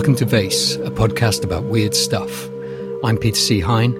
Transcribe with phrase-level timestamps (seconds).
[0.00, 2.48] Welcome to Vayse, a podcast about weird stuff.
[3.04, 3.60] I'm Peter C.
[3.60, 3.94] Hine,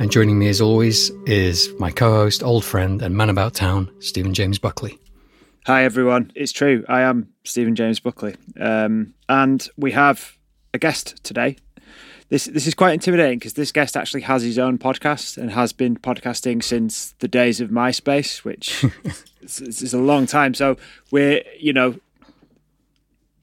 [0.00, 3.90] and joining me as always is my co host, old friend, and man about town,
[4.00, 4.98] Stephen James Buckley.
[5.66, 6.32] Hi, everyone.
[6.34, 6.86] It's true.
[6.88, 8.34] I am Stephen James Buckley.
[8.58, 10.38] Um, and we have
[10.72, 11.58] a guest today.
[12.30, 15.74] This, this is quite intimidating because this guest actually has his own podcast and has
[15.74, 18.86] been podcasting since the days of MySpace, which
[19.42, 20.54] is, is a long time.
[20.54, 20.78] So
[21.10, 21.96] we're, you know,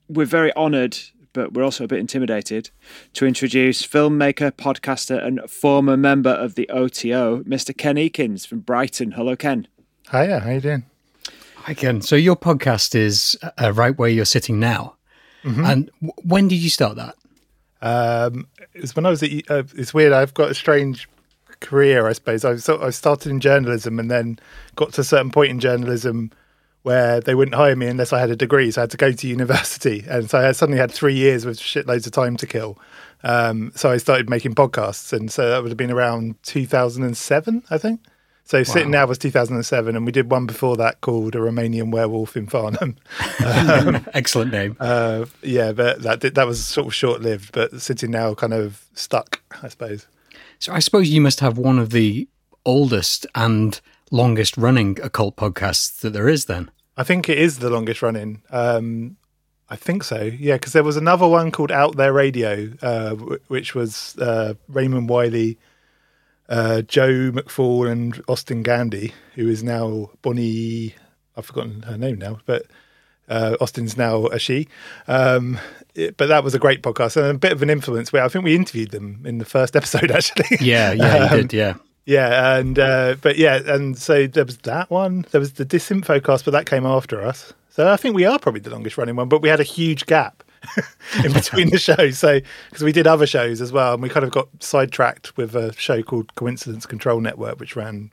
[0.08, 0.98] we're very honoured,
[1.32, 2.70] but we're also a bit intimidated
[3.14, 7.76] to introduce filmmaker, podcaster, and former member of the OTO, Mr.
[7.76, 9.12] Ken Eakins from Brighton.
[9.12, 9.68] Hello, Ken.
[10.10, 10.84] Hiya, how you doing?
[11.56, 12.00] Hi, Ken.
[12.00, 14.96] So your podcast is uh, right where you're sitting now.
[15.44, 15.64] Mm-hmm.
[15.64, 17.16] And w- when did you start that?
[17.82, 19.30] Um, it was when I was at.
[19.48, 20.12] Uh, it's weird.
[20.12, 21.08] I've got a strange
[21.60, 22.44] career, I suppose.
[22.44, 24.38] I so I started in journalism and then
[24.76, 26.30] got to a certain point in journalism
[26.82, 28.70] where they wouldn't hire me unless I had a degree.
[28.70, 31.58] So I had to go to university, and so I suddenly had three years with
[31.58, 32.78] shitloads of time to kill.
[33.22, 37.78] Um, so I started making podcasts, and so that would have been around 2007, I
[37.78, 38.00] think.
[38.50, 38.64] So wow.
[38.64, 42.48] sitting now was 2007, and we did one before that called a Romanian werewolf in
[42.48, 42.96] Farnham.
[43.46, 44.76] um, Excellent name.
[44.80, 47.52] Uh, yeah, but that that was sort of short lived.
[47.52, 50.08] But sitting now kind of stuck, I suppose.
[50.58, 52.26] So I suppose you must have one of the
[52.64, 53.80] oldest and
[54.10, 56.46] longest running occult podcasts that there is.
[56.46, 58.42] Then I think it is the longest running.
[58.50, 59.16] Um,
[59.68, 60.22] I think so.
[60.22, 64.54] Yeah, because there was another one called Out There Radio, uh, w- which was uh,
[64.68, 65.58] Raymond Wiley
[66.48, 70.94] uh, Joe McFall and Austin Gandy, who is now Bonnie.
[71.36, 72.66] I've forgotten her name now, but
[73.28, 74.66] uh, Austin's now a she.
[75.06, 75.58] Um,
[75.94, 78.12] it, but that was a great podcast and a bit of an influence.
[78.12, 80.58] Where I think we interviewed them in the first episode, actually.
[80.60, 81.52] Yeah, yeah, um, did.
[81.52, 81.74] Yeah.
[82.10, 85.26] Yeah, and uh, but yeah, and so there was that one.
[85.30, 87.52] There was the disinfo Disinfocast, but that came after us.
[87.68, 90.06] So I think we are probably the longest running one, but we had a huge
[90.06, 90.42] gap
[91.24, 92.18] in between the shows.
[92.18, 95.54] So because we did other shows as well, and we kind of got sidetracked with
[95.54, 98.10] a show called Coincidence Control Network, which ran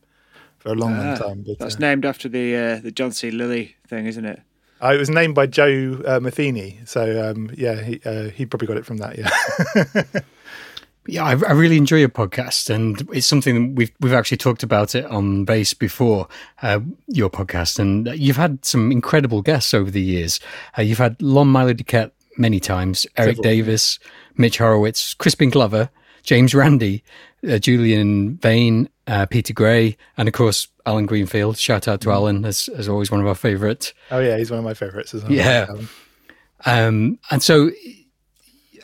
[0.59, 1.45] for a long, ah, long time.
[1.47, 3.31] But, that's uh, named after the uh, the John C.
[3.31, 4.39] Lilly thing, isn't it?
[4.79, 6.79] Uh, it was named by Joe uh, Matheny.
[6.85, 9.17] So um, yeah, he uh, he probably got it from that.
[9.17, 10.21] Yeah.
[11.07, 14.95] yeah, I, I, really enjoy your podcast, and it's something we've we've actually talked about
[14.95, 16.27] it on Vayse before.
[16.61, 20.39] Uh, your podcast, and you've had some incredible guests over the years.
[20.77, 23.05] Uh, you've had Lon Milo DuQuette many times.
[23.17, 23.43] Eric Several.
[23.43, 23.99] Davis,
[24.35, 25.89] Mitch Horowitz, Crispin Glover,
[26.23, 27.03] James Randi,
[27.49, 31.57] uh, Julian Vayne, uh, Peter Gray, and of course Allen Greenfield.
[31.57, 32.13] Shout out to mm.
[32.13, 33.93] Allen as, as always one of our favourites.
[34.11, 35.31] Oh yeah, he's one of my favourites as well.
[35.31, 35.67] Yeah.
[36.65, 37.71] Um, and so,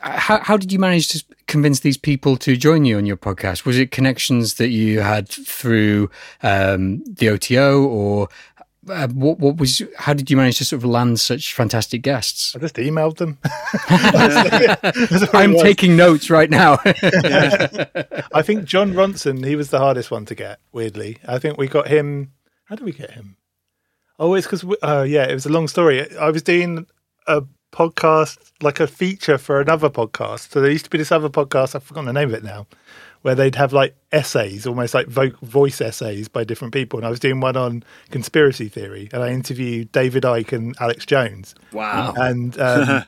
[0.03, 3.65] how how did you manage to convince these people to join you on your podcast?
[3.65, 6.09] Was it connections that you had through
[6.41, 8.27] um, the OTO, or
[8.89, 12.55] uh, what, what was how did you manage to sort of land such fantastic guests?
[12.55, 13.37] I just emailed them.
[15.33, 16.79] I'm taking notes right now.
[18.33, 20.59] I think Jon Ronson, he was the hardest one to get.
[20.73, 22.33] Weirdly, I think we got him.
[22.65, 23.37] How did we get him?
[24.19, 26.13] Oh, it's because uh, yeah, it was a long story.
[26.17, 26.87] I was doing
[27.25, 27.43] a
[27.73, 30.51] podcast, like a feature for another podcast.
[30.51, 31.75] So there used to be this other podcast.
[31.75, 32.67] I've forgotten the name of it now,
[33.23, 36.99] where they'd have like essays, almost like vo- voice essays by different people.
[36.99, 41.05] And I was doing one on conspiracy theory, and I interviewed David Icke and Alex
[41.05, 41.55] Jones.
[41.73, 42.13] Wow!
[42.15, 43.03] And um,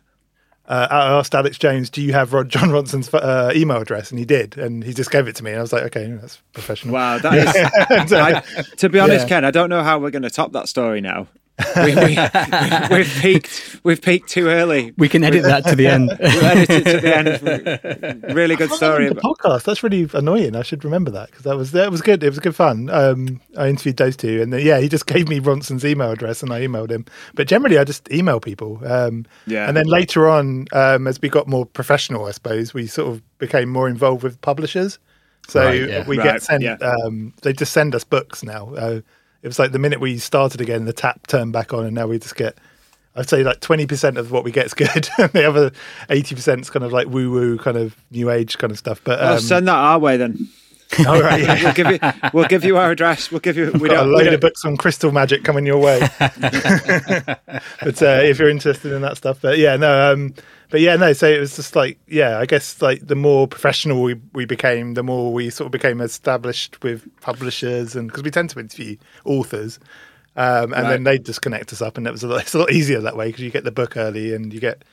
[0.67, 4.17] uh, I asked Alex Jones, "Do you have Rod- Jon Ronson's uh, email address?" And
[4.17, 5.51] he did, and he just gave it to me.
[5.51, 8.13] And I was like, "Okay, that's professional." Wow, that is.
[8.13, 8.41] I,
[8.77, 9.29] to be honest, yeah.
[9.29, 13.03] Ken, I don't know how we're going to top that story now we, have we,
[13.21, 13.79] peaked.
[13.83, 14.93] We've peaked too early.
[14.97, 16.07] We can edit that to the end.
[16.19, 18.35] we'll edit it to the end.
[18.35, 19.07] Really good story.
[19.07, 19.63] The podcast.
[19.63, 20.55] That's really annoying.
[20.55, 22.23] I should remember that because that was that was good.
[22.23, 22.89] It was good fun.
[22.89, 26.51] Um, I interviewed those two, and yeah, he just gave me Ronson's email address, and
[26.51, 27.05] I emailed him.
[27.33, 28.81] But generally, I just email people.
[28.85, 29.67] Um, yeah.
[29.67, 33.37] And then later on, um, as we got more professional, I suppose we sort of
[33.37, 34.99] became more involved with publishers.
[35.47, 36.07] So right, yeah.
[36.07, 36.63] we right, get sent.
[36.63, 36.77] Yeah.
[36.81, 38.73] Um, they just send us books now.
[38.73, 39.01] Uh,
[39.45, 42.07] it was like the minute we started again, the tap turned back on, and now
[42.07, 42.57] we just get.
[43.15, 45.71] I'd say like twenty percent of what we get is good, and the other
[46.09, 49.01] eighty percent is kind of like woo woo, kind of new age kind of stuff.
[49.03, 50.49] But um, well, send that our way then.
[51.07, 51.63] All right, yeah.
[51.63, 51.99] we'll give you
[52.33, 53.29] we'll give you our address.
[53.29, 55.99] We'll give you we got a load of books on crystal magic coming your way.
[56.19, 60.33] but uh, if you're interested in that stuff, but yeah, no, um,
[60.69, 61.13] but yeah, no.
[61.13, 64.93] So it was just like, yeah, I guess like the more professional we, we became,
[64.93, 68.97] the more we sort of became established with publishers, and because we tend to interview
[69.23, 69.79] authors,
[70.35, 70.89] um, and right.
[70.89, 73.01] then they just connect us up, and it was a lot, it's a lot easier
[73.01, 74.83] that way because you get the book early and you get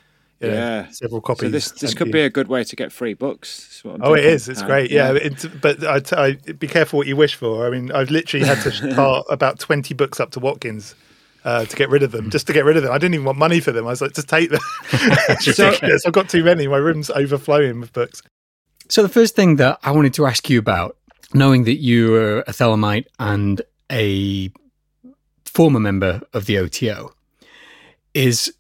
[0.40, 1.46] you know, yeah several copies.
[1.46, 2.12] So this this could you.
[2.12, 3.82] be a good way to get free books.
[3.84, 4.16] oh, thinking.
[4.16, 4.48] it is.
[4.48, 4.90] It's great.
[4.90, 5.30] Yeah, yeah.
[5.60, 7.66] but I, I, be careful what you wish for.
[7.66, 10.94] I mean, I've literally had to start about twenty books up to Watkins
[11.44, 12.92] uh, to get rid of them, just to get rid of them.
[12.92, 13.86] I didn't even want money for them.
[13.86, 14.60] I was like, just take them.
[15.40, 15.74] so,
[16.06, 16.66] I've got too many.
[16.68, 18.22] My room's overflowing with books.
[18.88, 20.96] So the first thing that I wanted to ask you about,
[21.34, 24.52] knowing that you were a Thelemite and a
[25.44, 27.14] former member of the OTO,
[28.14, 28.52] is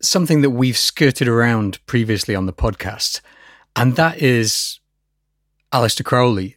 [0.00, 3.20] something that we've skirted around previously on the podcast,
[3.76, 4.80] and that is
[5.72, 6.56] Aleister Crowley.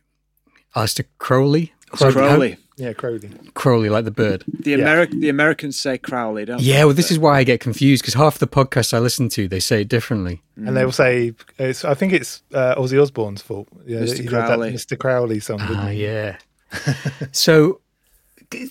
[0.76, 1.74] Aleister Crowley?
[1.92, 2.58] Crowley.
[2.78, 3.30] Yeah, Crowley.
[3.54, 4.44] Crowley, like the bird.
[4.48, 8.02] The Ameri- the Americans say Crowley, don't yeah, well, this is why I get confused
[8.02, 10.42] because half the podcasts I listen to, they say it differently.
[10.56, 13.68] And they will say, it's, I think it's uh, Ozzy Osbourne's fault.
[13.86, 14.28] Yeah, Mr.
[14.28, 14.72] Crowley.
[14.72, 14.98] Mr.
[14.98, 15.60] Crowley song.
[15.62, 16.38] Ah, yeah.
[17.32, 17.82] so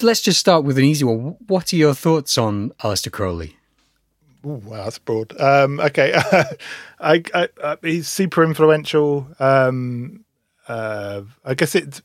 [0.02, 1.36] let's just start with an easy one.
[1.46, 3.56] What are your thoughts on Aleister Crowley?
[4.46, 5.38] Ooh, wow, that's broad.
[5.38, 6.14] Um, okay,
[7.00, 9.28] I, I, I, he's super influential.
[9.38, 10.24] Um,
[10.66, 12.00] uh, I guess it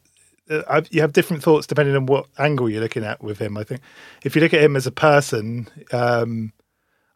[0.50, 3.57] uh, you have different thoughts depending on what angle you're looking at with him.
[3.57, 3.81] I think
[4.24, 6.53] if you look at him as a person, um,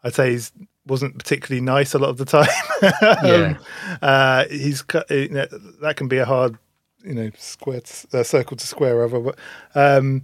[0.02, 0.40] I'd say he
[0.86, 2.48] wasn't particularly nice a lot of the time.
[3.22, 3.58] yeah.
[4.02, 5.46] uh, he's you know,
[5.80, 6.56] that can be a hard,
[7.04, 9.20] you know, square to, uh, circle to square over.
[9.20, 9.38] But,
[9.74, 10.22] um,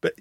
[0.00, 0.14] but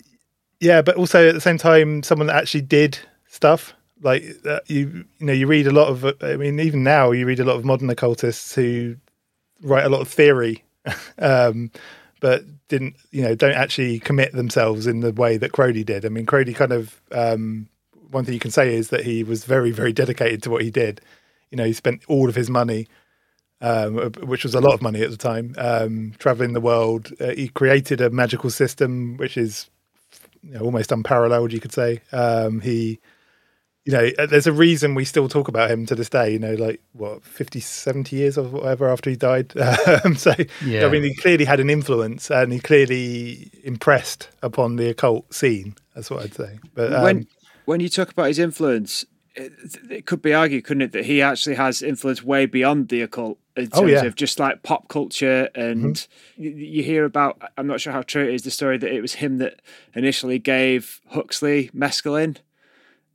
[0.59, 5.05] yeah, but also at the same time, someone that actually did stuff like uh, you,
[5.17, 6.05] you know, you read a lot of.
[6.21, 8.97] I mean, even now you read a lot of modern occultists who
[9.61, 10.63] write a lot of theory
[11.19, 11.71] um,
[12.19, 16.05] but didn't you know don't actually commit themselves in the way that Crowley did.
[16.05, 17.67] I mean, Crowley kind of um,
[18.11, 20.71] one thing you can say is that he was very very dedicated to what he
[20.71, 21.01] did.
[21.51, 22.87] You know, he spent all of his money.
[23.61, 27.13] Um, which was a lot of money at the time, um, traveling the world.
[27.17, 29.69] Uh, he created a magical system which is
[30.41, 32.01] you know, almost unparalleled, you could say.
[32.11, 32.99] Um, he
[33.85, 36.39] you know, uh, there's a reason we still talk about him to this day, you
[36.39, 39.53] know, like what, 50, 70 years or whatever after he died.
[40.05, 40.33] Um, so,
[40.65, 40.85] yeah.
[40.85, 45.75] I mean, he clearly had an influence and he clearly impressed upon the occult scene.
[45.93, 46.59] That's what I'd say.
[46.73, 47.27] But um, when,
[47.65, 49.51] when you talk about his influence, it,
[49.89, 53.39] it, could be argued, couldn't it, that he actually has influence way beyond the occult
[53.55, 54.03] in oh, terms oh, yeah.
[54.03, 55.49] of just like pop culture.
[55.53, 56.43] And mm-hmm.
[56.43, 59.01] you, you hear about, I'm not sure how true it is, the story that it
[59.01, 59.61] was him that
[59.95, 62.37] initially gave Huxley mescaline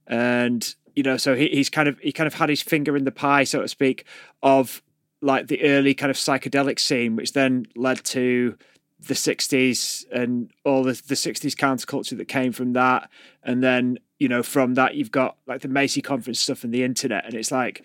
[0.09, 3.05] and you know, so he, he's kind of he kind of had his finger in
[3.05, 4.05] the pie, so to speak,
[4.43, 4.83] of
[5.21, 8.57] like the early kind of psychedelic scene, which then led to
[9.01, 13.09] the 60s and all the, the 60s counterculture that came from that.
[13.43, 16.83] And then, you know, from that, you've got like the Macy conference stuff and the
[16.83, 17.25] internet.
[17.25, 17.85] And it's like,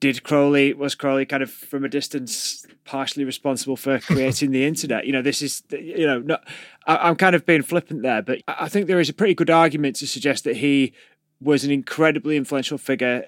[0.00, 5.06] did Crowley, was Crowley kind of from a distance partially responsible for creating the internet?
[5.06, 6.42] You know, this is, you know, not,
[6.86, 9.50] I, I'm kind of being flippant there, but I think there is a pretty good
[9.50, 10.94] argument to suggest that he
[11.40, 13.26] was an incredibly influential figure,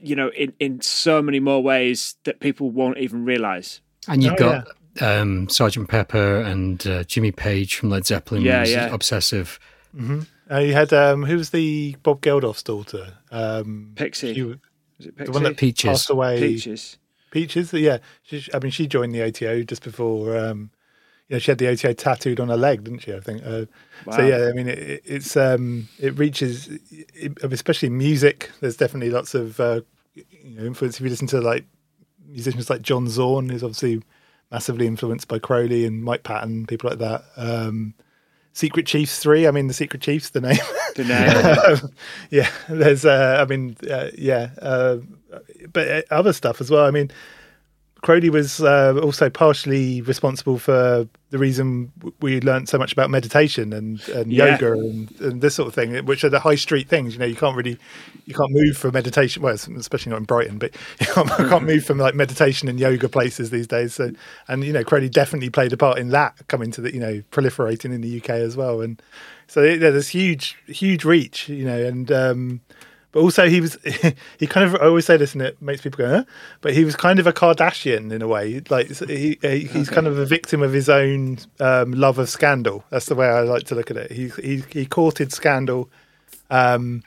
[0.00, 3.80] you know, in, in so many more ways that people won't even realize.
[4.08, 4.68] And you've oh, got
[5.00, 5.20] yeah.
[5.20, 8.42] um, Sergeant Pepper and uh, Jimmy Page from Led Zeppelin.
[8.42, 8.92] Yeah, yeah.
[8.92, 9.58] Obsessive.
[9.94, 10.20] Mm-hmm.
[10.50, 13.14] Uh, you had um, who was the Bob Geldof's daughter?
[13.30, 14.34] Um, Pixie.
[14.34, 14.56] She, was
[15.00, 15.24] it Pixie?
[15.24, 15.88] The one that Peaches.
[15.88, 16.38] passed away.
[16.38, 16.98] Peaches.
[17.30, 17.72] Peaches.
[17.72, 17.98] Yeah.
[18.22, 20.70] She, I mean, she joined the OTO just before um,
[21.28, 23.12] you know, she had the OTO tattooed on her leg, didn't she?
[23.12, 23.42] I think.
[23.44, 23.66] Uh,
[24.04, 24.16] wow.
[24.16, 28.50] So yeah, I mean, it, it's um, it reaches, it, especially music.
[28.60, 29.80] There's definitely lots of uh,
[30.14, 30.96] you know influence.
[30.96, 31.64] If you listen to like
[32.26, 34.02] musicians like John Zorn, who's obviously
[34.52, 37.24] massively influenced by Crowley and Mike Patton, people like that.
[37.36, 37.94] Um,
[38.52, 39.48] Secret Chiefs three.
[39.48, 40.56] I mean, the Secret Chiefs, the name.
[40.94, 41.90] The name.
[42.30, 43.04] yeah, there's.
[43.04, 44.98] Uh, I mean, uh, yeah, uh,
[45.72, 46.86] but uh, other stuff as well.
[46.86, 47.10] I mean,
[48.06, 53.72] Crowley was uh, also partially responsible for the reason we learned so much about meditation
[53.72, 54.52] and, and yeah.
[54.52, 57.14] yoga and, and, this sort of thing, which are the high street things.
[57.14, 57.76] You know, you can't really,
[58.24, 59.42] you can't move from meditation.
[59.42, 62.78] Well, especially not in Brighton, but you can't, you can't move from like meditation and
[62.78, 63.94] yoga places these days.
[63.94, 64.12] So,
[64.46, 67.24] and you know, Crowley definitely played a part in that coming to the, you know,
[67.32, 68.82] proliferating in the UK as well.
[68.82, 69.02] And
[69.48, 71.48] so yeah, there's huge, huge reach.
[71.48, 72.60] You know, and um,
[73.16, 73.78] but also, he was
[74.38, 76.24] he kind of I always say this, and it makes people go, huh?
[76.60, 78.60] but he was kind of a Kardashian in a way.
[78.68, 79.94] Like he, he he's okay.
[79.94, 82.84] kind of a victim of his own um, love of scandal.
[82.90, 84.12] That's the way I like to look at it.
[84.12, 85.88] He he, he courted scandal.
[86.50, 87.04] Um,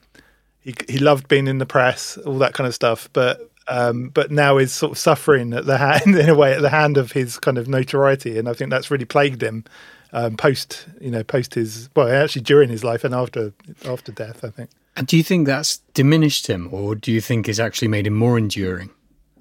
[0.61, 3.07] he he loved being in the press, all that kind of stuff.
[3.13, 6.63] But um, but now is sort of suffering at the hand in a way at
[6.63, 9.63] the hand of his kind of notoriety, and I think that's really plagued him
[10.11, 13.53] um, post you know post his well actually during his life and after
[13.85, 14.43] after death.
[14.43, 14.71] I think.
[14.99, 18.15] And do you think that's diminished him, or do you think it's actually made him
[18.15, 18.89] more enduring?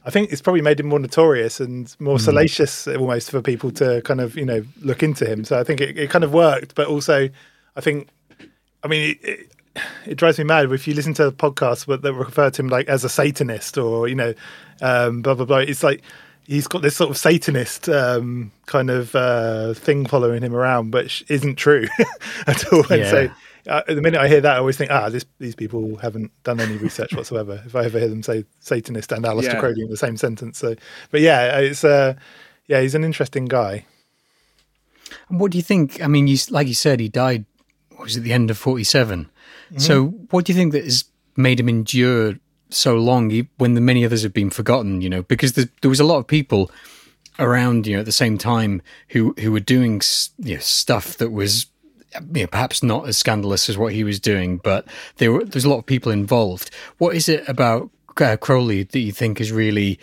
[0.04, 2.20] I think it's probably made him more notorious and more mm.
[2.20, 5.44] salacious almost for people to kind of, you know, look into him.
[5.44, 6.76] So I think it, it kind of worked.
[6.76, 7.28] But also,
[7.74, 8.08] I think,
[8.84, 9.52] I mean, it, it,
[10.06, 13.02] it drives me mad if you listen to podcasts that refer to him like as
[13.02, 14.34] a Satanist or, you know,
[14.80, 15.58] um, blah, blah, blah.
[15.58, 16.02] It's like,
[16.46, 21.24] he's got this sort of Satanist um, kind of uh, thing following him around, which
[21.28, 21.88] isn't true
[22.46, 22.86] at all.
[22.92, 23.10] And yeah.
[23.10, 23.28] so
[23.68, 26.60] uh, the minute I hear that, I always think, ah, this, these people haven't done
[26.60, 27.62] any research whatsoever.
[27.66, 29.60] if I ever hear them say Satanist and Aleister yeah.
[29.60, 30.74] Crowley in the same sentence, so
[31.10, 32.14] but yeah, it's uh,
[32.66, 33.84] yeah, he's an interesting guy.
[35.28, 36.02] And what do you think?
[36.02, 37.44] I mean, you like you said, he died.
[37.98, 39.26] was at the end of forty mm-hmm.
[39.78, 41.04] So, what do you think that has
[41.36, 42.34] made him endure
[42.70, 45.00] so long when the many others have been forgotten?
[45.00, 46.70] You know, because there, there was a lot of people
[47.38, 50.00] around, you know, at the same time who who were doing
[50.38, 51.66] you know, stuff that was
[52.14, 54.86] you know, perhaps not as scandalous as what he was doing, but
[55.16, 56.70] there were, there's a lot of people involved.
[56.98, 59.98] What is it about uh, Crowley that you think has really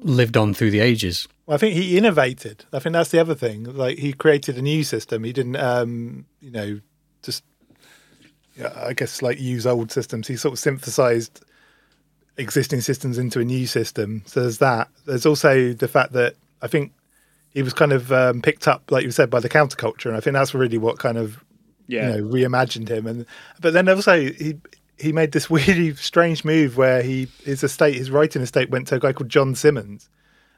[0.00, 1.26] lived on through the ages?
[1.46, 2.64] Well, I think he innovated.
[2.72, 3.64] I think that's the other thing.
[3.64, 5.24] Like he created a new system.
[5.24, 6.80] He didn't, um, you know,
[7.22, 7.44] just
[8.76, 10.28] I guess like use old systems.
[10.28, 11.44] He sort of synthesized
[12.36, 14.22] existing systems into a new system.
[14.26, 14.88] So there's that.
[15.06, 16.92] There's also the fact that I think
[17.52, 20.20] he was kind of um, picked up, like you said, by the counterculture, and I
[20.20, 21.44] think that's really what kind of
[21.86, 22.14] yeah.
[22.14, 23.06] you know reimagined him.
[23.06, 23.26] And
[23.60, 24.56] but then also he
[24.98, 28.96] he made this really strange move where he his estate, his writing estate, went to
[28.96, 30.08] a guy called John Symonds,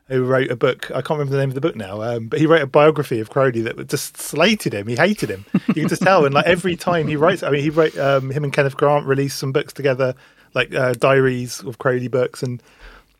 [0.09, 0.91] who wrote a book.
[0.91, 3.21] I can't remember the name of the book now, um, but he wrote a biography
[3.21, 4.87] of Crowley that just slated him.
[4.87, 5.47] He hated him.
[5.69, 6.27] You can just tell.
[6.27, 9.07] And like every time he writes, I mean, he wrote um, him and Kenneth Grant
[9.07, 10.15] released some books together,
[10.55, 12.63] like uh, diaries of Crowley books, and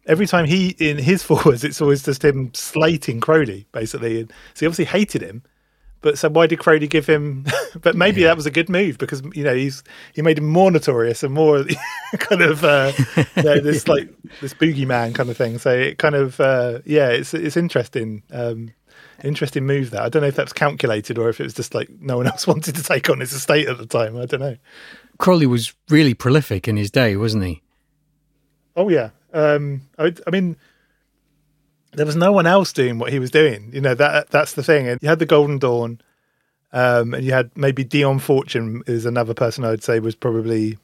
[0.07, 4.21] every time he in his forwards, it's always just him slating Crowley basically.
[4.21, 5.43] And so he obviously hated him.
[6.01, 7.47] But so why did Crowley give him?
[7.81, 8.29] but maybe yeah.
[8.29, 11.33] that was a good move because you know he's he made him more notorious and
[11.33, 11.65] more
[12.19, 12.93] kind of uh,
[13.37, 14.09] you know, this like
[14.41, 15.59] this boogeyman kind of thing.
[15.59, 18.23] So it kind of uh, yeah, it's it's interesting.
[18.33, 18.73] Um,
[19.25, 21.89] interesting move that I don't know if that's calculated or if it was just like
[22.01, 24.17] no one else wanted to take on his estate at the time.
[24.17, 24.57] I don't know.
[25.19, 27.63] Crowley was really prolific in his day, wasn't he?
[28.75, 30.57] Oh yeah, um, I, I, mean,
[31.93, 33.71] there was no one else doing what he was doing.
[33.73, 34.89] You know that that's the thing.
[34.89, 36.01] And you had the Golden Dawn,
[36.73, 40.79] um, and you had maybe Dion Fortune is another person I would say was probably,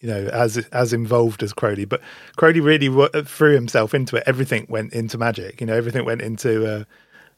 [0.00, 1.84] you know, as as involved as Crowley.
[1.84, 2.00] But
[2.36, 2.88] Crowley really
[3.24, 4.24] threw himself into it.
[4.26, 5.60] Everything went into magic.
[5.60, 6.84] You know, everything went into uh,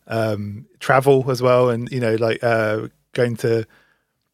[0.07, 3.67] um, travel as well, and you know, like uh, going to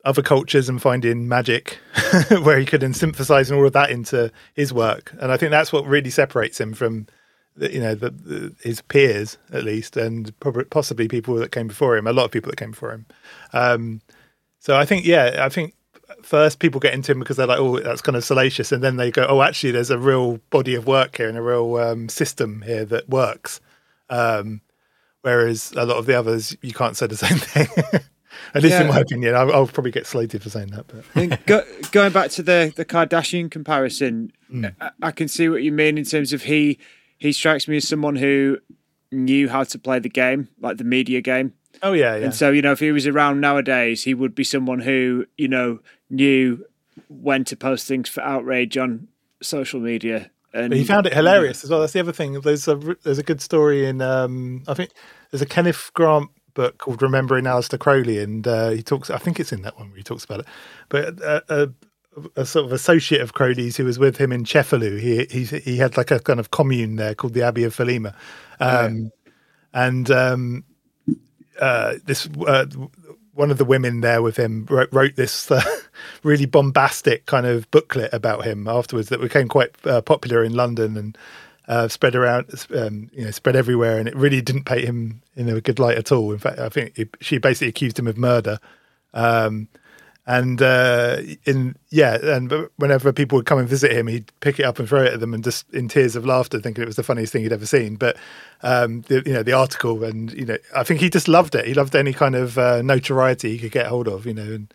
[0.05, 1.79] other cultures and finding magic
[2.43, 2.83] where he could
[3.51, 5.13] and all of that into his work.
[5.21, 7.07] And I think that's what really separates him from,
[7.57, 11.97] you know, the, the, his peers at least, and probably possibly people that came before
[11.97, 12.07] him.
[12.07, 13.07] A lot of people that came before him.
[13.53, 14.01] Um,
[14.59, 15.75] so I think, yeah, I think
[16.23, 18.97] first people get into him because they're like, oh, that's kind of salacious, and then
[18.97, 22.09] they go, oh, actually, there's a real body of work here and a real um,
[22.09, 23.61] system here that works.
[24.09, 24.63] Um,
[25.23, 28.01] whereas a lot of the others, you can't say the same thing.
[28.55, 28.83] At least yeah.
[28.83, 30.87] in my opinion, I'll, I'll, probably get slated for saying that.
[30.87, 34.75] But go, going back to the the Kardashian comparison, mm.
[34.81, 36.79] I, I, can see what you mean in terms of he
[37.19, 38.59] he strikes me as someone who
[39.13, 41.55] knew how to play the game, like the media game.
[41.83, 42.25] Oh yeah, yeah.
[42.25, 45.49] And so you know, if he was around nowadays, he would be someone who you
[45.49, 45.79] know
[46.09, 46.65] knew
[47.09, 49.09] when to post things for outrage on
[49.43, 50.31] social media.
[50.53, 51.81] And but he found it hilarious as well.
[51.81, 52.41] That's the other thing.
[52.41, 54.91] There's a there's a good story in um, I think
[55.31, 56.31] there's a Kenneth Grant
[56.61, 59.09] book called Remembering Aleister Crowley, and uh, he talks.
[59.09, 60.47] I think it's in that one where he talks about it.
[60.91, 61.69] But uh, a,
[62.37, 65.79] a, sort of associate of Crowley's who was with him in Cefalù, he he he
[65.79, 68.15] had like a kind of commune there called the Abbey of Thelema,
[68.61, 69.11] um,
[69.73, 70.65] and um,
[71.59, 72.67] uh, this uh,
[73.33, 75.63] one of the women there with him wrote, wrote this uh,
[76.23, 80.99] really bombastic kind of booklet about him afterwards that became quite uh, popular in London
[80.99, 81.17] and
[81.71, 85.49] uh, spread around, um, you know, spread everywhere, and it really didn't paint him in
[85.49, 86.33] a good light at all.
[86.33, 88.59] In fact, I think it, she basically accused him of murder.
[89.15, 89.69] Um,
[90.27, 94.65] and uh, in yeah, and whenever people would come and visit him, he'd pick it
[94.65, 96.97] up and throw it at them, and just in tears of laughter, thinking it was
[96.97, 97.95] the funniest thing he'd ever seen.
[97.95, 98.17] But
[98.65, 101.69] um, the, you know, the article, and you know, I think he just loved it.
[101.69, 104.75] He loved any kind of uh, notoriety he could get hold of, you know, and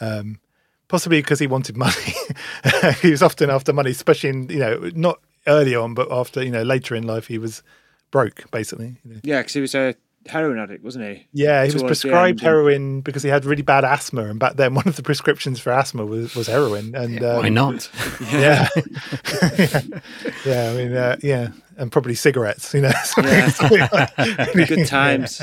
[0.00, 0.38] um,
[0.86, 2.14] possibly because he wanted money.
[3.02, 6.50] he was often after money, especially in you know, not early on, but after you
[6.50, 7.62] know later in life, he was
[8.10, 8.96] broke basically.
[9.04, 9.20] You know.
[9.22, 9.94] Yeah, because he was a
[10.28, 11.26] heroin addict, wasn't he?
[11.32, 14.86] Yeah, he was prescribed heroin because he had really bad asthma, and back then one
[14.86, 16.94] of the prescriptions for asthma was, was heroin.
[16.94, 17.90] And yeah, um, why not?
[18.32, 19.80] Yeah, yeah.
[20.46, 20.70] yeah.
[20.70, 22.72] I mean, uh, yeah, and probably cigarettes.
[22.74, 24.52] You know, yeah.
[24.52, 25.40] good times.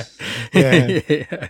[0.53, 1.01] Yeah.
[1.07, 1.47] yeah,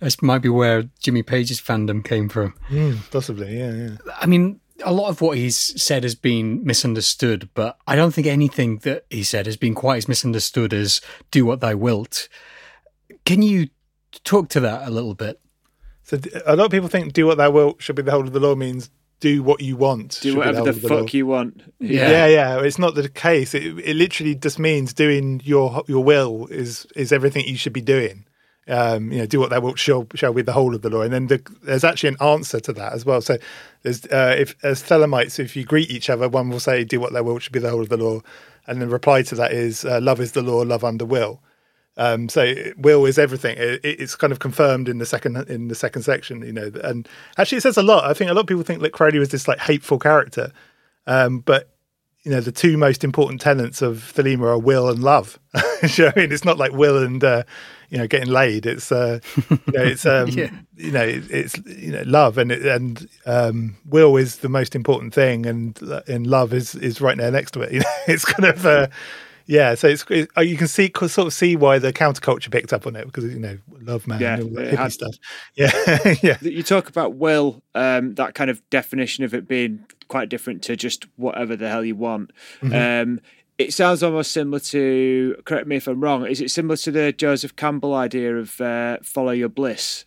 [0.00, 2.54] this might be where Jimmy Page's fandom came from.
[2.68, 3.96] Mm, possibly, yeah, yeah.
[4.20, 8.26] I mean, a lot of what he's said has been misunderstood, but I don't think
[8.26, 12.28] anything that he said has been quite as misunderstood as "do what thou wilt."
[13.24, 13.68] Can you
[14.24, 15.40] talk to that a little bit?
[16.02, 18.32] So, a lot of people think "do what thou wilt" should be the whole of
[18.32, 18.90] the law means
[19.22, 20.18] do what you want.
[20.20, 21.06] Do whatever the, the fuck law.
[21.12, 21.62] you want.
[21.78, 22.10] Yeah.
[22.10, 22.60] yeah, yeah.
[22.60, 23.54] It's not the case.
[23.54, 27.80] It, it literally just means doing your your will is is everything you should be
[27.80, 28.26] doing.
[28.68, 31.02] Um, you know, do what thou wilt shall, shall be the whole of the law.
[31.02, 33.20] And then the, there's actually an answer to that as well.
[33.20, 33.36] So
[33.82, 37.12] there's uh, if as Thelemites, if you greet each other, one will say, "Do what
[37.12, 38.20] thou wilt shall be the whole of the law,"
[38.66, 41.42] and the reply to that is, uh, "Love is the law, love under will."
[41.96, 43.56] Um, so will is everything.
[43.58, 46.70] It, it's kind of confirmed in the second in the second section, you know.
[46.84, 48.04] And actually, it says a lot.
[48.04, 50.52] I think a lot of people think that Crowley was this like hateful character,
[51.06, 51.68] um, but
[52.22, 55.40] you know, the two most important tenets of Thelema are will and love.
[55.96, 57.42] you know I mean, it's not like will and uh,
[57.92, 58.64] you know getting laid.
[58.64, 60.50] It's uh, you know, it's um, yeah.
[60.76, 65.44] you know, it's you know, love and and um, will is the most important thing,
[65.44, 67.72] and and love is is right there next to it.
[67.72, 68.66] You know, it's kind of.
[68.66, 68.88] Uh,
[69.46, 72.72] yeah, so it's, it, uh, you can see sort of see why the counterculture picked
[72.72, 75.14] up on it because you know love man, yeah, hippie had, stuff.
[75.56, 76.36] Yeah, yeah.
[76.40, 80.76] You talk about will, um, that kind of definition of it being quite different to
[80.76, 82.30] just whatever the hell you want.
[82.60, 83.10] Mm-hmm.
[83.10, 83.20] Um,
[83.62, 85.36] it sounds almost similar to.
[85.44, 86.26] Correct me if I'm wrong.
[86.26, 90.04] Is it similar to the Joseph Campbell idea of uh, follow your bliss?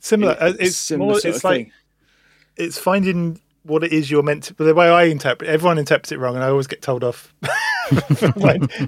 [0.00, 0.36] Similar.
[0.38, 1.20] Uh, it's similar more.
[1.24, 1.72] It's like thing.
[2.56, 4.54] it's finding what it is you're meant to.
[4.54, 7.32] But the way I interpret, everyone interprets it wrong, and I always get told off.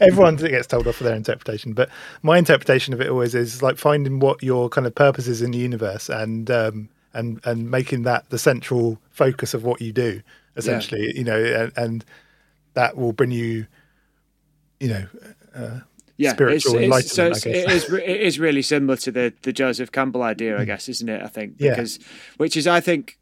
[0.01, 1.91] everyone gets told off for their interpretation, but
[2.23, 5.51] my interpretation of it always is like finding what your kind of purpose is in
[5.51, 10.23] the universe, and um, and and making that the central focus of what you do.
[10.57, 11.13] Essentially, yeah.
[11.15, 12.05] you know, and, and,
[12.75, 13.67] that will bring you,
[14.81, 15.07] you know.
[15.55, 15.81] Uh,
[16.17, 19.53] yeah, spiritual it's, it's, so it's, it is it is really similar to the the
[19.53, 20.67] Joseph Campbell idea, I hmm.
[20.67, 21.21] guess, isn't it?
[21.21, 22.05] I think because yeah.
[22.37, 23.19] which is I think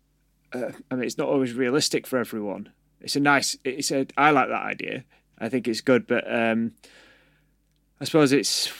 [0.54, 2.70] uh, I mean, it's not always realistic for everyone.
[3.00, 3.56] It's a nice.
[3.64, 4.06] It's a.
[4.16, 5.04] I like that idea.
[5.38, 6.72] I think it's good, but um,
[8.00, 8.72] I suppose it's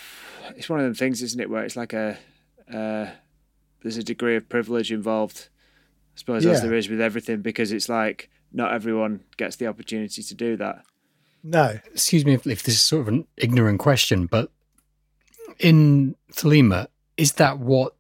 [0.57, 1.51] it's one of them things, isn't it?
[1.51, 2.19] Where it's like a
[2.73, 3.07] uh,
[3.83, 5.49] there's a degree of privilege involved.
[6.15, 6.53] I suppose yeah.
[6.53, 10.57] as there is with everything, because it's like not everyone gets the opportunity to do
[10.59, 10.85] that.
[11.43, 14.51] No, excuse me if, if this is sort of an ignorant question, but
[15.59, 17.95] in Thelema, is that what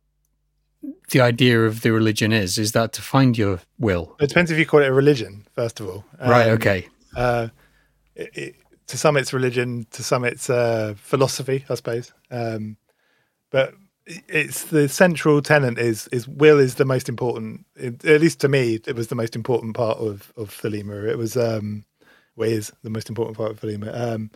[1.11, 2.59] the idea of the religion is?
[2.59, 4.17] Is that to find your will?
[4.21, 6.05] It depends if you call it a religion, first of all.
[6.19, 6.49] Um, right.
[6.49, 6.89] Okay.
[7.17, 7.49] Uh,
[8.15, 8.55] it, it,
[8.89, 9.87] to some, it's religion.
[9.93, 12.13] To some, it's uh, philosophy, I suppose.
[12.31, 12.77] Um,
[13.51, 13.75] but
[14.07, 17.67] it's the central tenet is is will is the most important.
[17.77, 21.09] It, at least to me, it was the most important part of of Thelema.
[21.09, 21.85] It was um,
[22.37, 23.95] well, is the most important part of Thelema.
[23.95, 24.31] Um,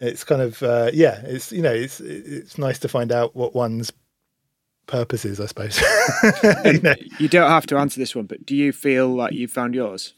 [0.00, 1.20] it's kind of uh, yeah.
[1.24, 3.92] It's you know it's it's nice to find out what one's
[4.86, 5.80] purposes, I suppose.
[6.64, 6.94] you, know?
[7.18, 10.14] you, don't have to answer this one, but do you feel like you've found yours?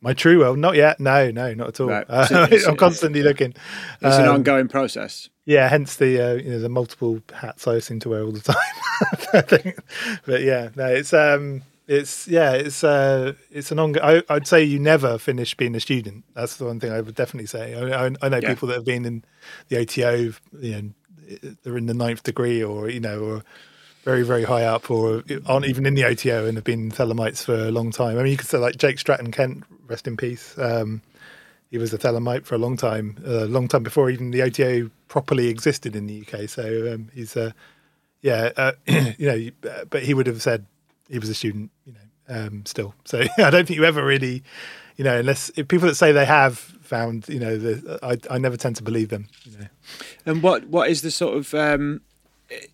[0.00, 1.00] My true will, not yet.
[1.00, 1.88] No, no, not at all.
[1.88, 2.06] Right.
[2.08, 3.54] Uh, I'm constantly looking.
[4.02, 5.30] It's um, an ongoing process.
[5.46, 8.40] Yeah, hence the uh, you know the multiple hats I seem to wear all the
[9.72, 9.74] time.
[10.26, 14.22] but yeah, no, it's um, it's yeah, it's uh, it's an ongoing.
[14.28, 16.24] I'd say you never finish being a student.
[16.34, 17.74] That's the one thing I would definitely say.
[17.74, 18.48] I, I, I know yeah.
[18.48, 19.24] people that have been in
[19.68, 23.44] the OTO, you know, they're in the ninth degree, or you know, or
[24.04, 27.54] very, very high up or aren't even in the OTO and have been Thelemites for
[27.54, 28.18] a long time.
[28.18, 30.56] I mean, you could say like Jake Stratton Kent, rest in peace.
[30.58, 31.00] Um,
[31.70, 34.90] he was a Thelemite for a long time, a long time before even the ATO
[35.08, 36.48] properly existed in the UK.
[36.48, 37.52] So um, he's, uh,
[38.20, 38.72] yeah, uh,
[39.18, 40.66] you know, but he would have said
[41.08, 42.94] he was a student, you know, um, still.
[43.04, 44.42] So I don't think you ever really,
[44.96, 48.56] you know, unless people that say they have found, you know, the, I, I never
[48.56, 49.28] tend to believe them.
[49.44, 49.66] You know.
[50.26, 52.00] And what what is the sort of um,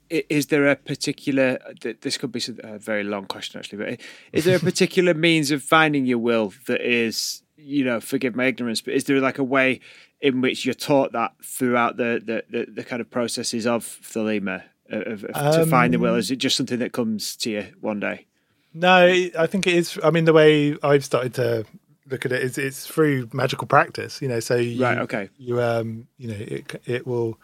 [0.08, 1.58] is there a particular
[2.00, 4.00] this could be a very long question actually but
[4.32, 8.46] is there a particular means of finding your will that is you know forgive my
[8.46, 9.80] ignorance but is there like a way
[10.20, 14.62] in which you're taught that throughout the the, the, the kind of processes of thelema
[14.90, 17.66] of, of, um, to find the will is it just something that comes to you
[17.80, 18.26] one day
[18.74, 19.06] no
[19.38, 21.64] i think it is i mean the way i've started to
[22.08, 25.60] look at it is it's through magical practice you know so you, right okay you
[25.60, 27.38] um you know it it will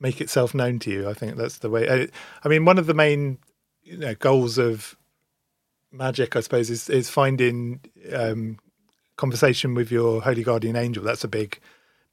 [0.00, 1.08] make itself known to you.
[1.08, 1.88] I think that's the way.
[1.88, 2.08] I,
[2.44, 3.38] I mean, one of the main
[3.82, 4.96] you know, goals of
[5.92, 7.80] magic, I suppose, is is finding
[8.12, 8.58] um,
[9.16, 11.04] conversation with your holy guardian angel.
[11.04, 11.60] That's a big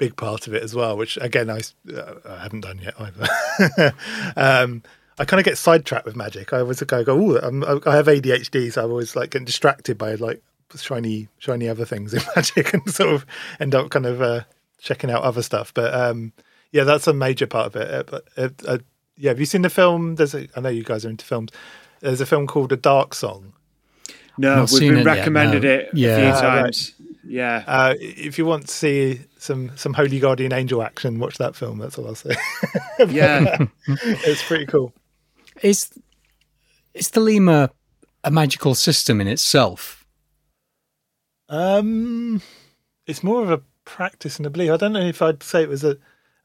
[0.03, 0.97] big part of it as well.
[0.97, 1.61] Which again, I,
[1.93, 3.93] uh, I haven't done yet either.
[4.35, 4.83] um,
[5.17, 6.51] I kind of get sidetracked with magic.
[6.51, 10.15] I always go, go oh, I have ADHD, so I always like getting distracted by
[10.15, 10.41] like
[10.75, 13.25] shiny, shiny other things in magic, and sort of
[13.59, 14.41] end up kind of uh,
[14.79, 15.73] checking out other stuff.
[15.73, 16.33] But um,
[16.71, 17.91] yeah, that's a major part of it.
[17.91, 18.77] Uh, but uh, uh,
[19.17, 20.15] yeah, have you seen the film?
[20.15, 21.51] There's a, I know you guys are into films.
[22.01, 23.53] There's a film called A Dark Song.
[24.37, 25.87] No, Not we've been recommended yet, no.
[25.87, 26.17] it yeah.
[26.17, 26.93] a few times.
[26.99, 27.02] Right.
[27.25, 27.63] Yeah.
[27.65, 31.79] Uh, if you want to see some some Holy Guardian Angel action, watch that film.
[31.79, 32.35] That's all I'll say.
[33.09, 34.93] yeah, it's pretty cool.
[35.61, 35.91] Is
[36.93, 37.69] is Thelema
[38.23, 40.05] a magical system in itself?
[41.49, 42.41] Um,
[43.05, 44.71] it's more of a practice and a belief.
[44.71, 45.97] I don't know if I'd say it was a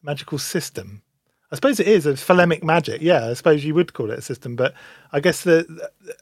[0.02, 1.02] magical system.
[1.50, 3.00] I suppose it is a Thelemic magic.
[3.00, 4.74] Yeah, I suppose you would call it a system, but
[5.12, 5.66] I guess that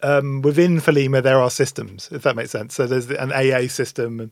[0.03, 2.75] um, within Thelema there are systems, if that makes sense.
[2.75, 4.31] So there's an AA system,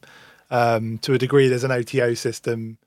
[0.50, 1.48] um, to a degree.
[1.48, 2.78] There's an OTO system.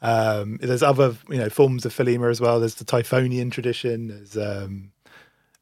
[0.00, 2.60] Um, there's other you know forms of Thelema as well.
[2.60, 4.08] There's the Typhonian tradition.
[4.08, 4.92] There's um,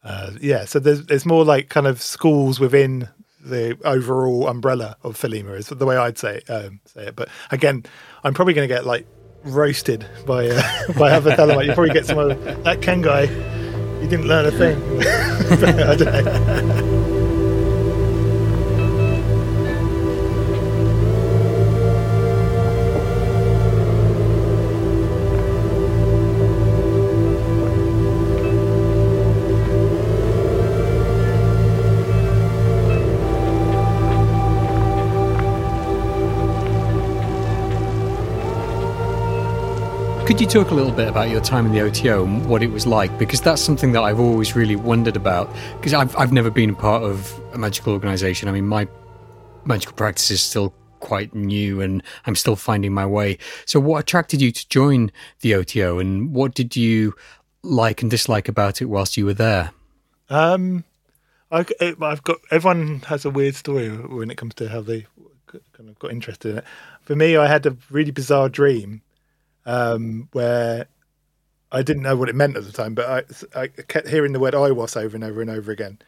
[0.04, 3.09] uh, yeah, so there's there's more like kind of schools within
[3.40, 7.16] the overall umbrella of Thelema is the way I'd say it, um, say it.
[7.16, 7.85] But again,
[8.24, 9.06] I'm probably going to get like
[9.46, 10.62] roasted by uh,
[10.98, 11.66] by other Thelemite.
[11.66, 13.26] You probably get some of that Ken guy.
[14.00, 14.76] He didn't learn a thing.
[15.62, 16.95] I don't know.
[40.26, 42.72] Could you talk a little bit about your time in the OTO and what it
[42.72, 43.16] was like?
[43.16, 45.48] Because that's something that I've always really wondered about.
[45.76, 48.48] Because I've, I've never been a part of a magical organization.
[48.48, 48.88] I mean, my
[49.64, 53.38] magical practice is still quite new and I'm still finding my way.
[53.66, 55.12] So, what attracted you to join
[55.42, 57.14] the OTO and what did you
[57.62, 59.70] like and dislike about it whilst you were there?
[60.28, 60.82] Um,
[61.52, 65.06] I, have got everyone has a weird story when it comes to how they
[65.46, 66.64] kind of got interested in it.
[67.02, 69.02] For me, I had a really bizarre dream
[69.66, 70.87] um, where
[71.70, 74.40] I didn't know what it meant at the time, but I, I kept hearing the
[74.40, 75.98] word "Aiwass" over and over and over again,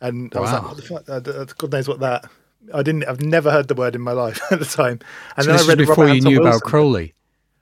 [0.00, 1.08] and I was like, "What the fuck?
[1.08, 2.28] Uh, God knows what that."
[2.72, 3.04] I didn't.
[3.04, 5.00] I've never heard the word in my life at the time.
[5.36, 6.48] And so then I read before Robert you knew Wilson.
[6.48, 7.14] about Crowley.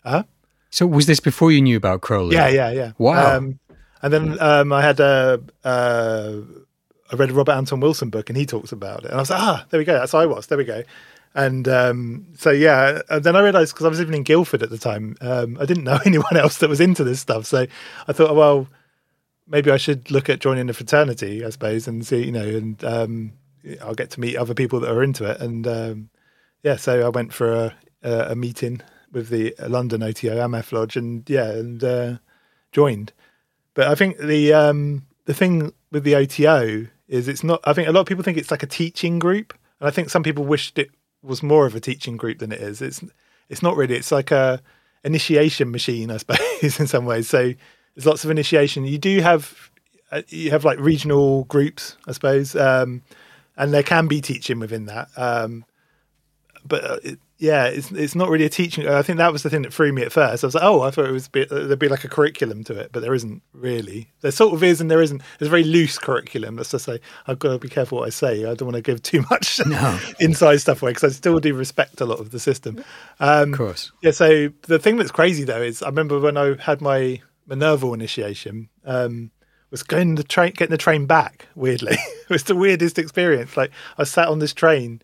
[0.04, 0.22] Huh?
[0.70, 2.36] So was this before you knew about Crowley?
[2.36, 2.92] Yeah, yeah, yeah.
[2.96, 3.36] Wow.
[3.36, 3.58] Um,
[4.02, 5.42] and then um, I had a.
[5.64, 6.40] Uh,
[7.12, 9.06] I read a Robert Anton Wilson book and he talks about it.
[9.06, 9.94] And I was like, ah, there we go.
[9.94, 10.46] That's I was.
[10.46, 10.84] There we go.
[11.34, 14.70] And um, so yeah, and then I realised because I was living in Guildford at
[14.70, 17.46] the time, um, I didn't know anyone else that was into this stuff.
[17.46, 17.66] So
[18.08, 18.66] I thought, well,
[19.46, 22.84] maybe I should look at joining a fraternity, I suppose, and see, you know, and
[22.84, 23.32] um,
[23.82, 25.40] I'll get to meet other people that are into it.
[25.40, 26.10] And um,
[26.62, 28.80] yeah, so I went for a, a, a meeting
[29.12, 32.16] with the London OTO AMF Lodge, and yeah, and uh,
[32.72, 33.12] joined.
[33.74, 37.60] But I think the um, the thing with the OTO is it's not.
[37.64, 40.10] I think a lot of people think it's like a teaching group, and I think
[40.10, 40.90] some people wished it
[41.22, 42.80] was more of a teaching group than it is.
[42.80, 43.02] It's
[43.48, 43.96] it's not really.
[43.96, 44.60] It's like a
[45.04, 46.40] initiation machine, I suppose,
[46.80, 47.28] in some ways.
[47.28, 47.52] So
[47.94, 48.84] there's lots of initiation.
[48.84, 49.70] You do have
[50.12, 53.02] uh, you have like regional groups, I suppose, um,
[53.56, 55.08] and there can be teaching within that.
[55.16, 55.64] Um,
[56.66, 58.86] but it, yeah, it's it's not really a teaching.
[58.86, 60.44] I think that was the thing that threw me at first.
[60.44, 62.78] I was like, oh, I thought it was bit, there'd be like a curriculum to
[62.78, 64.10] it, but there isn't really.
[64.20, 65.22] There sort of is, and there isn't.
[65.38, 66.56] There's a very loose curriculum.
[66.56, 68.44] Let's just say I've got to be careful what I say.
[68.44, 69.98] I don't want to give too much no.
[70.20, 72.84] inside stuff away because I still do respect a lot of the system.
[73.20, 73.90] Um, of course.
[74.02, 74.10] Yeah.
[74.10, 78.68] So the thing that's crazy though is I remember when I had my Minerval initiation.
[78.84, 79.30] Um,
[79.70, 81.46] was going the train, getting the train back.
[81.54, 83.56] Weirdly, it was the weirdest experience.
[83.56, 85.00] Like I sat on this train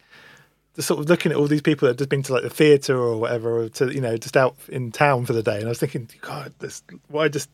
[0.78, 3.18] sort of looking at all these people that just been to like the theatre or
[3.18, 5.78] whatever, or to you know just out in town for the day, and I was
[5.78, 7.50] thinking, God, this what I just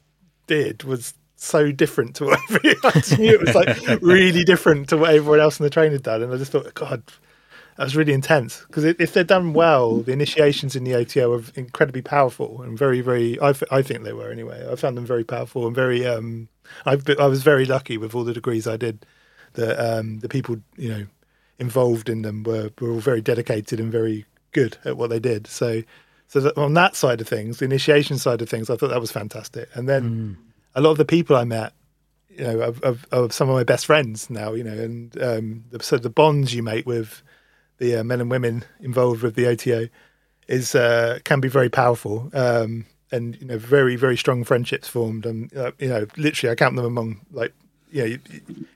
[0.46, 3.32] did was so different to what everyone else knew.
[3.32, 6.32] It was like really different to what everyone else in the train had done, and
[6.32, 7.02] I just thought, God,
[7.76, 11.42] that was really intense because if they're done well, the initiations in the OTO are
[11.54, 13.40] incredibly powerful and very, very.
[13.40, 14.66] I, I think they were anyway.
[14.70, 16.06] I found them very powerful and very.
[16.06, 16.48] Um,
[16.84, 19.06] I, I was very lucky with all the degrees I did.
[19.54, 21.06] That um, the people, you know,
[21.58, 25.46] involved in them were, were all very dedicated and very good at what they did.
[25.46, 25.82] So,
[26.26, 29.00] so that on that side of things, the initiation side of things, I thought that
[29.00, 29.68] was fantastic.
[29.74, 30.36] And then mm.
[30.74, 31.72] a lot of the people I met,
[32.30, 32.74] you know,
[33.12, 34.52] are, some of my best friends now.
[34.52, 37.22] You know, and um, the, so the bonds you make with
[37.78, 39.88] the uh, men and women involved with the OTO
[40.48, 42.30] is uh, can be very powerful.
[42.32, 46.54] Um, and you know, very very strong friendships formed, and uh, you know, literally, I
[46.54, 47.52] count them among like
[47.92, 48.18] you know,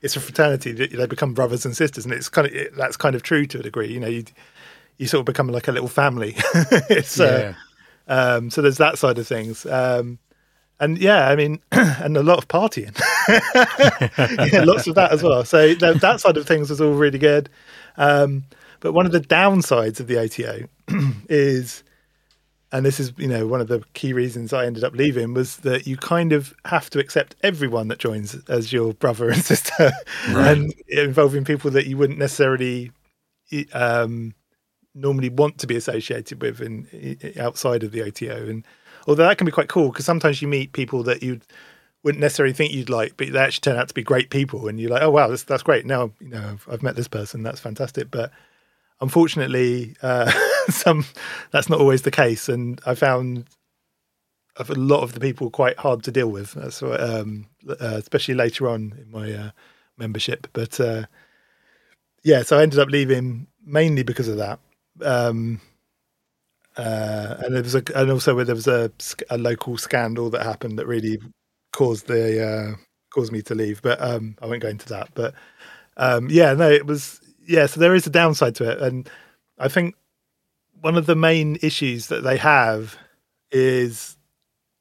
[0.01, 0.71] it's a fraternity.
[0.71, 3.59] That they become brothers and sisters, and it's kind of that's kind of true to
[3.59, 3.91] a degree.
[3.91, 4.23] You know, you
[4.97, 6.35] you sort of become like a little family.
[6.89, 7.53] it's uh,
[8.07, 8.13] yeah.
[8.13, 9.65] uh, um, so there's that side of things.
[9.65, 10.19] Um,
[10.79, 12.95] and yeah, I mean, and a lot of partying,
[14.53, 15.43] yeah, lots of that as well.
[15.43, 17.49] So that, that side of things was all really good.
[17.97, 18.45] Um,
[18.79, 20.67] but one of the downsides of the OTO
[21.29, 21.83] is
[22.71, 25.57] and this is you know one of the key reasons I ended up leaving was
[25.57, 29.91] that you kind of have to accept everyone that joins as your brother and sister,
[30.29, 30.57] right.
[30.57, 32.91] and involving people that you wouldn't necessarily
[33.73, 34.33] um,
[34.93, 38.49] normally want to be associated with in, outside of the OTO.
[38.49, 38.65] And
[39.07, 41.39] although that can be quite cool because sometimes you meet people that you
[42.03, 44.79] wouldn't necessarily think you'd like, but they actually turn out to be great people, and
[44.79, 45.85] you're like, oh wow, that's that's great.
[45.85, 48.31] Now you know I've, I've met this person, that's fantastic, but
[49.01, 50.31] unfortunately, uh,
[50.69, 51.05] some
[51.51, 53.45] that's not always the case, and I found
[54.59, 56.53] a lot of the people quite hard to deal with.
[56.53, 59.51] That's what, um, uh, especially later on in my uh,
[59.97, 60.47] membership.
[60.53, 61.05] But uh,
[62.23, 64.59] yeah, so I ended up leaving mainly because of that.
[65.03, 65.61] Um,
[66.75, 68.91] uh, and there was a, and also there was a,
[69.29, 71.19] a local scandal that happened that really
[71.73, 72.75] caused the uh,
[73.13, 73.81] caused me to leave.
[73.81, 75.09] But um, I won't go into that.
[75.13, 75.33] But
[75.97, 77.65] um, yeah, no, it was yeah.
[77.65, 79.09] So there is a downside to it, and
[79.57, 79.95] I think
[80.81, 82.97] one of the main issues that they have
[83.51, 84.17] is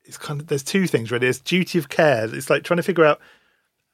[0.04, 1.26] it's kind of there's two things really.
[1.26, 2.32] It's duty of care.
[2.34, 3.20] It's like trying to figure out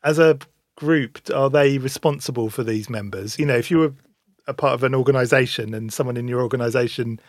[0.02, 0.38] as a
[0.76, 3.38] group are they responsible for these members?
[3.38, 3.94] You know, if you were
[4.46, 7.20] a part of an organization and someone in your organization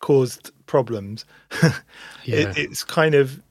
[0.00, 1.24] caused problems,
[1.62, 1.70] yeah.
[2.24, 3.42] it, it's kind of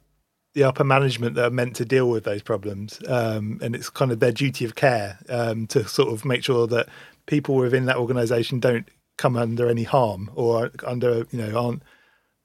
[0.54, 4.12] the upper management that are meant to deal with those problems, um, and it's kind
[4.12, 6.88] of their duty of care um, to sort of make sure that
[7.28, 8.88] people within that organisation don't
[9.18, 11.84] come under any harm or under you know aren't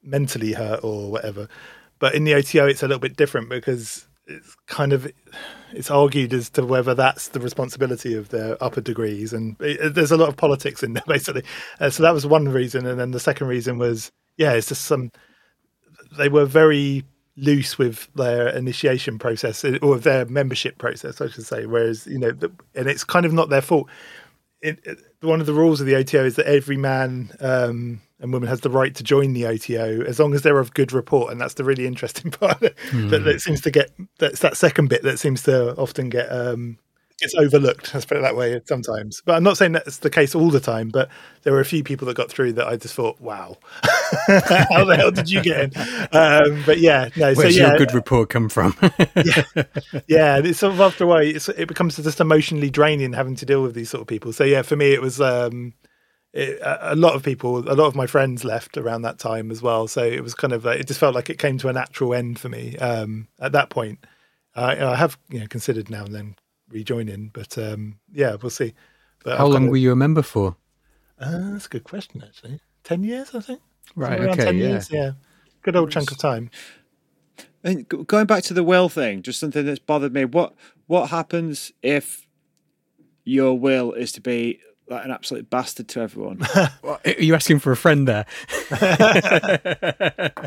[0.03, 1.49] mentally hurt or whatever.
[1.99, 5.11] But in the OTO, it's a little bit different because it's kind of
[5.73, 10.13] it's argued as to whether that's the responsibility of the upper degrees, and it, there's
[10.13, 11.45] a lot of politics in there basically.
[11.81, 14.85] Uh, so that was one reason, and then the second reason was yeah, it's just
[14.85, 15.11] some
[16.17, 17.05] they were very
[17.37, 21.67] loose with their initiation process or their membership process, I should say.
[21.67, 22.33] Whereas, you know,
[22.75, 23.89] and it's kind of not their fault.
[24.63, 28.33] It, it, one of the rules of the OTO is that every man um, and
[28.33, 31.33] woman has the right to join the OTO as long as they're of good report,
[31.33, 33.11] and that's the really interesting part mm.
[33.11, 33.91] that, that, seems to get.
[34.19, 36.79] That's that second bit that seems to often get um,
[37.23, 37.95] gets overlooked.
[37.95, 39.23] Let's put it that way sometimes.
[39.25, 40.89] But I'm not saying that's the case all the time.
[40.89, 41.09] But
[41.43, 44.97] there were a few people that got through that I just thought, wow, how the
[44.97, 45.83] hell did you get in?
[46.13, 47.33] Um, but yeah, no.
[47.33, 48.77] Where's so, yeah, your good report come from?
[49.25, 49.43] yeah,
[50.07, 50.39] yeah.
[50.39, 53.75] It's sort of after a while, it becomes just emotionally draining having to deal with
[53.75, 54.33] these sort of people.
[54.33, 55.21] So yeah, for me, it was.
[55.21, 55.75] Um,
[56.35, 59.61] it, a lot of people, a lot of my friends left around that time as
[59.61, 59.87] well.
[59.87, 62.41] So it was kind of, it just felt like it came to a natural end
[62.41, 63.99] for me um, at that point.
[64.55, 66.37] I have you know considered now and then
[66.73, 67.31] rejoining.
[67.33, 68.75] But um, yeah, we'll see.
[69.25, 70.57] But How long were you a member for?
[71.19, 72.61] Uh, that's a good question, actually.
[72.85, 73.61] 10 years, I think.
[73.95, 74.69] Right, okay, 10 yeah.
[74.69, 75.13] Years, yeah.
[75.63, 76.51] Good old chunk of time.
[77.63, 80.25] And going back to the will thing, just something that's bothered me.
[80.25, 80.55] What
[80.89, 82.27] what happens if
[83.25, 84.59] your will is to be
[84.89, 86.41] like an absolute bastard to everyone?
[86.83, 88.27] Are you asking for a friend there?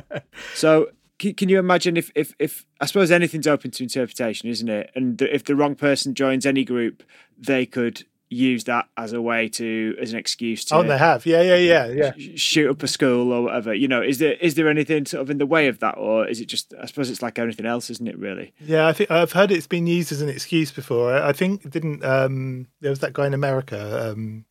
[0.56, 4.92] so can you imagine if, if, if I suppose anything's open to interpretation, isn't it?
[4.96, 7.04] And if the wrong person joins any group,
[7.38, 11.26] they could use that as a way to as an excuse to oh they have.
[11.26, 12.12] Yeah yeah yeah yeah.
[12.36, 13.74] shoot up a school or whatever.
[13.74, 16.28] You know is there is there anything sort of in the way of that or
[16.28, 18.54] is it just i suppose it's like anything else isn't it really?
[18.60, 21.16] Yeah i think i've heard it's been used as an excuse before.
[21.16, 24.46] I, think didn't um there was that guy in america um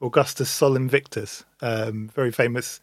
[0.00, 2.80] augustus sol invictus um very famous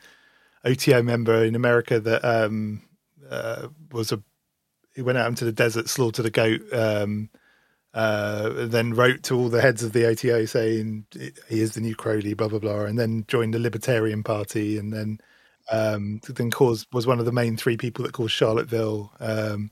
[0.63, 2.81] oto member in america that um
[3.29, 4.21] uh, was a
[4.95, 7.29] he went out into the desert, slaughtered a goat, um,
[7.93, 11.95] uh, then wrote to all the heads of the OTO saying he is the new
[11.95, 15.19] Crowley, blah blah blah, and then joined the Libertarian Party, and then
[15.71, 19.11] um, then caused was one of the main three people that caused Charlottesville.
[19.19, 19.71] Um,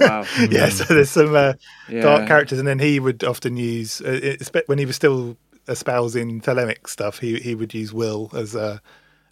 [0.00, 0.24] wow.
[0.50, 1.54] yeah, so there's some uh,
[1.88, 2.02] yeah.
[2.02, 4.36] dark characters, and then he would often use uh,
[4.66, 5.36] when he was still
[5.68, 7.18] espousing Thelemic stuff.
[7.18, 8.80] He he would use will as a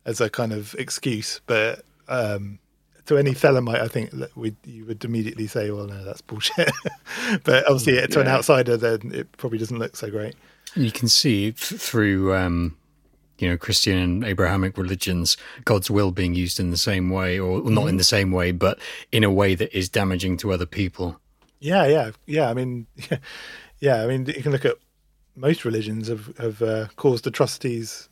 [0.05, 2.59] as a kind of excuse, but um,
[3.07, 6.71] to any Thelemite, I think we you would immediately say, "Well, no, that's bullshit."
[7.45, 8.21] but obviously, to yeah.
[8.21, 10.35] an outsider, then it probably doesn't look so great.
[10.75, 12.77] You can see through, um,
[13.39, 17.61] you know, Christian and Abrahamic religions, God's will being used in the same way, or
[17.63, 17.97] not in mm-hmm.
[17.99, 18.79] the same way, but
[19.11, 21.21] in a way that is damaging to other people.
[21.61, 22.49] Yeah, yeah, yeah.
[22.49, 23.19] I mean, yeah,
[23.81, 24.77] yeah I mean, you can look at
[25.37, 28.09] most religions have have uh, caused atrocities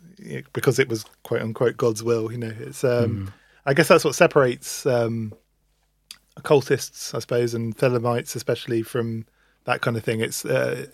[0.53, 2.31] because it was quote unquote God's will.
[2.31, 3.33] You know, it's um, mm.
[3.66, 5.33] I guess that's what separates um,
[6.37, 9.27] occultists, I suppose, and Thelemites especially from
[9.64, 10.20] that kind of thing.
[10.20, 10.87] It's uh,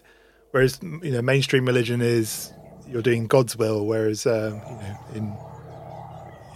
[0.50, 2.52] whereas you know mainstream religion is
[2.88, 5.37] you're doing God's will, whereas uh, you know in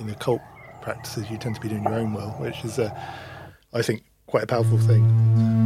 [0.00, 0.40] in occult
[0.80, 2.90] practices you tend to be doing your own will, which is, uh,
[3.72, 5.59] I think, quite a powerful thing.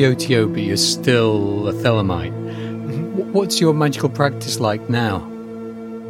[0.00, 2.32] But you're still a Thelemite.
[3.32, 5.16] What's your magical practice like now?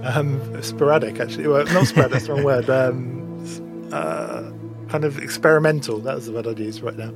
[0.05, 1.49] Um, sporadic, actually.
[1.49, 2.13] Well, not sporadic.
[2.13, 2.71] that's the wrong word.
[2.71, 4.53] Um, uh,
[4.89, 5.99] kind of experimental.
[5.99, 7.13] That's the word I'd use right now.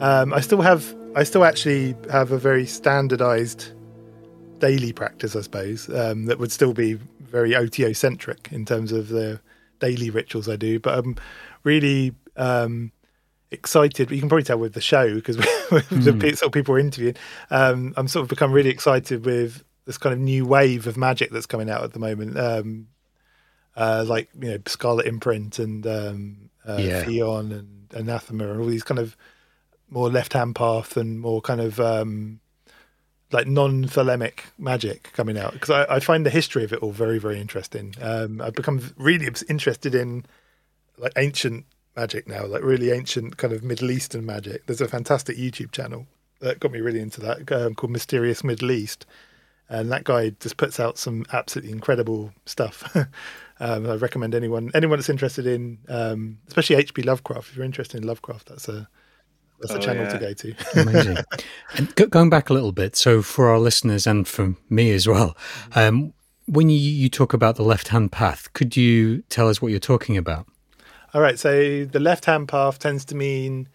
[0.00, 0.96] Um, I still have.
[1.14, 3.72] I still actually have a very standardized
[4.58, 9.08] daily practice, I suppose, um, that would still be very OTO centric in terms of
[9.08, 9.40] the
[9.78, 10.80] daily rituals I do.
[10.80, 11.16] But I'm
[11.62, 12.90] really um,
[13.50, 14.10] excited.
[14.10, 16.20] You can probably tell with the show because mm.
[16.20, 17.16] the sort of people we're interviewing.
[17.50, 21.30] Um, I'm sort of become really excited with this kind of new wave of magic
[21.30, 22.38] that's coming out at the moment.
[22.38, 22.88] Um,
[23.76, 27.04] uh, like you know Scarlet Imprint and um, uh, yeah.
[27.04, 29.16] Theion and Anathema and all these kind of
[29.88, 32.40] more left hand path and more kind of um,
[33.32, 37.18] like non-thelemic magic coming out because I, I, find the history of it all very
[37.18, 37.94] very interesting.
[38.00, 40.24] Um, I've become really interested in
[40.98, 44.66] like ancient magic now, like really ancient kind of Middle Eastern magic.
[44.66, 46.06] There's a fantastic YouTube channel
[46.40, 49.06] that got me really into that um, called Mysterious Middle East,
[49.68, 52.94] and that guy just puts out some absolutely incredible stuff.
[53.60, 57.02] um, I recommend anyone anyone that's interested in, um, especially H.P.
[57.02, 57.50] Lovecraft.
[57.50, 58.88] If you're interested in Lovecraft, that's a
[59.60, 60.10] that's oh, a channel yeah.
[60.10, 60.54] to go to.
[60.80, 61.16] Amazing.
[61.76, 65.36] And going back a little bit, so for our listeners and for me as well,
[65.74, 66.12] um,
[66.46, 69.80] when you, you talk about the left hand path, could you tell us what you're
[69.80, 70.46] talking about?
[71.16, 71.38] All right.
[71.38, 73.68] So the left hand path tends to mean,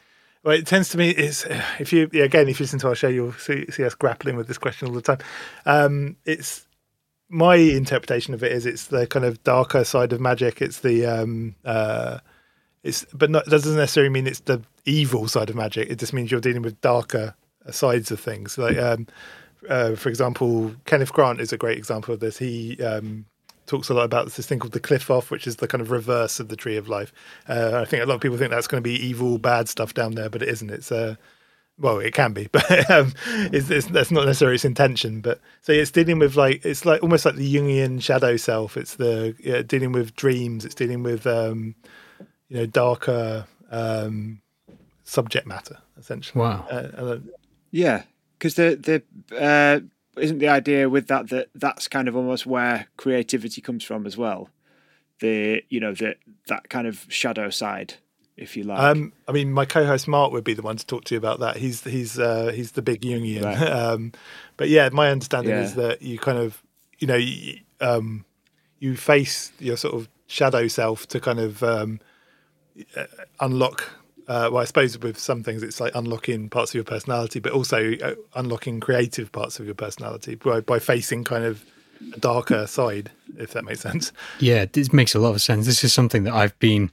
[0.44, 1.44] well, it tends to mean is
[1.80, 4.48] if you again if you listen to our show, you'll see, see us grappling with
[4.48, 5.18] this question all the time.
[5.66, 6.68] Um, it's
[7.30, 10.62] my interpretation of it is it's the kind of darker side of magic.
[10.62, 12.20] It's the um, uh,
[12.84, 15.90] it's but not, doesn't necessarily mean it's the evil side of magic.
[15.90, 17.34] It just means you're dealing with darker
[17.72, 18.56] sides of things.
[18.56, 19.08] Like um,
[19.68, 22.38] uh, for example, Kenneth Grant is a great example of this.
[22.38, 23.26] He um,
[23.72, 26.42] talks a lot about this thing called the Qliphoth, which is the kind of reverse
[26.42, 27.14] of the tree of life.
[27.48, 29.94] Uh, I think a lot of people think that's going to be evil, bad stuff
[29.94, 30.70] down there, but it isn't.
[30.70, 31.16] It's uh,
[31.80, 35.22] well, it can be, but um, it's, it's, that's not necessarily its intention.
[35.22, 38.76] But so it's dealing with like it's like almost like the Jungian shadow self.
[38.76, 40.66] It's the yeah, dealing with dreams.
[40.66, 41.74] It's dealing with um,
[42.50, 44.42] you know darker um,
[45.06, 46.42] subject matter essentially.
[46.42, 46.66] Wow.
[46.70, 47.20] Uh,
[47.72, 48.04] yeah,
[48.38, 48.76] because the
[49.30, 49.80] the uh,
[50.18, 54.18] isn't the idea with that that that's kind of almost where creativity comes from as
[54.18, 54.50] well
[55.20, 56.16] the you know the
[56.48, 57.96] that kind of shadow side
[58.38, 61.04] if you like um, i mean my co-host mark would be the one to talk
[61.06, 63.62] to you about that he's he's uh, he's the big jungian right.
[63.72, 64.12] um,
[64.58, 65.62] but yeah my understanding yeah.
[65.62, 66.62] is that you kind of
[67.00, 68.26] you know you, um,
[68.80, 72.00] you face your sort of shadow self to kind of um,
[72.96, 73.06] uh,
[73.40, 74.01] unlock
[74.32, 77.52] uh, well, I suppose with some things it's like unlocking parts of your personality, but
[77.52, 81.66] also uh, unlocking creative parts of your personality by, by facing kind of
[82.14, 84.14] a darker side, if that makes sense.
[84.40, 85.66] Yeah, this makes a lot of sense.
[85.66, 86.92] This is something that I've been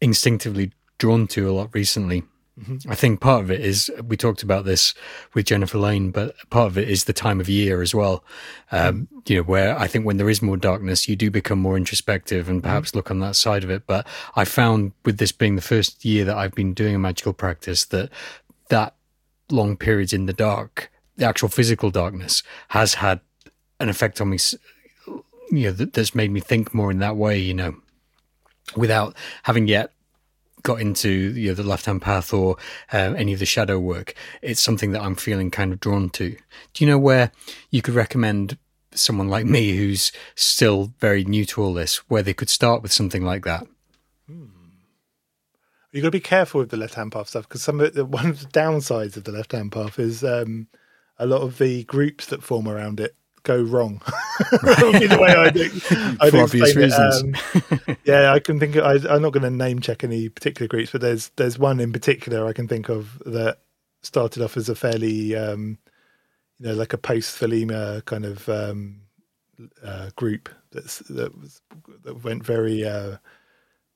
[0.00, 2.22] instinctively drawn to a lot recently.
[2.58, 2.90] Mm-hmm.
[2.90, 4.94] I think part of it is we talked about this
[5.34, 8.24] with Jennifer Lane, but part of it is the time of year as well.
[8.72, 9.18] Um, mm-hmm.
[9.26, 12.48] You know, where I think when there is more darkness, you do become more introspective
[12.48, 12.98] and perhaps mm-hmm.
[12.98, 13.86] look on that side of it.
[13.86, 14.06] But
[14.36, 17.84] I found with this being the first year that I've been doing a magical practice
[17.86, 18.10] that
[18.68, 18.94] that
[19.50, 23.20] long periods in the dark, the actual physical darkness, has had
[23.80, 24.38] an effect on me.
[25.50, 27.38] You know, that's made me think more in that way.
[27.38, 27.76] You know,
[28.74, 29.92] without having yet
[30.66, 32.56] got into you know, the left hand path or
[32.92, 36.30] uh, any of the shadow work, it's something that I'm feeling kind of drawn to.
[36.74, 37.30] Do you know where
[37.70, 38.58] you could recommend
[38.92, 42.92] someone like me who's still very new to all this, where they could start with
[42.92, 43.64] something like that?
[44.26, 44.46] Hmm.
[45.92, 48.04] You've got to be careful with the left hand path stuff because some of the
[48.18, 50.66] one of the downsides of the left hand path is um,
[51.16, 53.14] a lot of the groups that form around it
[53.46, 54.02] go wrong.
[54.50, 55.70] the way I do,
[56.20, 57.22] I For obvious reasons.
[57.54, 58.76] Um, yeah, I can think.
[58.76, 61.80] Of, I, am not going to name check any particular groups, but there's there's one
[61.80, 63.60] in particular I can think of that
[64.02, 65.78] started off as a fairly, um,
[66.58, 69.00] you know, like a post Thelema kind of um,
[69.82, 71.62] uh, group that's that was
[72.04, 72.84] that went very.
[72.84, 73.16] Uh,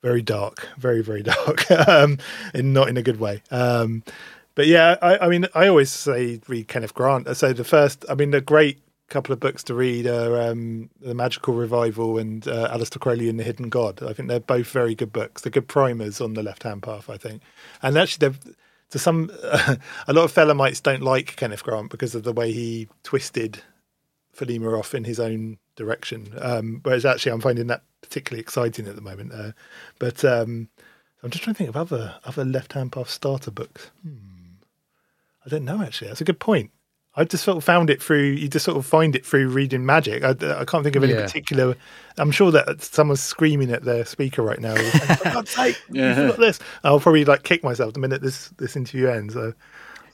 [0.02, 2.16] very dark, very very dark, um,
[2.54, 3.42] and not in a good way.
[3.50, 4.02] Um,
[4.54, 7.36] but yeah, I, I, mean, I always say read Kenneth Grant.
[7.36, 8.80] So the first, I mean, the great
[9.10, 13.38] couple of books to read are um, The Magical Revival and uh, Aleister Crowley and
[13.38, 14.02] the Hidden God.
[14.02, 15.42] I think they're both very good books.
[15.42, 17.42] They're good primers on the left hand path, I think.
[17.82, 18.34] And actually,
[18.90, 19.76] to some, uh,
[20.08, 23.62] a lot of Thelemites don't like Kenneth Grant because of the way he twisted
[24.36, 26.32] Thelema off in his own direction.
[26.40, 29.32] Um, whereas actually, I'm finding that particularly exciting at the moment.
[29.32, 29.52] Uh,
[29.98, 30.68] but um,
[31.22, 33.90] I'm just trying to think of other other left hand path starter books.
[34.02, 34.16] Hmm.
[35.44, 36.08] I don't know actually.
[36.08, 36.70] That's a good point.
[37.16, 38.22] I just sort of found it through.
[38.22, 40.22] You just sort of find it through reading magic.
[40.22, 41.22] I, I can't think of any yeah.
[41.22, 41.74] particular.
[42.18, 44.76] I'm sure that someone's screaming at their speaker right now.
[45.16, 46.30] For God's sake, yeah.
[46.38, 46.60] this!
[46.84, 49.34] I'll probably like kick myself the minute this this interview ends.
[49.34, 49.52] So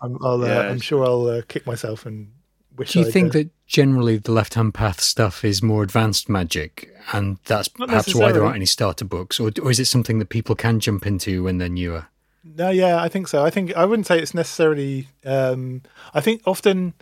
[0.00, 2.32] I'm, I'll, uh, I'm sure I'll uh, kick myself and
[2.76, 2.92] wish.
[2.92, 6.30] Do you I'd, think uh, that generally the left hand path stuff is more advanced
[6.30, 10.18] magic, and that's perhaps why there aren't any starter books, or or is it something
[10.18, 12.06] that people can jump into when they're newer?
[12.54, 13.44] No, yeah, I think so.
[13.44, 15.08] I think I wouldn't say it's necessarily.
[15.24, 15.82] Um,
[16.14, 16.94] I think often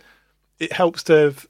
[0.59, 1.47] it helps to have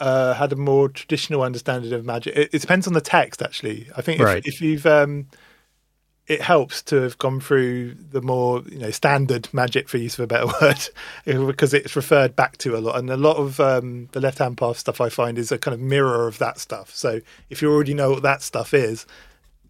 [0.00, 2.36] uh, had a more traditional understanding of magic.
[2.36, 3.88] It, it, depends on the text, actually.
[3.96, 4.46] I think if, right.
[4.46, 5.26] if you've, um,
[6.26, 10.24] it helps to have gone through the more you know standard magic, for use of
[10.24, 10.88] a better word,
[11.24, 12.98] because it's referred back to a lot.
[12.98, 15.74] And a lot of um, the left hand path stuff I find is a kind
[15.74, 16.94] of mirror of that stuff.
[16.94, 17.20] So
[17.50, 19.06] if you already know what that stuff is,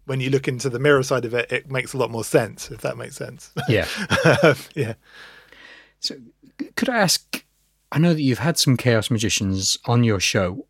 [0.08, 2.70] when you look into the mirror side of it, it makes a lot more sense,
[2.70, 3.52] if that makes sense.
[3.68, 3.86] Yeah.
[4.74, 4.94] yeah.
[6.00, 6.16] So,
[6.76, 7.44] could I ask?
[7.92, 10.66] I know that you've had some chaos magicians on your show.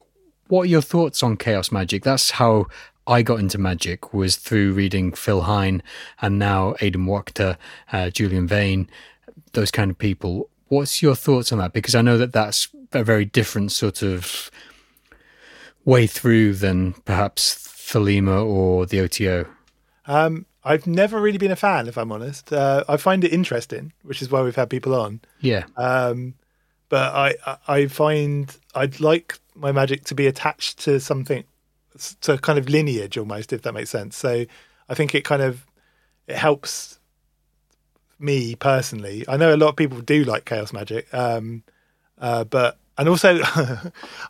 [0.48, 2.02] What are your thoughts on chaos magic?
[2.02, 2.66] That's how
[3.06, 5.82] I got into magic was through reading Phil Hine
[6.20, 7.56] and now Aidan Wachter,
[7.92, 8.88] uh, Julian Vayne,
[9.52, 10.50] those kind of people.
[10.66, 11.72] What's your thoughts on that?
[11.72, 14.50] Because I know that that's a very different sort of
[15.84, 19.46] way through than perhaps Thelema or the OTO?
[20.06, 22.52] Um, I've never really been a fan, if I'm honest.
[22.52, 25.20] Uh, I find it interesting, which is why we've had people on.
[25.40, 25.64] Yeah.
[25.76, 26.34] Um,
[26.90, 31.44] but I, I find I'd like my magic to be attached to something,
[32.20, 34.16] to kind of lineage almost, if that makes sense.
[34.16, 34.44] So
[34.88, 35.66] I think it kind of
[36.26, 36.98] it helps
[38.18, 39.24] me personally.
[39.28, 41.62] I know a lot of people do like chaos magic, um,
[42.18, 43.40] uh, but and also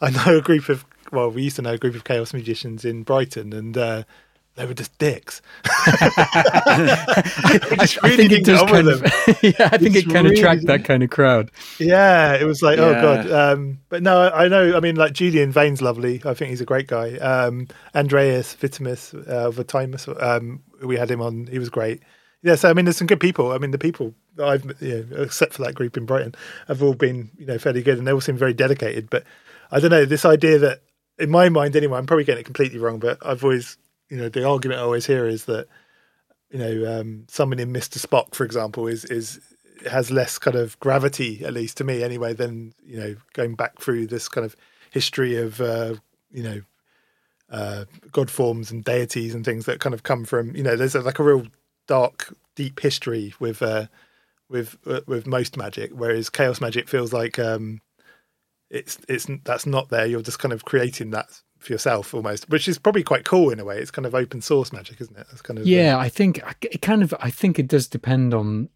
[0.00, 2.84] I know a group of well, we used to know a group of chaos magicians
[2.84, 4.02] in Brighton, and uh,
[4.58, 5.40] they were just dicks.
[5.64, 7.24] I,
[8.02, 9.02] I, think it does kind of,
[9.42, 11.50] yeah, I think it's it can really, attract that kind of crowd.
[11.78, 12.98] Yeah, it was like, oh, yeah.
[12.98, 13.30] oh god.
[13.30, 14.76] Um, but no, I know.
[14.76, 16.20] I mean, like Julian Vayne's lovely.
[16.24, 17.16] I think he's a great guy.
[17.18, 21.46] Um, Andreas Vitimus, uh, Vitimus, um, we had him on.
[21.46, 22.02] He was great.
[22.42, 23.52] Yeah, so I mean, there's some good people.
[23.52, 26.34] I mean, the people I've, you know, except for that group in Brighton,
[26.68, 29.10] have all been, you know, fairly good, and they all seem very dedicated.
[29.10, 29.24] But
[29.70, 30.80] I don't know this idea that
[31.18, 33.76] in my mind anyway, I'm probably getting it completely wrong, but I've always,
[34.08, 35.66] you know, the argument I always hear is that,
[36.50, 37.98] you know, um, someone in Mr.
[37.98, 39.40] Spock, for example, is is
[39.88, 43.78] has less kind of gravity, at least to me anyway, than you know, going back
[43.80, 44.56] through this kind of
[44.90, 45.94] history of, uh,
[46.30, 46.60] you know,
[47.50, 50.94] uh, god forms and deities and things that kind of come from, you know, there's
[50.94, 51.46] like a real
[51.86, 53.86] dark, deep history with uh,
[54.48, 57.80] with uh, with most magic, whereas chaos magic feels like um,
[58.70, 60.06] it's it's that's not there.
[60.06, 63.60] You're just kind of creating that for yourself almost, which is probably quite cool in
[63.60, 63.78] a way.
[63.78, 65.26] It's kind of open source magic, isn't it?
[65.28, 65.98] That's kind of yeah.
[65.98, 68.68] I think it kind of I think it does depend on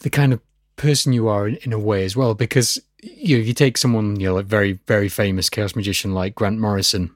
[0.00, 0.40] the kind of
[0.76, 3.76] person you are in, in a way as well, because you know, if you take
[3.76, 7.14] someone you know like very very famous chaos magician like Grant Morrison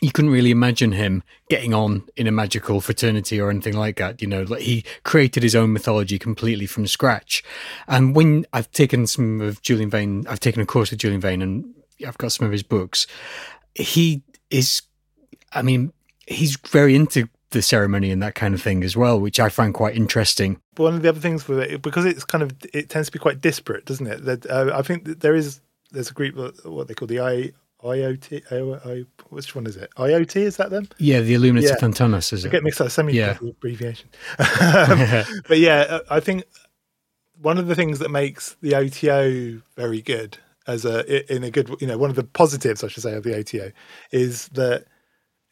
[0.00, 4.20] you couldn't really imagine him getting on in a magical fraternity or anything like that.
[4.20, 7.42] You know, like he created his own mythology completely from scratch.
[7.88, 11.42] And when I've taken some of Julian Vayne, I've taken a course with Julian Vayne
[11.42, 11.74] and
[12.06, 13.06] I've got some of his books.
[13.74, 14.82] He is,
[15.52, 15.92] I mean,
[16.26, 19.72] he's very into the ceremony and that kind of thing as well, which I find
[19.72, 20.60] quite interesting.
[20.76, 23.18] One of the other things with it, because it's kind of, it tends to be
[23.18, 24.24] quite disparate, doesn't it?
[24.24, 25.60] That uh, I think that there is,
[25.92, 26.34] there's a group,
[26.64, 27.52] what they call the I,
[27.84, 28.42] IoT.
[28.50, 29.90] I, I, which one is it?
[29.96, 30.88] IoT is that them?
[30.98, 31.86] Yeah, the Illuminated yeah.
[31.86, 32.32] Fantomas.
[32.32, 32.52] Is I it?
[32.52, 32.90] get mixed up.
[32.90, 33.38] So many yeah.
[33.40, 34.08] abbreviation.
[34.38, 36.44] um, but yeah, I think
[37.40, 41.76] one of the things that makes the OTO very good as a in a good
[41.80, 43.70] you know one of the positives I should say of the OTO
[44.10, 44.86] is that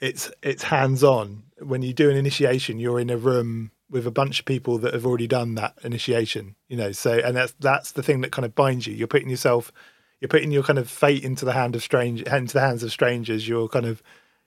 [0.00, 1.44] it's it's hands on.
[1.60, 4.94] When you do an initiation, you're in a room with a bunch of people that
[4.94, 6.56] have already done that initiation.
[6.68, 8.94] You know, so and that's that's the thing that kind of binds you.
[8.94, 9.70] You're putting yourself
[10.22, 12.92] you're putting your kind of fate into the hand of strange into the hands of
[12.92, 13.48] strangers.
[13.48, 14.04] You're kind of,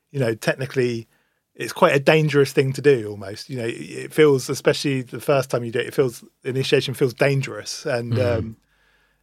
[0.10, 1.06] you know, technically
[1.54, 5.50] it's quite a dangerous thing to do almost you know it feels especially the first
[5.50, 8.38] time you do it it feels initiation feels dangerous and mm.
[8.38, 8.58] um,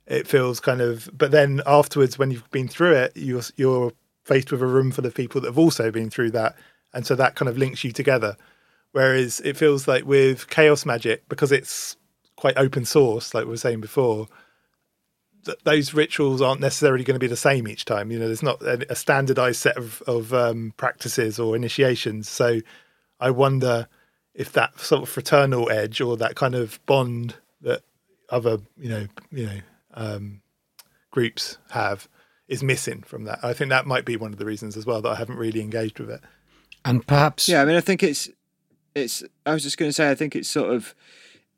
[0.07, 3.93] it feels kind of but then afterwards when you've been through it you're you're
[4.25, 6.57] faced with a room full of people that have also been through that
[6.95, 8.35] and so that kind of links you together
[8.93, 11.99] whereas it feels like with chaos magic because it's
[12.37, 14.27] quite open source like we were saying before
[15.45, 18.11] th- those rituals aren't necessarily going to be the same each time.
[18.11, 22.29] You know, there's not a, a standardized set of, of um, practices or initiations.
[22.29, 22.61] So
[23.21, 23.89] I wonder
[24.35, 27.83] if that sort of fraternal edge or that kind of bond that
[28.31, 29.61] other, you know, you know,
[29.95, 30.41] um,
[31.11, 32.09] groups have
[32.49, 33.39] is missing from that.
[33.43, 35.61] I think that might be one of the reasons as well that I haven't really
[35.61, 36.21] engaged with it.
[36.85, 38.29] And perhaps, yeah, I mean, I think it's
[38.95, 39.23] it's.
[39.47, 40.95] I was just going to say, I think it's sort of,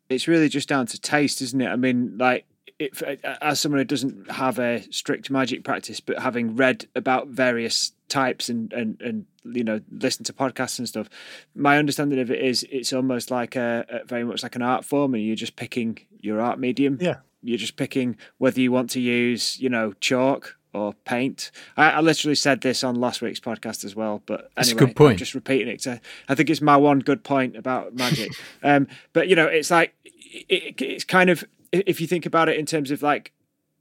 [0.08, 1.68] it's really just down to taste, isn't it?
[1.68, 2.44] I mean, like
[2.78, 7.92] it, as someone who doesn't have a strict magic practice, but having read about various
[8.08, 11.08] types and and and you know listen to podcasts and stuff,
[11.54, 14.84] my understanding of it is it's almost like a, a very much like an art
[14.84, 16.98] form, and you're just picking your art medium.
[17.00, 21.52] Yeah, you're just picking whether you want to use you know chalk or paint.
[21.76, 24.86] I, I, literally said this on last week's podcast as well, but That's anyway, a
[24.86, 25.12] good point.
[25.12, 25.80] I'm just repeating it.
[25.82, 28.32] To, I think it's my one good point about magic.
[28.64, 31.44] um, but you know, it's like it, it's kind of
[31.86, 33.32] if you think about it in terms of like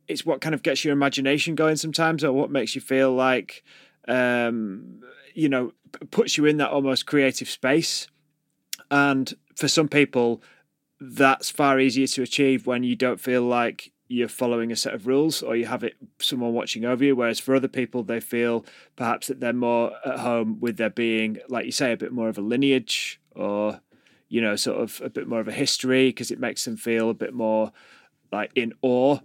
[0.07, 3.63] it's what kind of gets your imagination going sometimes, or what makes you feel like
[4.07, 5.01] um,
[5.33, 5.73] you know
[6.11, 8.07] puts you in that almost creative space.
[8.91, 10.41] And for some people,
[10.99, 15.07] that's far easier to achieve when you don't feel like you're following a set of
[15.07, 18.65] rules or you have it someone watching over you whereas for other people they feel
[18.95, 22.29] perhaps that they're more at home with there being like you say a bit more
[22.29, 23.79] of a lineage or
[24.33, 27.09] you know sort of a bit more of a history because it makes them feel
[27.09, 27.71] a bit more
[28.31, 29.19] like in awe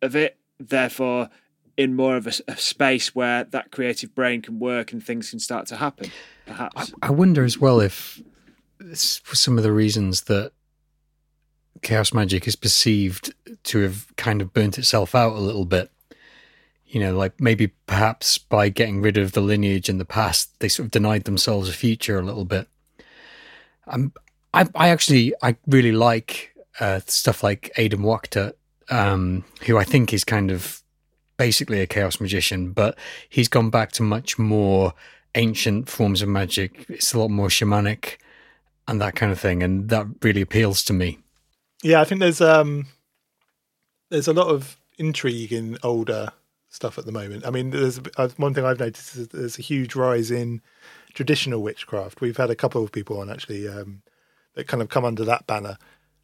[0.00, 1.28] of it therefore
[1.76, 5.40] in more of a, a space where that creative brain can work and things can
[5.40, 6.10] start to happen
[6.46, 8.22] perhaps I, I wonder as well if
[9.22, 10.52] for some of the reasons that
[11.82, 13.34] chaos magic is perceived
[13.64, 15.90] to have kind of burnt itself out a little bit.
[16.86, 20.68] You know, like maybe perhaps by getting rid of the lineage in the past, they
[20.68, 22.68] sort of denied themselves a future a little bit.
[23.86, 24.12] Um,
[24.54, 28.52] I, I actually, I really like uh, stuff like Aidan Wachter,
[28.88, 30.82] um, who I think is kind of
[31.36, 32.96] basically a chaos magician, but
[33.28, 34.94] he's gone back to much more
[35.34, 36.86] ancient forms of magic.
[36.88, 38.16] It's a lot more shamanic
[38.86, 41.18] and that kind of thing, and that really appeals to me.
[41.82, 42.86] Yeah, I think there's um
[44.10, 46.30] there's a lot of intrigue in older
[46.68, 47.46] stuff at the moment.
[47.46, 50.60] I mean, there's uh, one thing I've noticed is there's a huge rise in
[51.14, 52.20] traditional witchcraft.
[52.20, 54.02] We've had a couple of people on actually um,
[54.54, 55.78] that kind of come under that banner.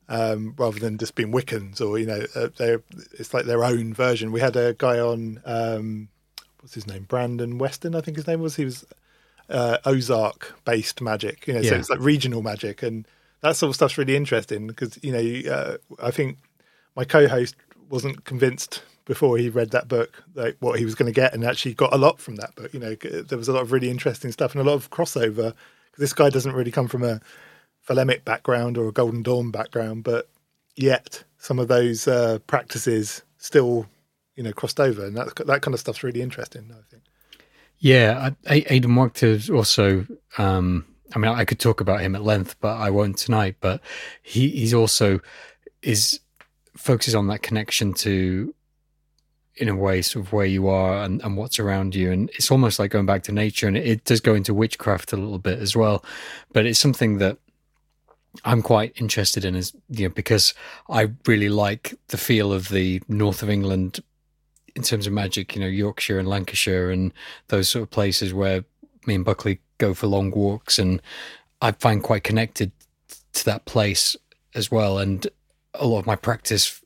[0.09, 3.95] Um, rather than just being Wiccans or you know uh, they're it's like their own
[3.95, 4.33] version.
[4.33, 6.09] We had a guy on um,
[6.61, 8.85] what's his name Brandon Weston I think his name was he was
[9.49, 11.71] uh, Ozark based magic you know yeah.
[11.71, 13.07] so it's like regional magic and
[13.41, 16.39] that sort of stuff's really interesting because you know uh, I think
[16.97, 17.57] my co-host
[17.89, 21.45] wasn't convinced before he read that book like what he was going to get and
[21.45, 23.91] actually got a lot from that book you know there was a lot of really
[23.91, 27.21] interesting stuff and a lot of crossover because this guy doesn't really come from a
[27.91, 30.29] Thelemic background or a Golden Dawn background but
[30.77, 33.87] yet some of those uh, practices still
[34.37, 37.03] you know crossed over and that that kind of stuff's really interesting I think
[37.79, 40.07] yeah Aidan Wachter also
[40.39, 40.85] um
[41.15, 43.57] I mean, I could talk about him at length, but I won't tonight.
[43.61, 43.81] But
[44.23, 45.21] he he's also
[45.83, 46.21] is
[46.77, 48.55] focuses on that connection to,
[49.57, 52.51] in a way, sort of where you are and, and what's around you, and it's
[52.51, 53.67] almost like going back to nature.
[53.67, 56.05] And it, it does go into witchcraft a little bit as well,
[56.53, 57.39] but it's something that
[58.45, 60.55] I'm quite interested in, is you know, because
[60.89, 64.01] I really like the feel of the north of England
[64.77, 65.55] in terms of magic.
[65.55, 67.13] You know, Yorkshire and Lancashire and
[67.49, 68.65] those sort of places where
[69.07, 71.03] me and Buckley go for long walks, and
[71.61, 72.73] I find quite connected
[73.33, 74.17] to that place
[74.55, 74.99] as well.
[74.99, 75.27] And
[75.75, 76.81] a lot of my practice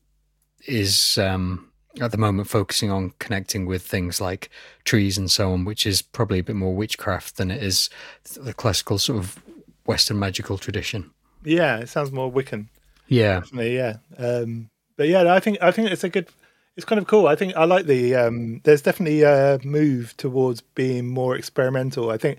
[0.67, 1.71] is um,
[2.01, 4.51] at the moment focusing on connecting with things like
[4.85, 7.91] trees and so on, which is probably a bit more witchcraft than it is
[8.35, 9.43] the classical sort of
[9.87, 11.11] Western magical tradition.
[11.45, 12.67] Yeah, it sounds more Wiccan.
[13.09, 13.97] Yeah, definitely, yeah.
[14.19, 16.29] Um, but yeah, I think I think it's a good.
[16.77, 17.29] It's kind of cool.
[17.29, 18.15] I think I like the.
[18.15, 22.11] Um, there's definitely a move towards being more experimental.
[22.11, 22.39] I think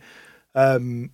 [0.55, 1.11] um,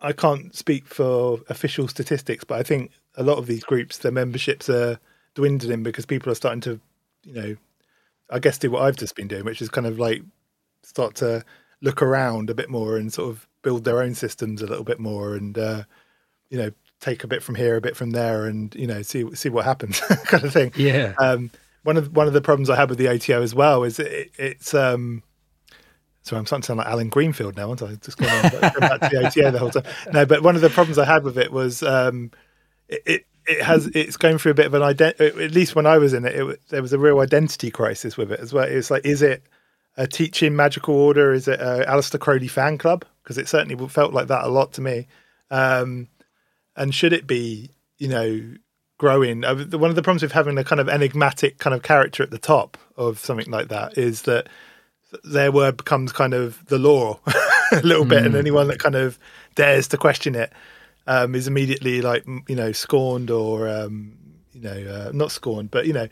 [0.00, 4.12] I can't speak for official statistics, but I think a lot of these groups, their
[4.12, 4.98] memberships are
[5.34, 6.80] dwindling because people are starting to,
[7.24, 7.56] you know,
[8.30, 10.22] I guess do what I've just been doing, which is kind of like
[10.82, 11.44] start to
[11.80, 15.00] look around a bit more and sort of build their own systems a little bit
[15.00, 15.82] more and, uh,
[16.50, 16.70] you know,
[17.00, 19.64] take a bit from here, a bit from there, and you know, see see what
[19.64, 20.72] happens, kind of thing.
[20.76, 21.14] Yeah.
[21.18, 21.50] Um,
[21.82, 24.30] one of one of the problems I had with the OTO as well is it,
[24.38, 25.22] it's um,
[26.22, 27.94] so I'm starting to sound like Allen Greenfield now, aren't I?
[27.94, 29.84] Just going, on, going back to the OTO the whole time.
[30.12, 32.30] No, but one of the problems I had with it was um,
[32.88, 35.42] it, it, it has it's going through a bit of an identity.
[35.42, 38.30] At least when I was in it, it, there was a real identity crisis with
[38.30, 38.64] it as well.
[38.64, 39.42] It's like, is it
[39.96, 41.32] a teaching magical order?
[41.32, 43.04] Is it a Aleister Crowley fan club?
[43.22, 45.06] Because it certainly felt like that a lot to me.
[45.50, 46.08] Um,
[46.78, 48.54] and should it be, you know,
[48.96, 49.44] growing?
[49.44, 52.30] Uh, one of the problems with having a kind of enigmatic kind of character at
[52.30, 54.48] the top of something like that is that
[55.24, 57.18] their word becomes kind of the law
[57.72, 58.10] a little mm.
[58.10, 58.40] bit, and hmm.
[58.40, 59.18] anyone that kind of
[59.54, 60.52] dares to question it
[61.06, 64.16] um, is immediately like you know scorned or um,
[64.52, 66.08] you know uh, not scorned, but you know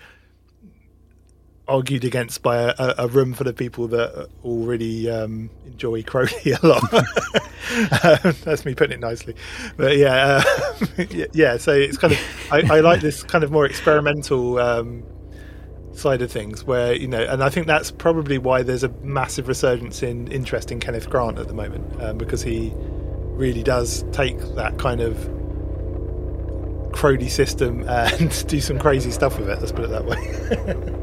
[1.69, 6.67] argued against by a, a, room full of people that already um, enjoy Crowley a
[6.67, 6.95] lot.
[6.95, 9.35] um, that's me putting it nicely,
[9.77, 10.43] but yeah,
[10.99, 11.57] uh, yeah.
[11.57, 15.03] So it's kind of I, I, like this kind of more experimental um,
[15.93, 19.49] side of things where you know and i think that's probably why there's a massive
[19.49, 24.39] resurgence in interest in kenneth grant at the moment um, because he really does take
[24.55, 25.17] that kind of
[26.93, 31.03] Crowley system and do some crazy stuff with it let's put it that way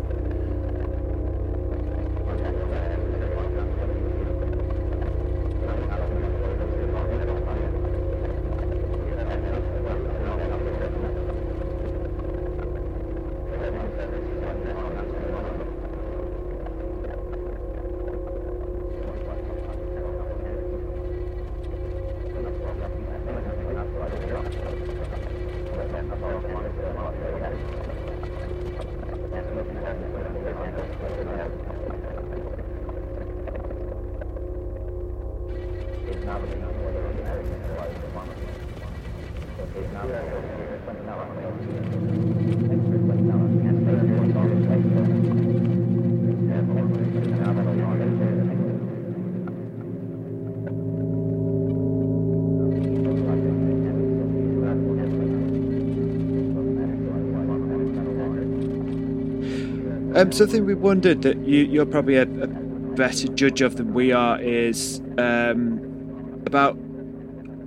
[60.23, 62.47] Um, something we wondered that you, you're probably a, a,
[62.95, 66.77] better judge of than we are is um, about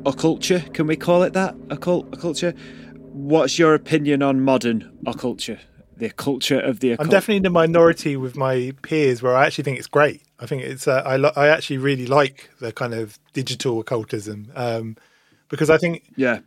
[0.05, 0.73] occulture.
[0.73, 1.55] Can we call it that?
[1.69, 2.57] Occult, occulture.
[3.13, 5.59] What's your opinion on modern occulture?
[5.99, 7.07] The culture of the occult?
[7.07, 10.23] I'm definitely in the minority with my peers where I actually think it's great.
[10.41, 14.51] I think it's uh, I, lo- I actually really like the kind of digital occultism
[14.55, 14.97] um,
[15.51, 16.39] because I think yeah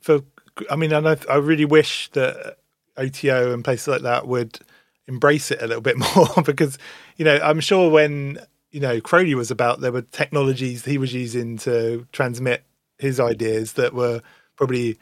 [0.00, 0.20] for
[0.68, 2.58] I mean I, I really wish that
[2.98, 4.58] OTO and places like that would
[5.08, 6.78] embrace it a little bit more because
[7.16, 8.38] you know I'm sure when
[8.70, 12.64] you know Crowley was about there were technologies he was using to transmit
[12.98, 14.22] his ideas that were
[14.56, 14.98] probably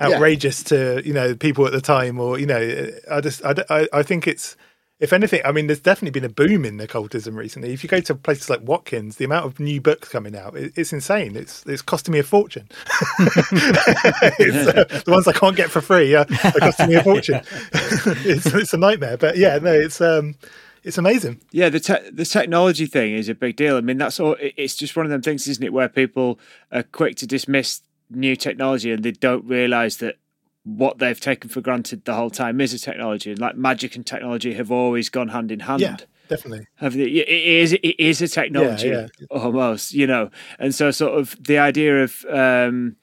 [0.00, 0.68] outrageous yeah.
[0.68, 4.26] to you know people at the time or you know I just I, I think
[4.26, 4.56] it's
[5.04, 7.72] if anything, I mean, there's definitely been a boom in occultism recently.
[7.74, 10.72] If you go to places like Watkins, the amount of new books coming out, it,
[10.76, 11.36] it's insane.
[11.36, 12.66] It's it's costing me a fortune.
[13.20, 17.42] uh, the ones I can't get for free, uh, are costing me a fortune.
[17.72, 19.18] it's, it's a nightmare.
[19.18, 20.36] But yeah, no, it's um,
[20.82, 21.42] it's amazing.
[21.52, 23.76] Yeah, the te- the technology thing is a big deal.
[23.76, 24.36] I mean, that's all.
[24.40, 26.40] It's just one of them things, isn't it, where people
[26.72, 30.16] are quick to dismiss new technology and they don't realize that
[30.64, 34.06] what they've taken for granted the whole time is a technology, and like magic and
[34.06, 35.80] technology have always gone hand in hand.
[35.80, 35.96] Yeah,
[36.28, 36.66] definitely.
[36.76, 39.26] Have the, it is it is a technology yeah, yeah.
[39.30, 42.96] almost, you know, and so sort of the idea of um,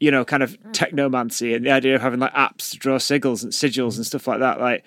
[0.00, 3.42] you know, kind of technomancy and the idea of having like apps to draw sigils
[3.42, 4.84] and sigils and stuff like that, like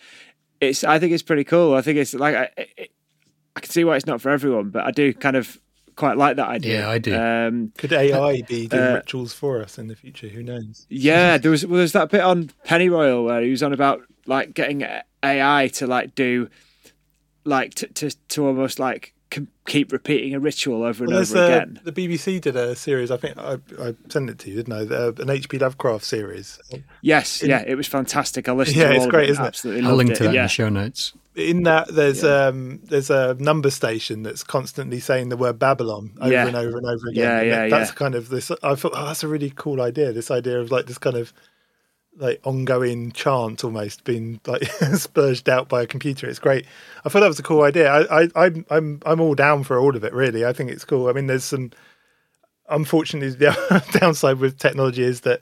[0.60, 0.84] it's.
[0.84, 1.74] I think it's pretty cool.
[1.74, 2.92] I think it's like I, it,
[3.56, 5.60] I can see why it's not for everyone, but I do kind of
[5.98, 6.82] quite like that idea.
[6.82, 7.16] Yeah, I do.
[7.16, 10.30] Um, Could AI be doing uh, rituals for us in the future?
[10.30, 10.86] Who knows?
[10.90, 14.04] Yeah, there was well, there was that bit on Pennyroyal where he was on about
[14.26, 14.88] like getting
[15.24, 16.48] AI to like do
[17.44, 19.14] like to to, to almost like
[19.66, 21.82] keep repeating a ritual over and well, over uh, again.
[21.84, 23.12] The BBC did a series.
[23.12, 24.86] I think I, I sent it to you, didn't I?
[24.86, 25.60] The, an H.P.
[25.60, 26.60] Lovecraft series.
[27.02, 28.48] Yes, in, yeah, it was fantastic.
[28.48, 28.78] I listened.
[28.78, 29.32] Yeah, it's great, it.
[29.32, 29.90] isn't Absolutely it?
[29.90, 30.28] I'll link to it.
[30.28, 30.42] that yeah.
[30.42, 32.48] in the show notes in that there's yeah.
[32.48, 36.48] um there's a number station that's constantly saying the word Babylon over yeah.
[36.48, 37.24] and over and over again.
[37.24, 37.96] Yeah, yeah, that, that's yeah.
[37.96, 38.52] kind of this.
[38.64, 40.12] I thought oh, that's a really cool idea.
[40.12, 41.32] This idea of like this kind of
[42.18, 44.62] like ongoing chant almost being like
[44.98, 46.28] spurged out by a computer.
[46.28, 46.66] It's great.
[47.06, 47.92] I thought that was a cool idea.
[47.92, 50.14] I, I I'm I'm I'm all down for all of it.
[50.14, 51.08] Really, I think it's cool.
[51.08, 51.72] I mean, there's some.
[52.70, 55.40] Unfortunately, the downside with technology is that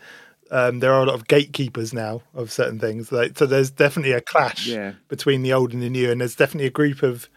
[0.56, 3.12] um, there are a lot of gatekeepers now of certain things.
[3.12, 4.94] Like, so there's definitely a clash yeah.
[5.10, 7.30] between the old and the new, and there's definitely a group of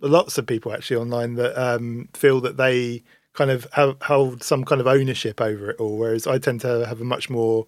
[0.00, 3.02] lots of people actually online that um, feel that they
[3.32, 5.98] kind of have, hold some kind of ownership over it all.
[5.98, 7.66] Whereas I tend to have a much more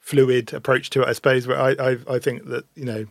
[0.00, 1.46] fluid approach to it, I suppose.
[1.46, 3.06] Where I, I, I think that you know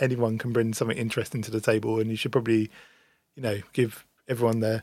[0.00, 2.70] anyone can bring something interesting to the table, and you should probably
[3.36, 4.82] you know give everyone their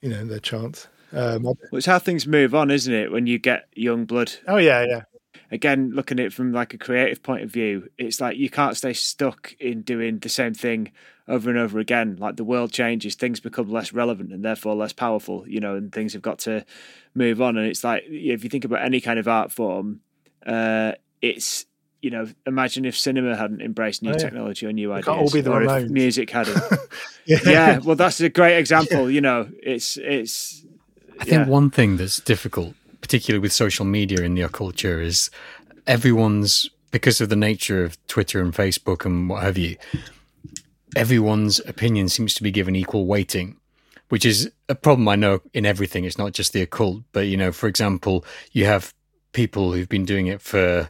[0.00, 0.86] you know their chance.
[1.12, 3.10] Um, well, it's how things move on, isn't it?
[3.10, 4.32] When you get young blood.
[4.46, 5.02] Oh yeah, yeah.
[5.50, 8.76] Again, looking at it from like a creative point of view, it's like you can't
[8.76, 10.92] stay stuck in doing the same thing
[11.28, 12.16] over and over again.
[12.18, 15.92] Like the world changes, things become less relevant and therefore less powerful, you know, and
[15.92, 16.64] things have got to
[17.14, 17.56] move on.
[17.56, 20.00] And it's like if you think about any kind of art form,
[20.46, 21.66] uh, it's
[22.02, 24.18] you know, imagine if cinema hadn't embraced new oh, yeah.
[24.18, 25.86] technology or new ideas, all be the or Ramones.
[25.86, 26.62] if music hadn't.
[27.24, 27.38] yeah.
[27.44, 29.10] yeah, well, that's a great example.
[29.10, 30.64] You know, it's it's
[31.18, 35.30] I think one thing that's difficult, particularly with social media in the culture, is
[35.86, 39.76] everyone's because of the nature of Twitter and Facebook and what have you.
[40.94, 43.56] Everyone's opinion seems to be given equal weighting,
[44.08, 46.04] which is a problem I know in everything.
[46.04, 48.94] It's not just the occult, but you know, for example, you have
[49.32, 50.88] people who've been doing it for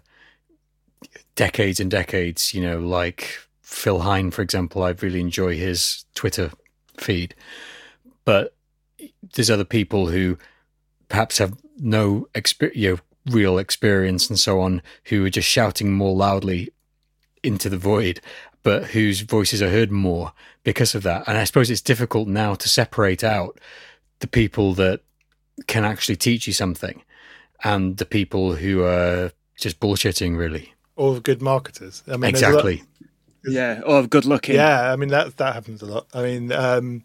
[1.35, 2.55] decades and decades.
[2.55, 6.53] You know, like Phil Hine, for example, I really enjoy his Twitter
[6.99, 7.35] feed,
[8.25, 8.55] but
[9.35, 10.39] there's other people who
[11.09, 12.99] perhaps have no exper- you know,
[13.33, 16.70] real experience and so on, who are just shouting more loudly
[17.43, 18.20] into the void,
[18.62, 20.33] but whose voices are heard more
[20.64, 21.24] because of that.
[21.27, 23.59] And I suppose it's difficult now to separate out
[24.20, 25.01] the people that
[25.66, 27.03] can actually teach you something
[27.64, 30.74] and the people who are just bullshitting, really.
[30.97, 32.03] Or good marketers.
[32.09, 32.83] I mean, exactly.
[33.45, 34.57] yeah, or good looking.
[34.57, 36.07] Yeah, I mean that that happens a lot.
[36.14, 37.05] I mean, um,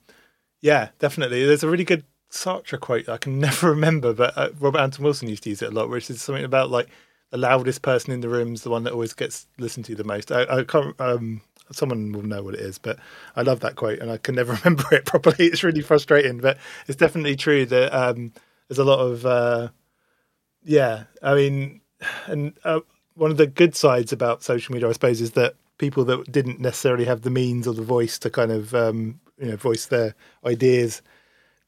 [0.61, 1.45] yeah, definitely.
[1.45, 5.29] There's a really good Sartre quote I can never remember, but uh, Robert Anton Wilson
[5.29, 6.87] used to use it a lot, which is something about like
[7.29, 10.03] the loudest person in the room is the one that always gets listened to the
[10.03, 10.31] most.
[10.31, 10.99] I, I can't.
[10.99, 12.99] Um, someone will know what it is, but
[13.35, 15.45] I love that quote, and I can never remember it properly.
[15.45, 16.57] It's really frustrating, but
[16.87, 18.33] it's definitely true that um,
[18.67, 19.25] there's a lot of.
[19.25, 19.69] Uh,
[20.63, 21.81] yeah, I mean,
[22.27, 22.81] and uh,
[23.15, 26.59] one of the good sides about social media, I suppose, is that people that didn't
[26.59, 30.13] necessarily have the means or the voice to kind of um, you know voice their
[30.45, 31.01] ideas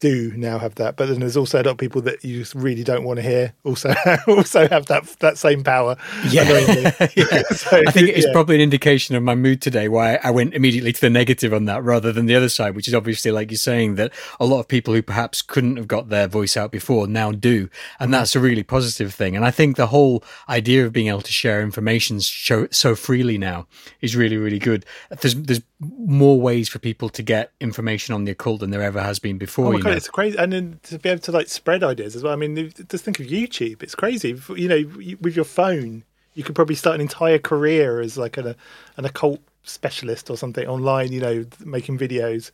[0.04, 0.98] do now have that.
[0.98, 3.24] But then there's also a lot of people that you just really don't want to
[3.24, 3.94] hear also
[4.28, 5.96] also have that that same power.
[6.30, 6.44] Yeah,
[7.16, 7.44] yeah.
[7.54, 8.34] So, I think it's yeah.
[8.34, 9.88] probably an indication of my mood today.
[9.88, 12.88] Why I went immediately to the negative on that rather than the other side, which
[12.88, 16.10] is obviously like you're saying that a lot of people who perhaps couldn't have got
[16.10, 18.12] their voice out before now do, and mm-hmm.
[18.12, 19.38] that's a really positive thing.
[19.38, 23.38] And I think the whole idea of being able to share information so, so freely
[23.38, 23.68] now
[24.02, 24.86] is really really good.
[25.22, 29.02] There's there's more ways for people to get information on the occult than there ever
[29.02, 29.76] has been before.
[29.76, 32.34] Oh It's crazy, and then to be able to like spread ideas as well.
[32.34, 34.40] I mean, just think of YouTube; it's crazy.
[34.56, 38.56] You know, with your phone, you could probably start an entire career as like an
[38.98, 41.12] an occult specialist or something online.
[41.12, 42.52] You know, making videos.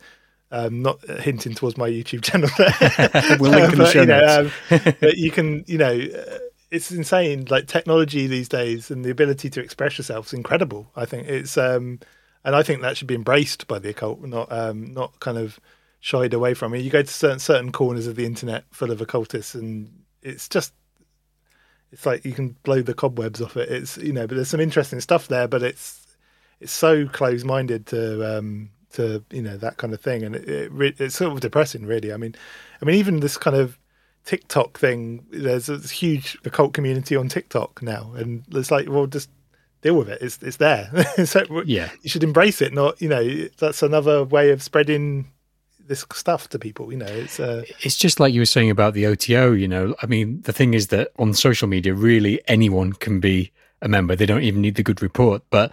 [0.52, 2.50] Um, not hinting towards my YouTube channel.
[3.38, 4.52] we'll link in the show notes.
[4.68, 6.38] You, know, um, but you can, you know, uh,
[6.72, 7.46] it's insane.
[7.48, 10.90] Like technology these days and the ability to express yourself is incredible.
[10.96, 11.56] I think it's.
[11.56, 12.00] Um,
[12.44, 15.60] and I think that should be embraced by the occult, not um, not kind of
[16.00, 16.80] shied away from it.
[16.80, 19.90] You go to certain certain corners of the internet full of occultists, and
[20.22, 20.72] it's just
[21.92, 23.70] it's like you can blow the cobwebs off it.
[23.70, 26.16] It's you know, but there's some interesting stuff there, but it's
[26.60, 30.48] it's so close minded to um, to you know that kind of thing, and it,
[30.48, 32.12] it, it's sort of depressing, really.
[32.12, 32.34] I mean,
[32.80, 33.78] I mean, even this kind of
[34.24, 35.26] TikTok thing.
[35.30, 39.30] There's a huge occult community on TikTok now, and it's like, well, just
[39.82, 40.22] deal with it.
[40.22, 40.90] It's it's there.
[41.24, 42.72] so yeah, you should embrace it.
[42.72, 45.30] Not you know that's another way of spreading
[45.90, 46.90] this stuff to people.
[46.90, 47.64] You know, it's uh...
[47.80, 49.52] it's just like you were saying about the OTO.
[49.52, 53.52] You know, I mean, the thing is that on social media, really anyone can be
[53.82, 54.16] a member.
[54.16, 55.70] They don't even need the good report, but.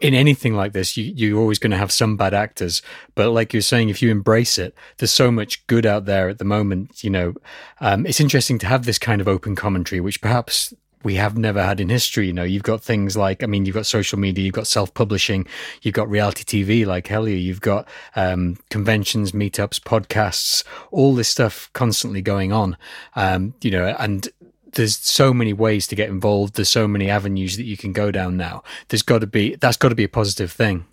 [0.00, 2.80] In anything like this, you, you're always going to have some bad actors.
[3.14, 6.38] But like you're saying, if you embrace it, there's so much good out there at
[6.38, 7.04] the moment.
[7.04, 7.34] You know,
[7.78, 10.72] um, it's interesting to have this kind of open commentary, which perhaps
[11.04, 12.26] we have never had in history.
[12.26, 14.92] You know, you've got things like, I mean, you've got social media, you've got self
[14.94, 15.46] publishing,
[15.82, 21.70] you've got reality TV like Hellier, you've got um, conventions, meetups, podcasts, all this stuff
[21.72, 22.76] constantly going on.
[23.16, 24.28] Um, you know, and
[24.72, 26.54] there's so many ways to get involved.
[26.54, 28.62] There's so many avenues that you can go down now.
[28.88, 30.86] There's got to be, that's got to be a positive thing.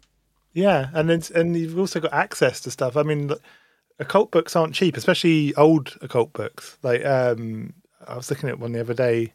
[0.53, 0.89] Yeah.
[0.93, 2.97] And it's, and you've also got access to stuff.
[2.97, 3.32] I mean,
[3.99, 6.78] occult books aren't cheap, especially old occult books.
[6.84, 7.74] Like, um,
[8.05, 9.34] I was looking at one the other day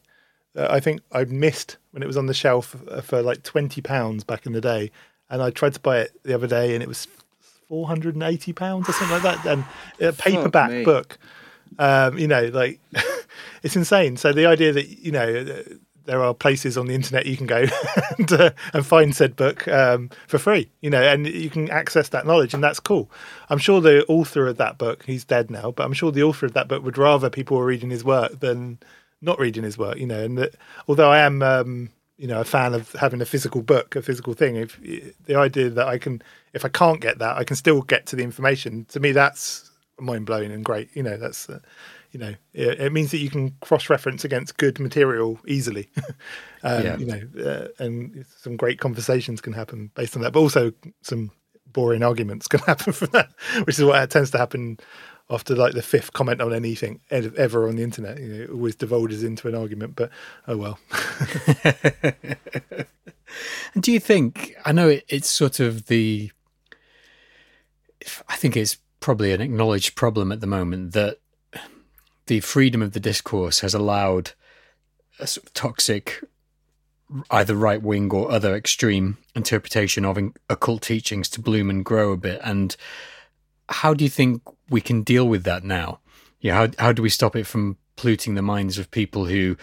[0.55, 3.81] uh, I think I missed when it was on the shelf uh, for like twenty
[3.81, 4.91] pounds back in the day,
[5.29, 7.07] and I tried to buy it the other day, and it was
[7.67, 9.45] four hundred and eighty pounds or something like that.
[9.45, 9.65] And
[9.99, 11.17] a paperback book,
[11.79, 12.79] um, you know, like
[13.63, 14.17] it's insane.
[14.17, 15.75] So the idea that you know uh,
[16.05, 17.65] there are places on the internet you can go
[18.17, 22.09] and, uh, and find said book um, for free, you know, and you can access
[22.09, 23.09] that knowledge, and that's cool.
[23.49, 26.45] I'm sure the author of that book, he's dead now, but I'm sure the author
[26.45, 28.79] of that book would rather people were reading his work than
[29.25, 30.55] not reading his work, you know, and that
[30.87, 34.33] although I am, um, you know, a fan of having a physical book, a physical
[34.33, 34.79] thing, if
[35.25, 36.21] the idea that I can,
[36.53, 38.85] if I can't get that, I can still get to the information.
[38.89, 39.69] To me, that's
[39.99, 40.89] mind blowing and great.
[40.95, 41.59] You know, that's, uh,
[42.11, 45.89] you know, it, it, means that you can cross reference against good material easily.
[46.63, 46.97] um, yeah.
[46.97, 50.71] You know, uh, and some great conversations can happen based on that, but also
[51.01, 51.31] some
[51.67, 53.29] boring arguments can happen from that,
[53.65, 54.79] which is what tends to happen
[55.29, 58.19] after like the fifth comment on anything ever on the internet.
[58.19, 60.11] You know, it always devolves into an argument, but
[60.47, 60.79] oh well.
[63.73, 64.55] and do you think?
[64.65, 66.31] I know it, it's sort of the.
[68.29, 71.19] I think it's probably an acknowledged problem at the moment that
[72.27, 74.31] the freedom of the discourse has allowed
[75.19, 76.23] a sort of toxic,
[77.31, 80.19] either right wing or other extreme interpretation of
[80.49, 82.39] occult teachings to bloom and grow a bit.
[82.43, 82.75] And
[83.69, 85.99] how do you think we can deal with that now?
[86.39, 89.57] Yeah, how how do we stop it from polluting the minds of people who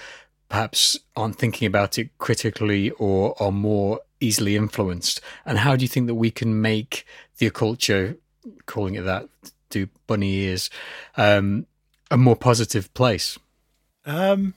[0.49, 5.21] perhaps aren't thinking about it critically or are more easily influenced?
[5.47, 7.07] And how do you think that we can make
[7.39, 8.17] the culture,
[8.67, 9.29] calling it that,
[9.71, 10.71] do bunny ears,
[11.17, 11.67] um,
[12.11, 13.39] a more positive place?
[14.05, 14.55] Um,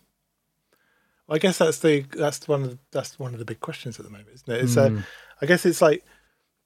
[1.30, 4.06] I guess that's the that's one of the, that's one of the big questions at
[4.06, 4.64] the moment, isn't it?
[4.64, 5.00] It's mm.
[5.00, 5.02] uh,
[5.42, 6.04] I guess it's like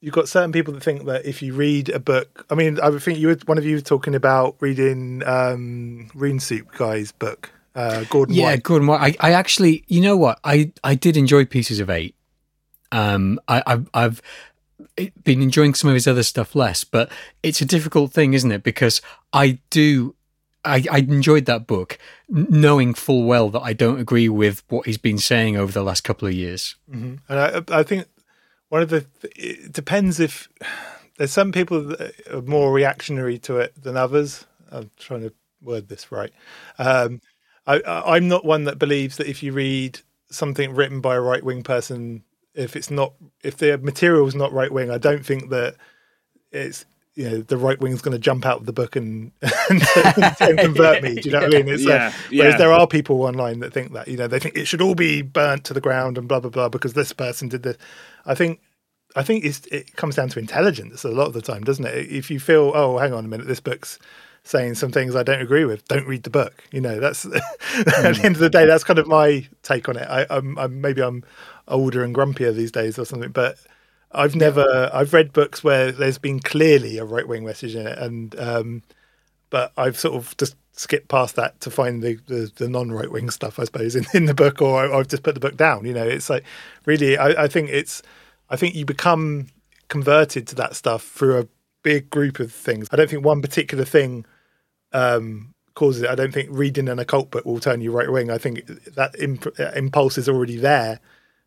[0.00, 2.90] you've got certain people that think that if you read a book, I mean, I
[2.98, 7.50] think you were one of you were talking about reading um, Rune Soup guy's book,
[7.74, 8.34] uh, Gordon.
[8.34, 8.62] Yeah, White.
[8.62, 9.16] Gordon White.
[9.20, 12.14] I, I actually, you know what, I I did enjoy Pieces of Eight.
[12.92, 14.22] Um, I, I've I've
[15.22, 17.10] been enjoying some of his other stuff less, but
[17.42, 18.62] it's a difficult thing, isn't it?
[18.62, 19.00] Because
[19.32, 20.14] I do
[20.64, 21.98] I, I enjoyed that book,
[22.28, 26.02] knowing full well that I don't agree with what he's been saying over the last
[26.02, 26.76] couple of years.
[26.90, 27.14] Mm-hmm.
[27.28, 28.06] And I, I think
[28.70, 29.04] one of the
[29.36, 30.48] it depends if
[31.18, 34.46] there's some people that are more reactionary to it than others.
[34.72, 36.32] I'm trying to word this right.
[36.78, 37.20] Um,
[37.66, 40.00] I, I'm not one that believes that if you read
[40.30, 42.22] something written by a right wing person,
[42.54, 43.12] if it's not
[43.42, 45.74] if the material is not right wing, I don't think that
[46.52, 49.32] it's you know the right wing's going to jump out of the book and,
[49.70, 49.82] and,
[50.40, 51.16] and, convert me.
[51.16, 51.74] Do you know what I mean?
[51.74, 52.56] It's yeah, like, whereas yeah.
[52.56, 55.22] there are people online that think that you know they think it should all be
[55.22, 57.76] burnt to the ground and blah blah blah because this person did this.
[58.26, 58.60] I think
[59.16, 62.10] I think it comes down to intelligence a lot of the time, doesn't it?
[62.10, 63.98] If you feel oh hang on a minute, this book's
[64.42, 66.64] saying some things I don't agree with, don't read the book.
[66.70, 67.36] You know that's mm.
[67.86, 70.06] at the end of the day that's kind of my take on it.
[70.08, 71.24] I, I'm, I'm maybe I'm
[71.66, 73.58] older and grumpier these days or something, but
[74.12, 77.98] I've never I've read books where there's been clearly a right wing message in it,
[77.98, 78.82] and um,
[79.50, 83.10] but I've sort of just skipped past that to find the, the, the non right
[83.10, 85.56] wing stuff, I suppose, in, in the book, or I, have just put the book
[85.56, 85.84] down.
[85.84, 86.44] You know, it's like
[86.86, 88.02] really, I, I think it's
[88.48, 89.48] I think you become
[89.88, 91.48] converted to that stuff through a
[91.82, 92.88] big group of things.
[92.90, 94.24] I don't think one particular thing
[94.92, 96.10] um, causes it.
[96.10, 98.30] I don't think reading an occult book will turn you right wing.
[98.30, 101.00] I think that imp- impulse is already there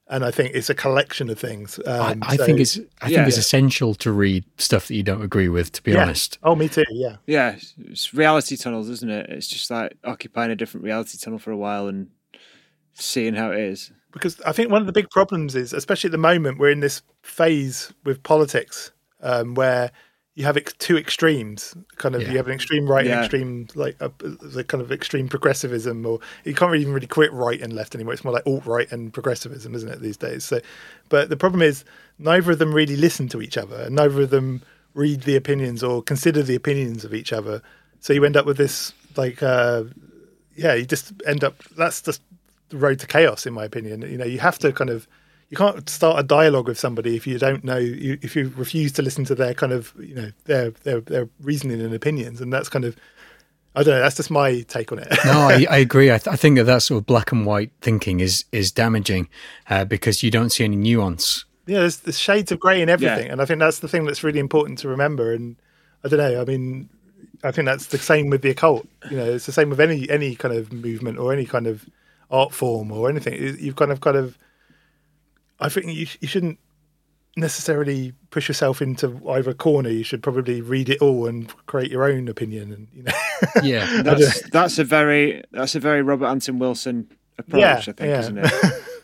[0.07, 1.79] and I think it's a collection of things.
[1.85, 3.41] Um, I, I so, think it's I yeah, think it's yeah.
[3.41, 5.71] essential to read stuff that you don't agree with.
[5.73, 6.03] To be yeah.
[6.03, 6.37] honest.
[6.43, 6.83] Oh, me too.
[6.91, 7.17] Yeah.
[7.25, 9.29] Yeah, it's reality tunnels, isn't it?
[9.29, 12.09] It's just like occupying a different reality tunnel for a while and
[12.93, 13.91] seeing how it is.
[14.11, 16.81] Because I think one of the big problems is, especially at the moment, we're in
[16.81, 18.91] this phase with politics
[19.21, 19.91] um, where
[20.35, 21.75] you have ex- two extremes.
[21.97, 22.31] Kind of, yeah.
[22.31, 23.13] you have an extreme right yeah.
[23.13, 27.07] and extreme like a, the kind of extreme progressivism, or you can't really even really
[27.07, 28.13] quit right and left anymore.
[28.13, 30.43] It's more like alt right and progressivism, isn't it these days?
[30.43, 30.59] So,
[31.09, 31.85] but the problem is
[32.17, 34.61] neither of them really listen to each other, and neither of them
[34.95, 37.61] read the opinions or consider the opinions of each other.
[37.99, 39.83] So you end up with this like, uh,
[40.55, 41.63] yeah, you just end up.
[41.77, 42.21] That's just
[42.69, 44.01] the road to chaos, in my opinion.
[44.01, 45.07] You know, you have to kind of
[45.53, 48.91] you can't start a dialogue with somebody if you don't know you, if you refuse
[48.91, 52.51] to listen to their kind of you know their their their reasoning and opinions and
[52.51, 52.97] that's kind of
[53.75, 54.01] I don't know.
[54.01, 55.07] That's just my take on it.
[55.25, 56.11] no, I, I agree.
[56.11, 59.29] I, th- I, think that that sort of black and white thinking is is damaging
[59.67, 61.45] uh, because you don't see any nuance.
[61.65, 63.31] Yeah, there's, there's shades of grey in everything, yeah.
[63.31, 65.33] and I think that's the thing that's really important to remember.
[65.33, 65.55] And
[66.03, 66.39] I don't know.
[66.39, 66.87] I mean,
[67.43, 68.87] I think that's the same with the occult.
[69.09, 71.89] You know, it's the same with any any kind of movement or any kind of
[72.29, 73.41] art form or anything.
[73.59, 74.37] You've kind of kind of
[75.63, 76.59] I think you you shouldn't
[77.35, 79.89] necessarily push yourself into either corner.
[79.89, 82.71] You should probably read it all and create your own opinion.
[82.71, 83.13] And you know,
[83.63, 87.61] yeah, that's that's a very that's a very Robert Anton Wilson approach.
[87.61, 88.19] Yeah, I think, yeah.
[88.19, 88.51] isn't it?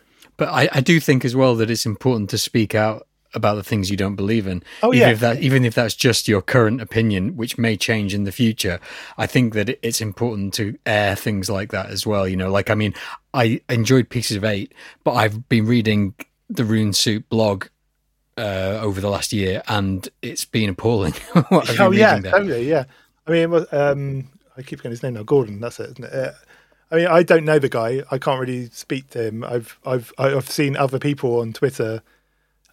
[0.37, 3.63] but I, I do think as well that it's important to speak out about the
[3.63, 4.63] things you don't believe in.
[4.81, 5.13] Oh even yeah.
[5.13, 8.79] If that, even if that's just your current opinion, which may change in the future,
[9.17, 12.27] I think that it's important to air things like that as well.
[12.27, 12.93] You know, like I mean,
[13.33, 16.15] I enjoyed Pieces of Eight, but I've been reading
[16.49, 17.67] the Rune Soup blog
[18.37, 21.13] uh, over the last year, and it's been appalling.
[21.51, 22.67] oh yeah, totally.
[22.69, 22.85] Yeah,
[23.27, 25.23] I mean, was, um, I keep getting his name now.
[25.23, 26.13] Gordon, that's it, it?
[26.13, 26.31] Uh,
[26.91, 28.01] I mean, I don't know the guy.
[28.09, 29.43] I can't really speak to him.
[29.43, 32.01] I've I've I've seen other people on Twitter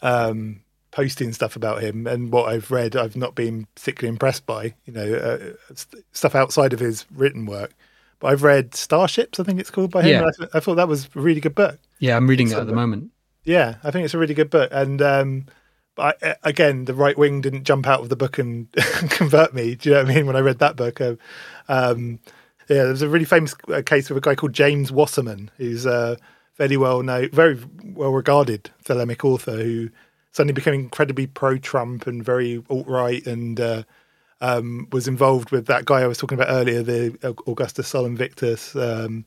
[0.03, 4.75] um, posting stuff about him, and what I've read, I've not been particularly impressed by.
[4.87, 5.75] You know, uh,
[6.13, 7.75] stuff outside of his written work.
[8.19, 10.23] But I've read Starships, I think it's called by him.
[10.23, 10.27] Yeah.
[10.27, 11.79] I, th- I, thought that was a really good book.
[11.99, 13.11] Yeah, I'm reading that at the moment.
[13.47, 14.69] Yeah, I think it's a really good book.
[14.73, 15.47] And um,
[15.95, 18.71] but I, again, the right wing didn't jump out of the book and
[19.11, 19.77] convert me.
[19.77, 20.27] Do you know what I mean?
[20.27, 21.15] When I read that book, uh,
[21.69, 22.19] um,
[22.69, 26.19] yeah, there's a really famous uh, case of a guy called James Wasserman, who's a
[26.55, 29.91] fairly well known, very well regarded Thelemic author who
[30.33, 33.83] suddenly became incredibly pro Trump and very alt right and uh,
[34.41, 38.75] um, was involved with that guy I was talking about earlier, the Augustus Sol Invictus.
[38.75, 39.25] Um,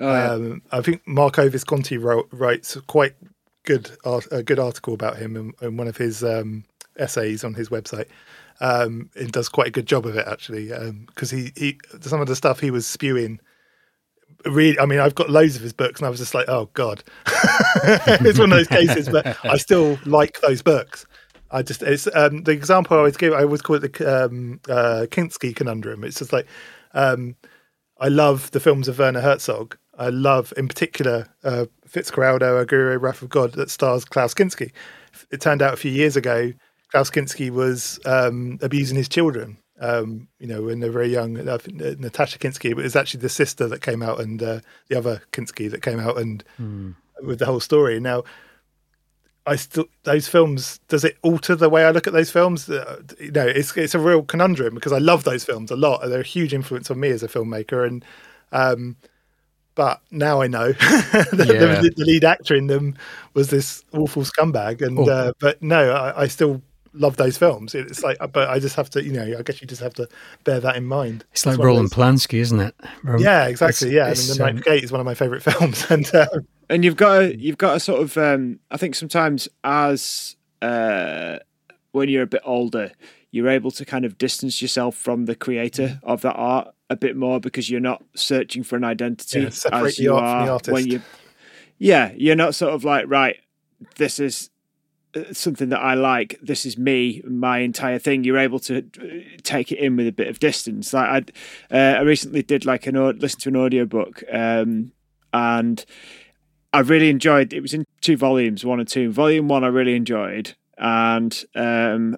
[0.00, 0.30] oh, yeah.
[0.32, 3.14] um, I think Marco Visconti wrote, writes quite
[3.64, 3.90] good
[4.30, 6.64] a good article about him in, in one of his um,
[6.98, 8.06] essays on his website.
[8.60, 10.68] Um, it does quite a good job of it actually,
[11.06, 13.40] because um, he, he some of the stuff he was spewing
[14.46, 16.70] really, I mean, I've got loads of his books, and I was just like, oh
[16.74, 19.08] god, it's one of those cases.
[19.08, 21.06] But I still like those books.
[21.50, 23.32] I just it's um, the example I always give.
[23.32, 26.04] I always call it the um, uh, Kinski conundrum.
[26.04, 26.46] It's just like
[26.94, 27.36] um,
[27.98, 29.76] I love the films of Werner Herzog.
[29.98, 34.72] I love, in particular, uh, Fitzcarraldo, Aguirre, Wrath of God, that stars Klaus Kinski.
[35.30, 36.52] It turned out a few years ago,
[36.90, 41.36] Klaus Kinski was um, abusing his children um, you know, when they're very young.
[41.36, 41.58] Uh,
[41.98, 45.22] Natasha Kinski, but it was actually the sister that came out and uh, the other
[45.32, 46.94] Kinski that came out and mm.
[47.22, 47.98] with the whole story.
[47.98, 48.22] Now,
[49.44, 50.78] I still those films.
[50.86, 52.70] Does it alter the way I look at those films?
[52.70, 56.06] Uh, you know, it's it's a real conundrum because I love those films a lot.
[56.06, 58.04] They're a huge influence on me as a filmmaker, and
[58.52, 58.96] um,
[59.74, 61.80] but now I know that yeah.
[61.80, 62.96] the, the, lead actor in them
[63.34, 65.08] was this awful scumbag, and oh.
[65.08, 66.62] uh, but no, I, I still
[66.94, 67.74] love those films.
[67.74, 70.08] It's like, but I just have to, you know, I guess you just have to
[70.44, 71.24] bear that in mind.
[71.32, 72.74] It's like Roman Polanski, isn't it?
[73.18, 73.88] yeah, exactly.
[73.88, 76.12] It's, yeah, it's, and The Ninth um, Gate is one of my favorite films, and
[76.14, 76.26] uh,
[76.68, 81.38] and you've got a, you've got a sort of, um, I think sometimes as uh,
[81.92, 82.92] when you're a bit older,
[83.30, 87.16] you're able to kind of distance yourself from the creator of that art a bit
[87.16, 91.02] more because you're not searching for an identity yeah, separate as you are when you.
[91.78, 93.38] Yeah, you're not sort of like right.
[93.96, 94.50] This is
[95.14, 96.38] uh, something that I like.
[96.40, 98.24] This is me, my entire thing.
[98.24, 99.04] You're able to uh,
[99.42, 100.92] take it in with a bit of distance.
[100.92, 101.34] Like
[101.70, 104.92] I, uh, I recently did like an listen to an audiobook, um,
[105.32, 105.84] and
[106.72, 107.52] I really enjoyed.
[107.52, 109.10] It was in two volumes, one and two.
[109.10, 112.16] Volume one, I really enjoyed, and um,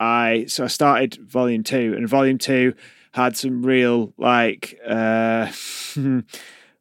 [0.00, 2.74] I so I started volume two, and volume two
[3.14, 4.78] had some real like.
[4.86, 5.50] Uh,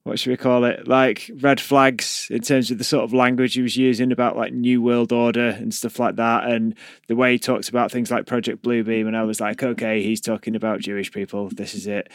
[0.04, 3.54] what should we call it like red flags in terms of the sort of language
[3.54, 6.76] he was using about like new world order and stuff like that and
[7.08, 10.20] the way he talks about things like project bluebeam and i was like okay he's
[10.20, 12.12] talking about jewish people this is it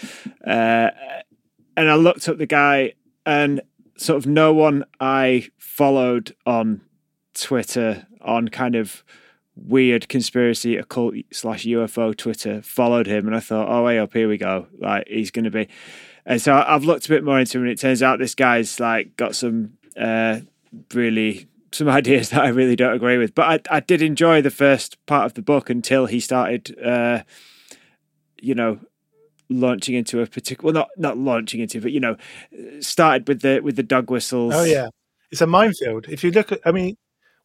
[0.46, 0.90] uh,
[1.78, 2.92] and i looked up the guy
[3.24, 3.62] and
[3.96, 6.82] sort of no one i followed on
[7.32, 9.02] twitter on kind of
[9.66, 14.28] weird conspiracy occult slash ufo twitter followed him and i thought oh way up here
[14.28, 15.68] we go like he's going to be
[16.28, 18.78] and so I've looked a bit more into him, and it turns out this guy's
[18.78, 20.40] like got some uh,
[20.92, 23.34] really some ideas that I really don't agree with.
[23.34, 27.22] But I, I did enjoy the first part of the book until he started, uh,
[28.42, 28.78] you know,
[29.48, 32.16] launching into a particular well, not not launching into, but you know,
[32.80, 34.52] started with the with the dog whistles.
[34.54, 34.88] Oh yeah,
[35.30, 36.11] it's a minefield.
[36.11, 36.98] If you look at, I mean,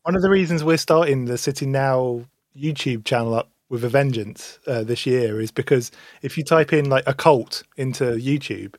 [0.03, 2.25] one of the reasons we're starting the Sitting Now
[2.57, 5.91] YouTube channel up with a vengeance uh, this year is because
[6.21, 8.75] if you type in like a cult into YouTube,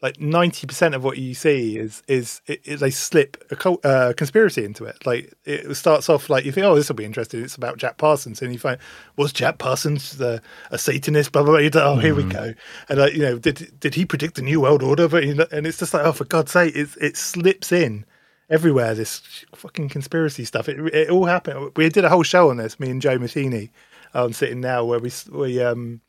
[0.00, 4.64] like ninety percent of what you see is is they slip a cult, uh, conspiracy
[4.64, 5.06] into it.
[5.06, 7.44] Like it starts off like you think, oh, this will be interesting.
[7.44, 8.78] It's about Jack Parsons, and you find
[9.16, 10.42] was Jack Parsons the,
[10.72, 11.30] a Satanist?
[11.30, 11.68] Blah blah.
[11.68, 11.82] blah.
[11.82, 12.16] Oh, here mm.
[12.16, 12.54] we go.
[12.88, 15.06] And like you know, did did he predict the new world order?
[15.06, 18.04] But you know, and it's just like, oh, for God's sake, it it slips in
[18.52, 18.94] everywhere.
[18.94, 20.68] This fucking conspiracy stuff.
[20.68, 21.72] It it all happened.
[21.76, 22.78] We did a whole show on this.
[22.78, 23.70] Me and Joe Matheny
[24.14, 26.00] I'm sitting now where we we um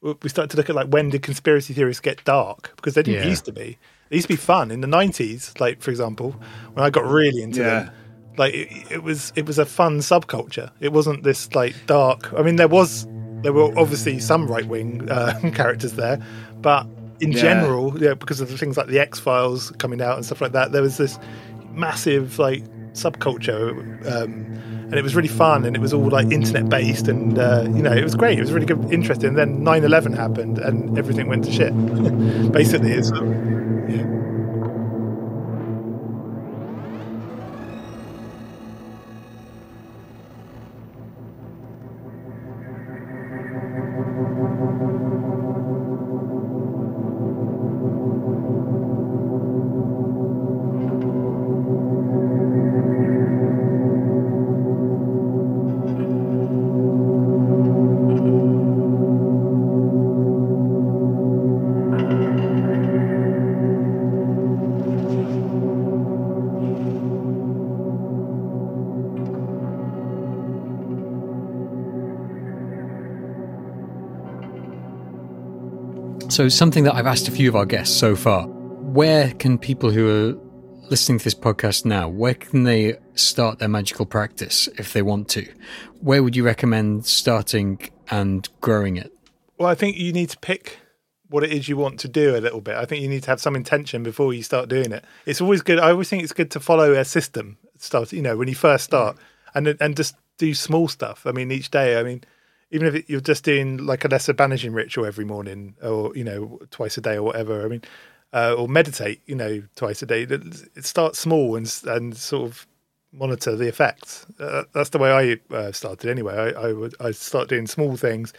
[0.00, 3.22] we start to look at like when did conspiracy theories get dark because they didn't
[3.22, 3.30] yeah.
[3.30, 3.78] used to be.
[4.08, 6.34] They used to be fun in the '90s, like for example,
[6.72, 7.84] when I got really into yeah.
[7.84, 7.92] them.
[8.36, 10.70] Like it, it was it was a fun subculture.
[10.80, 12.32] It wasn't this like dark.
[12.32, 13.06] I mean, there was
[13.42, 16.18] there were obviously some right wing uh, characters there,
[16.60, 16.86] but
[17.20, 17.40] in yeah.
[17.40, 20.52] general, yeah, because of the things like the X Files coming out and stuff like
[20.52, 21.18] that, there was this
[21.72, 23.70] massive like subculture.
[24.10, 24.58] Um,
[24.92, 27.82] and it was really fun and it was all like internet based and uh, you
[27.82, 31.28] know it was great it was really good interesting and then 9-11 happened and everything
[31.28, 31.72] went to shit
[32.52, 34.21] basically it's yeah.
[76.32, 79.90] So, something that I've asked a few of our guests so far where can people
[79.90, 84.94] who are listening to this podcast now, where can they start their magical practice if
[84.94, 85.46] they want to?
[86.00, 87.80] Where would you recommend starting
[88.10, 89.12] and growing it?
[89.58, 90.78] Well, I think you need to pick
[91.28, 92.76] what it is you want to do a little bit.
[92.76, 95.04] I think you need to have some intention before you start doing it.
[95.26, 95.78] It's always good.
[95.78, 97.58] I always think it's good to follow a system.
[97.76, 99.20] Start, you know, when you first start, mm.
[99.54, 101.26] and and just do small stuff.
[101.26, 102.00] I mean, each day.
[102.00, 102.24] I mean,
[102.72, 106.58] even if you're just doing like a lesser banishing ritual every morning or you know
[106.70, 107.82] twice a day or whatever i mean
[108.32, 110.22] uh, or meditate, you know, twice a day.
[110.22, 112.66] It starts small and and sort of
[113.12, 114.26] monitor the effects.
[114.40, 116.34] Uh, that's the way I uh, started anyway.
[116.34, 118.32] I, I would I start doing small things,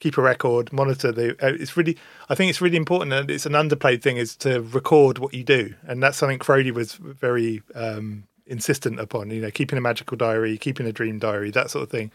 [0.00, 1.32] keep a record, monitor the.
[1.44, 1.96] Uh, it's really,
[2.28, 5.44] I think it's really important, and it's an underplayed thing is to record what you
[5.44, 9.30] do, and that's something Frody was very um, insistent upon.
[9.30, 12.10] You know, keeping a magical diary, keeping a dream diary, that sort of thing,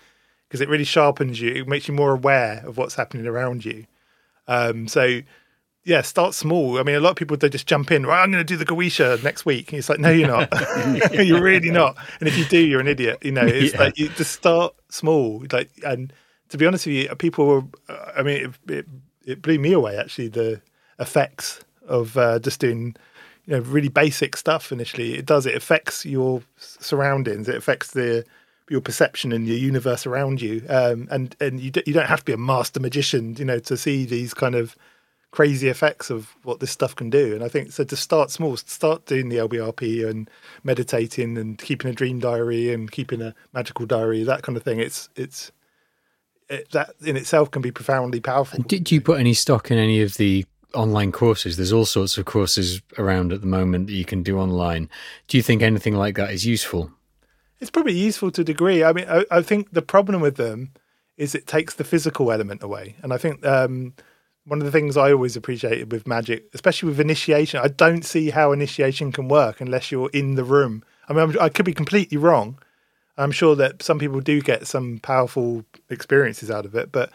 [0.48, 1.52] because it really sharpens you.
[1.52, 3.86] It makes you more aware of what's happening around you.
[4.48, 5.22] Um, so
[5.88, 6.80] yeah, start small.
[6.80, 8.06] I mean, a lot of people they just jump in.
[8.06, 9.72] Right, I'm going to do the Goetia next week.
[9.72, 10.50] And it's like, no, you're not.
[11.14, 11.96] you're really not.
[12.20, 13.20] And if you do, you're an idiot.
[13.22, 13.80] You know, it's yeah.
[13.80, 15.46] like you just start small.
[15.50, 16.12] Like, and
[16.50, 17.64] to be honest with you, people were.
[18.18, 18.86] I mean, it, it,
[19.26, 20.28] it blew me away actually.
[20.28, 20.62] The
[21.00, 22.98] effects of uh, just doing,
[23.46, 24.74] you know, really basic stuff.
[24.74, 25.46] Initially, it does.
[25.46, 27.48] It affects your surroundings.
[27.48, 28.26] It affects the
[28.70, 30.64] your perception and your universe around you.
[30.70, 33.78] Um, and and you you don't have to be a master magician, you know, to
[33.78, 34.76] see these kind of
[35.32, 37.36] crazy effects of what this stuff can do.
[37.36, 40.30] And I think so to start small, start doing the LBRP and
[40.64, 44.80] meditating and keeping a dream diary and keeping a magical diary, that kind of thing.
[44.80, 45.52] It's it's
[46.50, 48.64] it, that in itself can be profoundly powerful.
[48.64, 51.58] Did you put any stock in any of the online courses?
[51.58, 54.90] There's all sorts of courses around at the moment that you can do online.
[55.28, 56.92] Do you think anything like that is useful?
[57.60, 58.84] It's probably useful to a degree.
[58.84, 60.72] I mean, I, I think the problem with them
[61.18, 63.94] is it takes the physical element away, and I think um,
[64.46, 68.30] one of the things I always appreciated with magic, especially with initiation, I don't see
[68.30, 70.84] how initiation can work unless you're in the room.
[71.10, 72.60] I mean, I'm, i could be completely wrong.
[73.18, 77.12] I'm sure that some people do get some powerful experiences out of it, but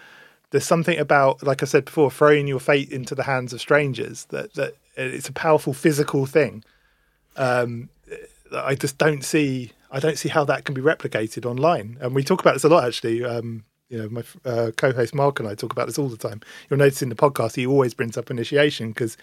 [0.50, 4.26] there's something about, like I said before, throwing your fate into the hands of strangers
[4.26, 6.64] that that it's a powerful physical thing.
[7.36, 7.88] Um,
[8.54, 9.72] I just don't see.
[9.92, 11.98] I don't see how that can be replicated online.
[12.00, 13.24] And we talk about this a lot, actually.
[13.24, 16.40] Um, you know, my uh, co-host Mark and I talk about this all the time.
[16.68, 19.18] You'll notice in the podcast he always brings up initiation because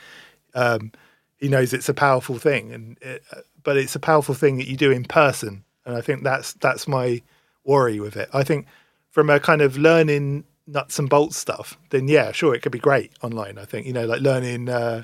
[0.53, 0.91] um,
[1.38, 4.67] he knows it's a powerful thing, and it, uh, but it's a powerful thing that
[4.67, 7.22] you do in person, and I think that's that's my
[7.63, 8.30] worry with it.
[8.32, 8.67] I think
[9.09, 12.80] from a kind of learning nuts and bolts stuff, then yeah, sure, it could be
[12.80, 13.57] great online.
[13.57, 14.70] I think you know, like learning.
[14.70, 15.03] Uh,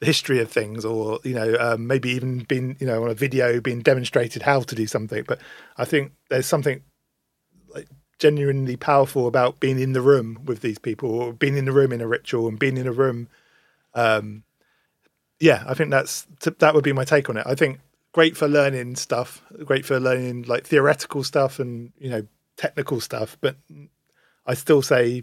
[0.00, 3.60] history of things, or you know, um, maybe even being you know on a video
[3.60, 5.24] being demonstrated how to do something.
[5.26, 5.40] But
[5.76, 6.82] I think there's something
[7.74, 7.88] like
[8.18, 11.92] genuinely powerful about being in the room with these people or being in the room
[11.92, 13.28] in a ritual and being in a room
[13.94, 14.42] um,
[15.40, 16.26] yeah i think that's
[16.58, 17.78] that would be my take on it i think
[18.12, 23.36] great for learning stuff great for learning like theoretical stuff and you know technical stuff
[23.40, 23.56] but
[24.46, 25.22] i still say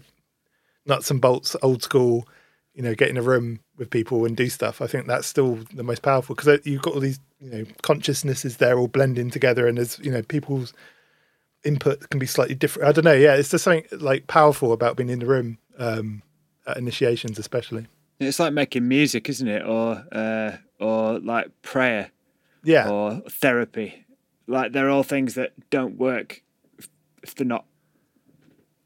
[0.85, 2.27] nuts and bolts old school
[2.73, 5.55] you know get in a room with people and do stuff i think that's still
[5.73, 9.67] the most powerful because you've got all these you know consciousnesses there all blending together
[9.67, 10.73] and there's you know people's
[11.65, 12.87] input can be slightly different.
[12.87, 13.13] I don't know.
[13.13, 16.21] Yeah, it's just something like powerful about being in the room um,
[16.65, 17.87] at initiations, especially.
[18.19, 19.65] It's like making music, isn't it?
[19.65, 22.11] Or uh, or like prayer.
[22.63, 22.89] Yeah.
[22.89, 24.05] Or therapy.
[24.47, 26.41] Like they're all things that don't work
[27.23, 27.65] if they're not.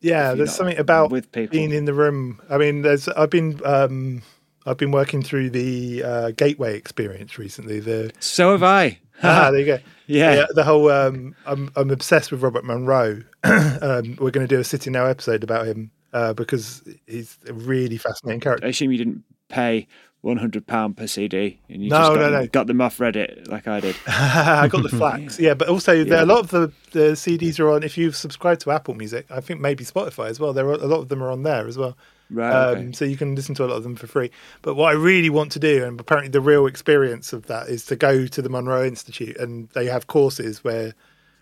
[0.01, 1.51] Yeah, there's something about with people.
[1.51, 2.41] being in the room.
[2.49, 3.07] I mean, there's.
[3.09, 3.59] I've been.
[3.65, 4.21] Um,
[4.69, 7.79] I've been working through the uh, Gateway experience recently.
[7.79, 8.99] The so have I.
[9.23, 9.79] ah, there you go.
[10.05, 10.35] Yeah.
[10.35, 13.23] yeah the whole um, I'm I'm obsessed with Robert Monroe.
[13.43, 17.53] um, we're going to do a Sitting Now episode about him uh, because he's a
[17.53, 18.67] really fascinating character.
[18.67, 19.87] I assume you didn't pay
[20.21, 22.47] one hundred pound per CD, and you no, just got, no, them, no.
[22.47, 23.95] got them off Reddit like I did.
[24.07, 26.23] I got the FLACs, yeah, but also yeah.
[26.23, 27.81] a lot of the, the CDs are on.
[27.81, 30.53] If you've subscribed to Apple Music, I think maybe Spotify as well.
[30.53, 31.97] There are a lot of them are on there as well.
[32.31, 32.51] Right.
[32.51, 32.91] Um, okay.
[32.91, 34.31] So you can listen to a lot of them for free.
[34.61, 37.85] But what I really want to do, and apparently the real experience of that, is
[37.87, 40.93] to go to the Monroe Institute, and they have courses where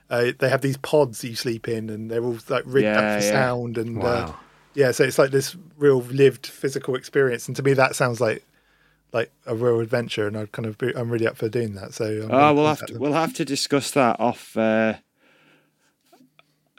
[0.10, 3.20] uh, they have these pods you sleep in, and they're all like rigged yeah, up
[3.20, 3.32] for yeah.
[3.32, 4.10] sound, and uh, wow.
[4.10, 4.34] uh,
[4.76, 7.48] yeah, so it's like this real lived physical experience.
[7.48, 8.46] And to me, that sounds like
[9.12, 11.94] like a real adventure, and I kind of I'm really up for doing that.
[11.94, 13.02] So I'm oh, we'll have to them.
[13.02, 14.56] we'll have to discuss that off.
[14.56, 14.96] Uh,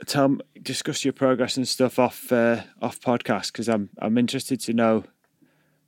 [0.07, 4.73] tell discuss your progress and stuff off uh, off podcast because I'm I'm interested to
[4.73, 5.05] know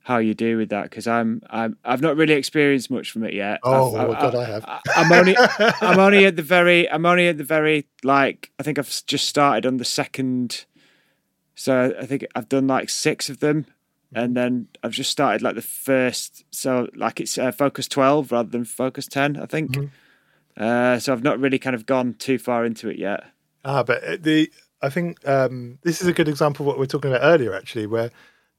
[0.03, 3.33] how you do with that because I'm I'm I've not really experienced much from it
[3.33, 3.59] yet.
[3.63, 4.65] Oh I've, God, I, I have.
[4.67, 5.35] I, am only
[5.81, 9.27] I'm only at the very I'm only at the very like I think I've just
[9.27, 10.65] started on the second.
[11.55, 13.67] So I think I've done like six of them,
[14.13, 16.43] and then I've just started like the first.
[16.49, 19.71] So like it's uh, Focus twelve rather than Focus ten, I think.
[19.71, 19.85] Mm-hmm.
[20.57, 23.23] Uh, so I've not really kind of gone too far into it yet.
[23.63, 24.51] Ah, but uh, the
[24.81, 27.53] I think um, this is a good example of what we are talking about earlier,
[27.53, 28.11] actually, where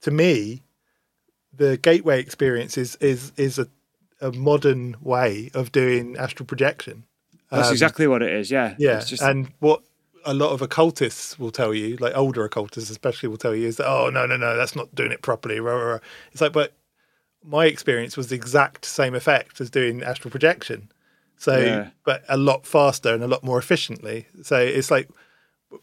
[0.03, 0.63] to me,
[1.53, 3.67] the gateway experience is is is a,
[4.21, 7.05] a modern way of doing astral projection.
[7.51, 8.51] That's um, exactly what it is.
[8.51, 9.01] Yeah, yeah.
[9.01, 9.23] Just...
[9.23, 9.83] And what
[10.25, 13.77] a lot of occultists will tell you, like older occultists especially, will tell you is
[13.77, 15.57] that oh no no no that's not doing it properly.
[16.31, 16.73] It's like, but
[17.45, 20.92] my experience was the exact same effect as doing astral projection.
[21.43, 21.89] So, yeah.
[22.05, 24.29] but a lot faster and a lot more efficiently.
[24.45, 25.09] So it's like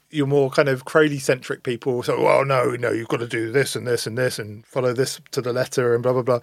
[0.09, 2.01] you're more kind of Crowley centric people.
[2.01, 4.93] So, well, no, no, you've got to do this and this and this and follow
[4.93, 6.39] this to the letter and blah blah blah.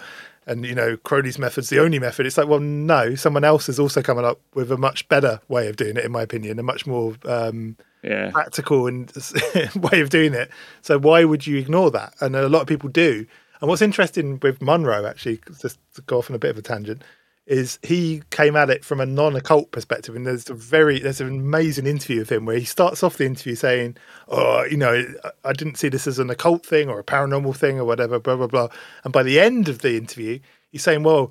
[0.46, 2.26] And you know, Crowley's method's the only method.
[2.26, 5.68] It's like, well, no, someone else is also coming up with a much better way
[5.68, 8.30] of doing it, in my opinion, a much more um, yeah.
[8.32, 9.10] practical and
[9.76, 10.50] way of doing it.
[10.82, 12.12] So why would you ignore that?
[12.20, 13.24] And a lot of people do.
[13.62, 16.62] And what's interesting with Monroe, actually, just to go off on a bit of a
[16.62, 17.00] tangent,
[17.46, 21.28] is he came at it from a non-occult perspective and there's a very there's an
[21.28, 23.96] amazing interview of him where he starts off the interview saying
[24.28, 25.04] oh you know
[25.44, 28.36] i didn't see this as an occult thing or a paranormal thing or whatever blah
[28.36, 28.68] blah blah
[29.04, 30.38] and by the end of the interview
[30.70, 31.30] he's saying well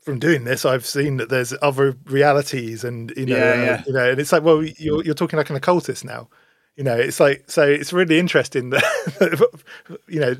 [0.00, 3.82] from doing this i've seen that there's other realities and you know yeah, yeah.
[3.86, 6.28] you know and it's like well you're, you're talking like an occultist now
[6.76, 9.50] you know it's like so it's really interesting that
[10.08, 10.36] you know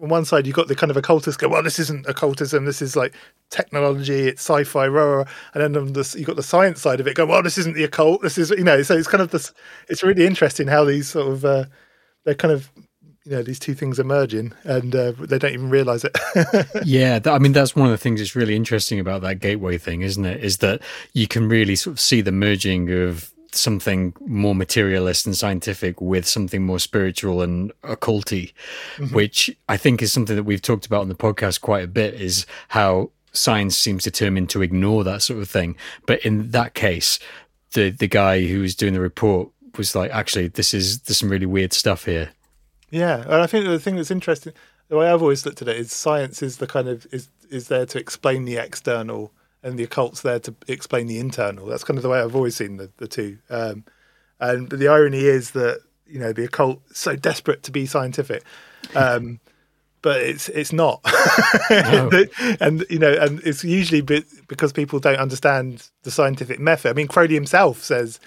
[0.00, 2.82] on one side you've got the kind of occultists go, well, this isn't occultism, this
[2.82, 3.14] is like
[3.50, 5.24] technology, it's sci-fi, rah, rah.
[5.54, 7.74] and then on the, you've got the science side of it go, well, this isn't
[7.74, 9.52] the occult, this is you know, so it's kind of this.
[9.88, 11.64] It's really interesting how these sort of uh,
[12.24, 12.70] they're kind of
[13.24, 16.16] you know these two things are merging and uh, they don't even realize it
[16.84, 20.00] yeah i mean that's one of the things that's really interesting about that gateway thing
[20.00, 20.80] isn't it is that
[21.12, 26.26] you can really sort of see the merging of something more materialist and scientific with
[26.26, 28.52] something more spiritual and occulty,
[28.96, 29.14] mm-hmm.
[29.14, 32.14] which I think is something that we've talked about on the podcast quite a bit.
[32.14, 35.76] Is how science seems determined to ignore that sort of thing.
[36.06, 37.18] But in that case,
[37.72, 41.30] the the guy who was doing the report was like, actually, this is there's some
[41.30, 42.30] really weird stuff here.
[42.90, 44.54] Yeah, and I think the thing that's interesting,
[44.88, 47.68] the way I've always looked at it is science is the kind of is is
[47.68, 49.32] there to explain the external
[49.62, 51.66] and the occult's there to explain the internal.
[51.66, 53.38] That's kind of the way I've always seen the, the two.
[53.50, 53.84] Um,
[54.40, 58.44] and the irony is that you know the occult is so desperate to be scientific,
[58.94, 59.40] um,
[60.02, 61.00] but it's it's not.
[61.70, 62.10] No.
[62.60, 66.90] and you know, and it's usually because people don't understand the scientific method.
[66.90, 68.20] I mean, Crowley himself says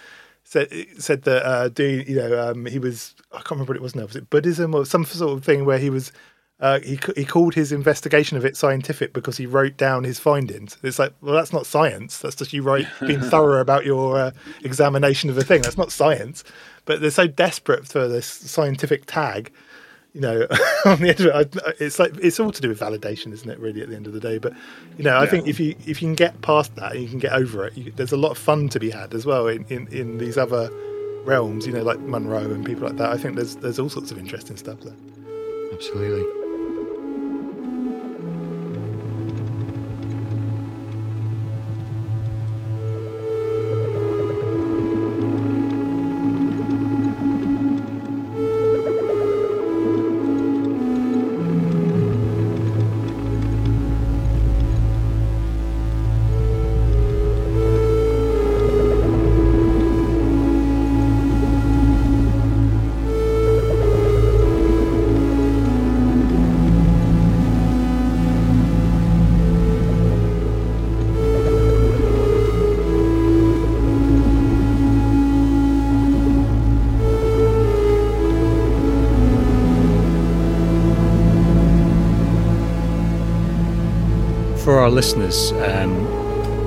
[0.44, 3.84] said said that uh, do you know um, he was I can't remember what it
[3.84, 6.12] was now was it Buddhism or some sort of thing where he was
[6.62, 10.78] uh, he he called his investigation of it scientific because he wrote down his findings.
[10.84, 12.20] It's like, well, that's not science.
[12.20, 14.32] That's just you write being thorough about your uh,
[14.64, 15.64] examination of a thing.
[15.64, 16.44] That's not science.
[16.86, 19.52] But they're so desperate for this scientific tag,
[20.14, 20.46] you know.
[20.86, 23.60] on the end of it, it's like it's all to do with validation, isn't it?
[23.60, 24.38] Really, at the end of the day.
[24.38, 24.54] But
[25.00, 25.30] you know, I yeah.
[25.32, 27.76] think if you if you can get past that, you can get over it.
[27.76, 30.38] You, there's a lot of fun to be had as well in, in, in these
[30.38, 30.70] other
[31.24, 31.66] realms.
[31.66, 33.10] You know, like Monroe and people like that.
[33.10, 34.96] I think there's there's all sorts of interesting stuff there.
[35.74, 36.41] Absolutely.
[85.02, 86.08] Listeners, um,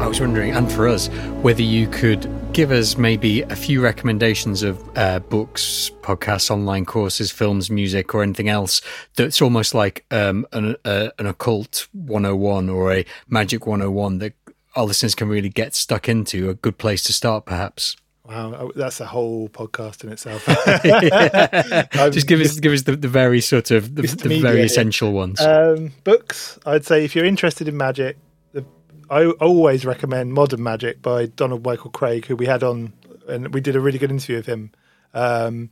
[0.03, 1.07] I was wondering, and for us,
[1.45, 7.31] whether you could give us maybe a few recommendations of uh, books, podcasts, online courses,
[7.31, 8.83] films, music, or anything else
[9.15, 14.33] that's almost like um, an, uh, an occult 101 or a magic 101 that
[14.75, 16.51] our listeners can really get stuck into.
[16.51, 17.97] A good place to start, perhaps.
[18.27, 20.47] Wow, oh, that's a whole podcast in itself.
[22.13, 25.43] Just give us give us the, the very sort of the, the very essential ones.
[25.43, 28.17] Um, books, I'd say if you're interested in magic,
[28.53, 28.65] the,
[29.11, 32.95] I always recommend Modern Magic by Donald Michael Kraig, who we had on,
[33.29, 34.73] and we did a really good interview of him.
[35.13, 35.69] Um,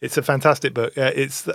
[0.00, 0.98] it's a fantastic book.
[0.98, 1.48] Uh, it's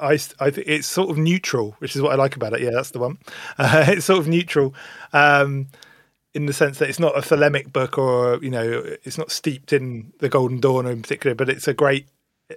[0.00, 2.60] I, I it's sort of neutral, which is what I like about it.
[2.60, 3.18] Yeah, that's the one.
[3.58, 4.74] Uh, it's sort of neutral.
[5.12, 5.68] Um,
[6.36, 9.72] in the sense that it's not a thelemic book or you know it's not steeped
[9.72, 12.06] in the golden dawn in particular but it's a great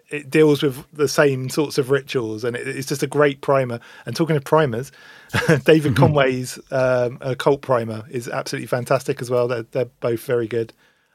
[0.10, 3.80] it deals with the same sorts of rituals and it's just a great primer.
[4.06, 4.92] And talking of primers
[5.64, 5.96] david mm-hmm.
[5.96, 9.48] conway's um, occult primer is absolutely fantastic as well.
[9.48, 10.74] They're, they're both very good.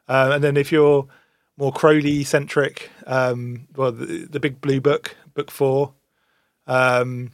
[0.08, 1.06] Uh, and then if you're
[1.56, 5.92] more crowley centric um, well the, the, big blue book book four
[6.66, 7.30] um,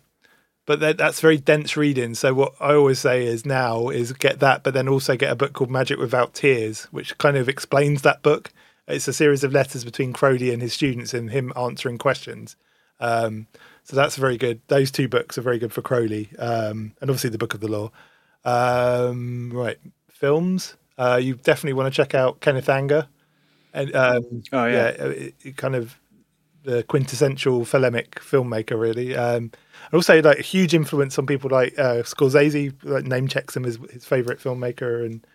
[0.71, 2.15] but that, that's very dense reading.
[2.15, 5.35] So what I always say is now is get that, but then also get a
[5.35, 8.53] book called Magic Without Tears, which kind of explains that book.
[8.87, 12.55] It's a series of letters between Crowley and his students and him answering questions.
[13.01, 13.49] Um,
[13.83, 14.61] so that's very good.
[14.69, 17.67] Those two books are very good for Crowley, um, and obviously the Book of the
[17.67, 17.91] Law.
[18.45, 19.79] Um, right,
[20.09, 20.77] films.
[20.97, 23.09] Uh, you definitely want to check out Kenneth Anger.
[23.75, 25.99] And um, oh yeah, yeah it, it kind of
[26.63, 29.17] the quintessential Thelemic filmmaker, really.
[29.17, 29.51] Um,
[29.86, 32.74] and also, like a huge influence on people like uh, Scorsese.
[32.82, 35.27] Like name checks him as his favorite filmmaker, and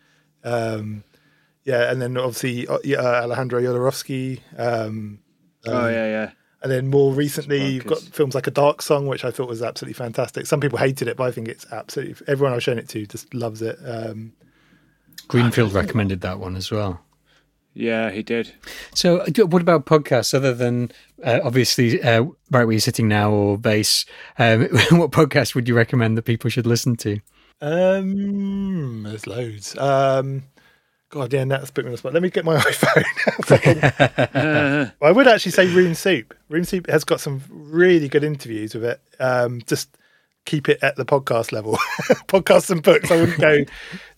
[0.43, 1.03] um,
[1.63, 4.39] yeah, and then obviously uh, Alejandro Jodorowsky.
[4.57, 5.19] Um,
[5.65, 6.31] oh yeah, yeah.
[6.61, 9.61] And then more recently, you've got films like A Dark Song, which I thought was
[9.61, 10.47] absolutely fantastic.
[10.47, 13.31] Some people hated it, but I think it's absolutely everyone I've shown it to just
[13.35, 13.77] loves it.
[13.85, 14.33] Um,
[15.27, 17.01] Greenfield recommended that one as well.
[17.75, 18.53] Yeah, he did.
[18.93, 20.91] So, what about podcasts other than
[21.21, 24.05] uh, obviously uh, right where you're sitting now or Vayse?
[24.39, 24.61] Um,
[24.97, 27.19] what podcast would you recommend that people should listen to?
[27.59, 29.77] Um, there's loads.
[29.77, 30.43] Um,
[31.09, 32.13] God, yeah, that's put me on the spot.
[32.13, 33.03] Let me get my iPhone.
[35.01, 36.33] I would actually say Rune Soup.
[36.47, 39.01] Rune Soup has got some really good interviews with it.
[39.19, 39.97] Um, just
[40.45, 41.73] keep it at the podcast level.
[42.27, 43.11] Podcasts and books.
[43.11, 43.65] I wouldn't go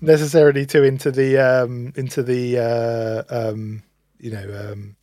[0.01, 3.83] necessarily too into the um, into the uh, um,
[4.19, 4.95] you know um,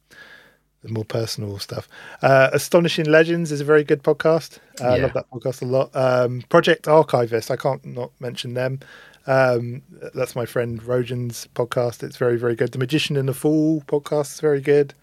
[0.83, 1.89] the more personal stuff.
[2.23, 4.59] Uh, Astonishing Legends is a very good podcast.
[4.81, 4.91] Uh, yeah.
[4.91, 5.91] I love that podcast a lot.
[5.97, 7.51] Um, Project Archivist.
[7.51, 8.81] I can't not mention them.
[9.27, 9.83] Um,
[10.15, 12.03] that's my friend Rojan's podcast.
[12.03, 12.73] It's very very good.
[12.73, 14.95] The Magician and the Fool podcast is very good.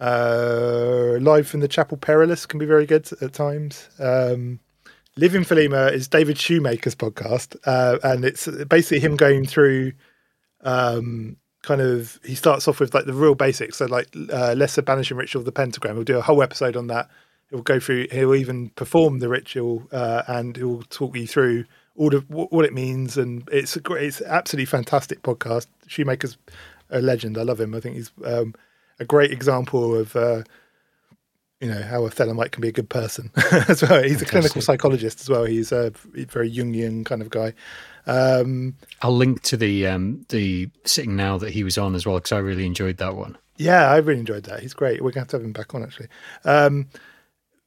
[0.00, 3.88] Uh, Live from the Chapel Perilous can be very good at times.
[4.00, 4.58] Um,
[5.16, 9.92] Living Thelema is David Shoemaker's podcast, uh, and it's basically him going through
[10.62, 12.18] um, kind of.
[12.24, 15.44] He starts off with like the real basics, so like uh, Lesser Banishing Ritual of
[15.44, 15.96] the Pentagram.
[15.96, 17.10] He'll do a whole episode on that.
[17.50, 18.06] He'll go through.
[18.10, 22.72] He'll even perform the ritual, uh, and he'll talk you through all the what it
[22.72, 23.18] means.
[23.18, 25.66] And it's a great, it's absolutely fantastic podcast.
[25.88, 26.38] Shoemaker's
[26.88, 27.36] a legend.
[27.36, 27.74] I love him.
[27.74, 28.54] I think he's um,
[28.98, 30.42] a great example of uh,
[31.62, 33.30] you know how a Thelemite can be a good person
[33.68, 34.02] as well.
[34.02, 34.22] He's Fantastic.
[34.22, 35.44] a clinical psychologist as well.
[35.44, 37.54] He's a very Jungian kind of guy.
[38.04, 42.16] Um, I'll link to the um, the sitting now that he was on as well
[42.16, 43.38] because I really enjoyed that one.
[43.58, 44.58] Yeah, I really enjoyed that.
[44.60, 45.02] He's great.
[45.02, 46.08] We're going to have to have him back on actually.
[46.44, 46.88] Um,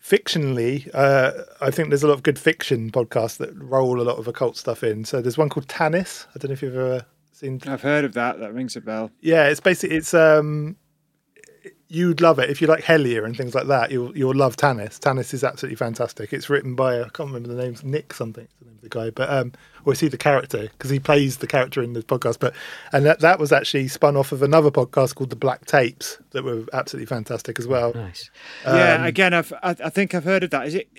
[0.04, 1.32] fictionally, uh,
[1.62, 4.58] I think there's a lot of good fiction podcasts that roll a lot of occult
[4.58, 5.06] stuff in.
[5.06, 6.28] So there's one called Tanis.
[6.36, 7.62] I don't know if you've ever seen.
[7.66, 8.40] I've heard of that.
[8.40, 9.10] That rings a bell.
[9.22, 10.76] Yeah, it's basically it's um
[11.96, 13.90] you'd love it if you like Hellier and things like that.
[13.90, 15.00] You'll you'll love Tanis.
[15.00, 16.34] Tanis is absolutely fantastic.
[16.34, 17.76] It's written by I can't remember the name.
[17.84, 18.48] Nick something.
[18.60, 19.54] The name of the guy, but um,
[19.86, 22.40] or is he the character because he plays the character in the podcast.
[22.40, 22.54] But
[22.92, 26.44] and that that was actually spun off of another podcast called the Black Tapes that
[26.44, 27.94] were absolutely fantastic as well.
[27.94, 28.30] Nice.
[28.66, 29.06] Um, yeah.
[29.06, 30.68] Again, I've I, I think I've heard of that.
[30.68, 30.90] Is it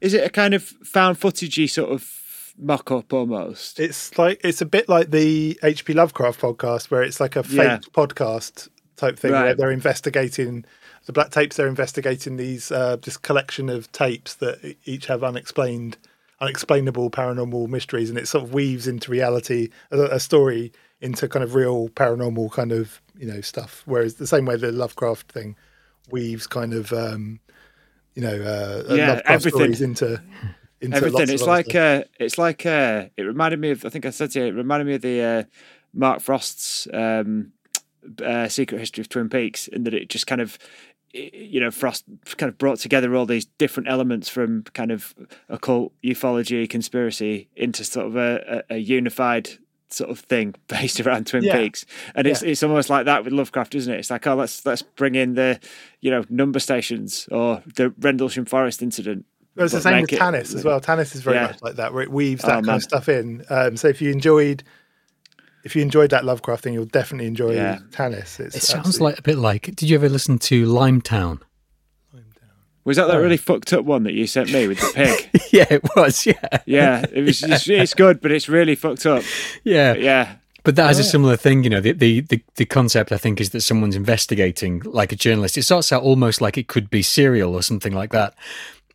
[0.00, 3.78] is it a kind of found footagey sort of mock up almost.
[3.78, 7.58] It's like it's a bit like the HP Lovecraft podcast where it's like a fake
[7.58, 7.78] yeah.
[7.92, 8.68] podcast
[9.00, 9.44] type thing right.
[9.44, 10.64] where they're investigating
[11.06, 11.56] the black tapes.
[11.56, 15.96] They're investigating these uh, this collection of tapes that each have unexplained,
[16.40, 21.42] unexplainable paranormal mysteries, and it sort of weaves into reality a, a story into kind
[21.42, 23.82] of real paranormal kind of you know stuff.
[23.86, 25.56] Whereas the same way the Lovecraft thing
[26.10, 27.40] weaves kind of um,
[28.14, 30.22] you know uh, yeah Lovecraft everything into.
[30.80, 31.28] into everything.
[31.28, 33.84] It's like uh, it's like uh, it reminded me of.
[33.84, 35.42] I think I said to you, it reminded me of the uh,
[35.92, 37.52] Mark Frost's um,
[38.24, 40.58] uh, Secret History of Twin Peaks, in that it just kind of
[41.12, 42.04] you know, Frost
[42.36, 45.14] kind of brought together all these different elements from kind of
[45.48, 49.50] occult ufology, conspiracy into sort of a, a, a unified
[49.88, 51.56] sort of thing based around Twin yeah.
[51.56, 51.84] Peaks.
[52.14, 52.50] And it's yeah.
[52.50, 53.98] it's almost like that with Lovecraft, isn't it?
[53.98, 55.58] It's like, oh, let's let's bring in the,
[56.00, 59.26] you know, number stations or the Rendlesham Forest incident.
[59.56, 60.80] Well, it's the same with Tanis as well.
[60.80, 61.48] Tanis is very yeah.
[61.48, 62.76] much like that, where it weaves that oh, kind man.
[62.76, 63.44] of stuff in.
[63.50, 64.62] Um, so if you enjoyed
[65.64, 67.78] if you enjoyed that Lovecraft thing, you'll definitely enjoy yeah.
[67.90, 68.40] Tanis.
[68.40, 69.12] It's it sounds absolutely...
[69.12, 69.62] like a bit like.
[69.76, 71.40] Did you ever listen to Limetown?
[72.14, 72.50] Limetown.
[72.84, 73.20] Was that that oh.
[73.20, 75.42] really fucked up one that you sent me with the pig?
[75.52, 76.26] yeah, it was.
[76.30, 77.42] Yeah, yeah, it was.
[77.42, 79.22] It's, it's, good, but it's really fucked up.
[79.64, 80.36] Yeah, but yeah.
[80.62, 81.06] But that has a oh.
[81.06, 81.80] similar thing, you know.
[81.80, 85.56] The, the, the the concept I think is that someone's investigating like a journalist.
[85.56, 88.34] It starts out almost like it could be serial or something like that,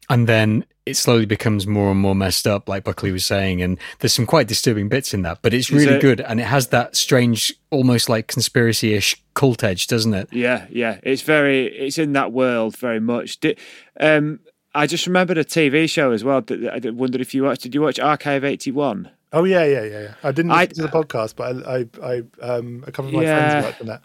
[0.09, 3.79] and then it slowly becomes more and more messed up, like Buckley was saying, and
[3.99, 5.39] there's some quite disturbing bits in that.
[5.41, 6.01] But it's really it?
[6.01, 10.29] good, and it has that strange, almost like conspiracy-ish cult edge, doesn't it?
[10.31, 10.99] Yeah, yeah.
[11.01, 13.39] It's very, it's in that world very much.
[13.39, 13.59] Did,
[13.99, 14.39] um,
[14.75, 16.41] I just remembered a TV show as well.
[16.41, 17.63] That I wondered if you watched.
[17.63, 19.09] Did you watch Archive eighty one?
[19.33, 20.13] Oh yeah, yeah, yeah, yeah.
[20.23, 23.23] I didn't listen to the podcast, but I, I, I um, a couple of my
[23.23, 23.49] yeah.
[23.49, 24.01] friends worked on that.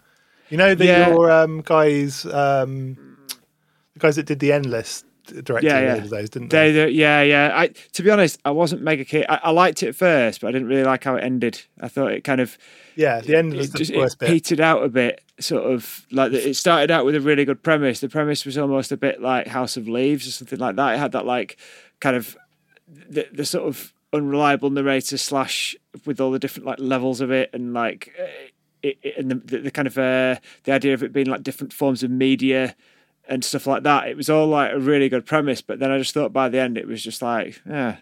[0.49, 1.09] You know, the, yeah.
[1.09, 3.17] your um, guys, um,
[3.93, 5.99] the guys that did the Endless directed yeah, yeah.
[5.99, 6.71] those, didn't they?
[6.71, 6.89] they?
[6.89, 7.51] yeah, yeah.
[7.53, 9.25] I to be honest, I wasn't mega keen.
[9.29, 11.61] I, I, liked it at first, but I didn't really like how it ended.
[11.79, 12.57] I thought it kind of
[12.95, 14.29] yeah, the end was the just, worst it bit.
[14.29, 15.21] petered out a bit.
[15.39, 17.99] Sort of like it started out with a really good premise.
[17.99, 20.95] The premise was almost a bit like House of Leaves or something like that.
[20.95, 21.57] It had that like
[21.99, 22.37] kind of
[22.87, 25.75] the, the sort of unreliable narrator slash
[26.05, 28.11] with all the different like levels of it and like
[28.83, 31.71] it, it, and the, the, kind of uh, the idea of it being like different
[31.71, 32.75] forms of media
[33.27, 34.07] and stuff like that.
[34.07, 36.59] It was all like a really good premise, but then I just thought by the
[36.59, 37.97] end it was just like, yeah.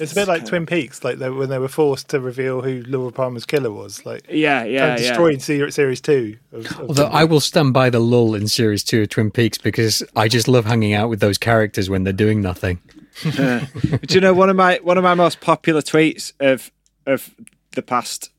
[0.00, 2.82] It's a bit like Twin Peaks, like they, when they were forced to reveal who
[2.86, 4.06] Laura Palmer's killer was.
[4.06, 5.68] Like, yeah, yeah, destroyed yeah.
[5.68, 6.38] series two.
[6.52, 9.58] Of, of Although I will stand by the lull in series two of Twin Peaks
[9.58, 12.80] because I just love hanging out with those characters when they're doing nothing.
[13.26, 13.60] uh,
[14.06, 16.70] do you know one of my one of my most popular tweets of
[17.04, 17.34] of
[17.72, 18.30] the past,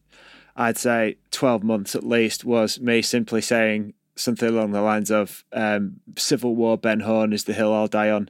[0.55, 5.43] I'd say twelve months at least, was me simply saying something along the lines of
[5.53, 8.30] um, "Civil War Ben Horne is the hill I'll die on,"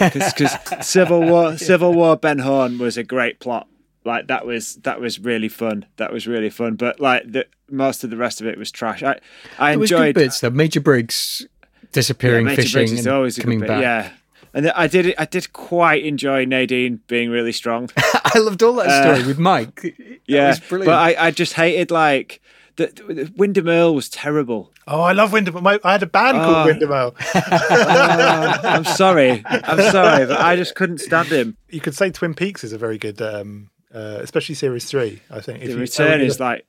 [0.00, 0.56] because
[0.86, 3.68] Civil War Civil War Ben Horne was a great plot.
[4.04, 5.86] Like that was that was really fun.
[5.96, 6.76] That was really fun.
[6.76, 9.02] But like the most of the rest of it was trash.
[9.02, 9.18] I
[9.58, 10.50] I enjoyed bits though.
[10.50, 11.46] Major Briggs
[11.92, 13.80] disappearing, yeah, Major fishing, Briggs is always coming back.
[13.80, 14.10] Yeah.
[14.52, 17.90] And I did I did quite enjoy Nadine being really strong.
[17.96, 19.80] I loved all that story uh, with Mike.
[19.82, 20.86] That yeah, brilliant.
[20.86, 22.40] but I, I just hated like
[22.76, 24.72] the, the Windom Earle was terrible.
[24.86, 25.62] Oh, I love Windermere.
[25.62, 26.64] My, I had a band called oh.
[26.66, 27.14] Windom Earle.
[27.34, 29.42] uh, I'm sorry.
[29.46, 31.56] I'm sorry, but I just couldn't stand him.
[31.70, 35.22] You could say Twin Peaks is a very good, um, uh, especially Series Three.
[35.30, 36.66] I think the return is like,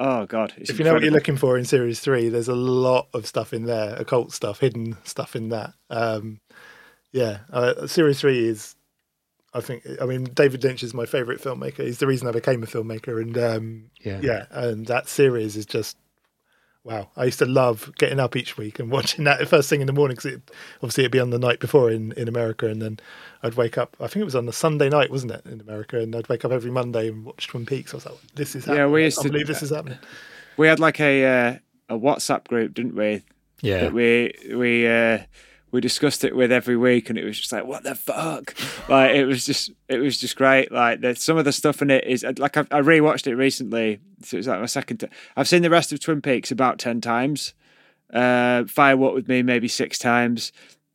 [0.00, 0.54] oh god.
[0.56, 0.78] if incredible.
[0.78, 3.64] you know what you're looking for in Series Three, there's a lot of stuff in
[3.64, 5.74] there, occult stuff, hidden stuff in that.
[5.90, 6.40] Um,
[7.12, 8.76] yeah, uh, Series Three is
[9.54, 11.84] I think I mean David Lynch is my favorite filmmaker.
[11.84, 15.66] He's the reason I became a filmmaker, and um, yeah, yeah, and that series is
[15.66, 15.96] just
[16.84, 17.08] wow.
[17.16, 19.92] I used to love getting up each week and watching that first thing in the
[19.92, 22.98] morning because it, obviously it'd be on the night before in, in America, and then
[23.42, 23.96] I'd wake up.
[24.00, 25.98] I think it was on the Sunday night, wasn't it, in America?
[25.98, 27.92] And I'd wake up every Monday and watch Twin Peaks.
[27.94, 28.78] I was like, this is happening.
[28.78, 29.98] yeah, we used I to believe this is happening.
[30.56, 33.22] We had like a uh, a WhatsApp group, didn't we?
[33.60, 34.86] Yeah, we we.
[34.86, 35.20] Uh,
[35.70, 38.54] we discussed it with every week, and it was just like, what the fuck?
[38.88, 40.72] like it was just, it was just great.
[40.72, 44.00] Like there's some of the stuff in it is like I've, I rewatched it recently.
[44.22, 44.98] So it was like my second.
[44.98, 47.54] T- I've seen the rest of Twin Peaks about ten times.
[48.12, 50.50] Uh, with Me maybe six times,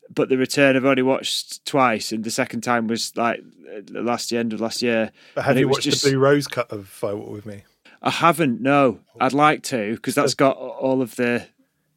[0.09, 3.41] but The Return I've only watched twice, and the second time was like
[3.89, 5.11] last year, end of last year.
[5.35, 7.63] But have you watched just, the Blue Rose cut of Fire Walk with Me?
[8.01, 8.61] I haven't.
[8.61, 11.47] No, I'd like to because that's got all of the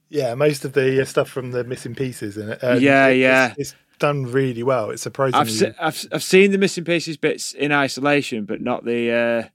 [0.08, 2.62] yeah, most of the uh, stuff from the missing pieces in it.
[2.62, 3.54] Um, yeah, yeah.
[3.56, 4.90] It's, it's, done really well.
[4.90, 5.40] It's surprisingly.
[5.40, 9.48] I've, se- I've I've seen the missing pieces bits in isolation, but not the uh,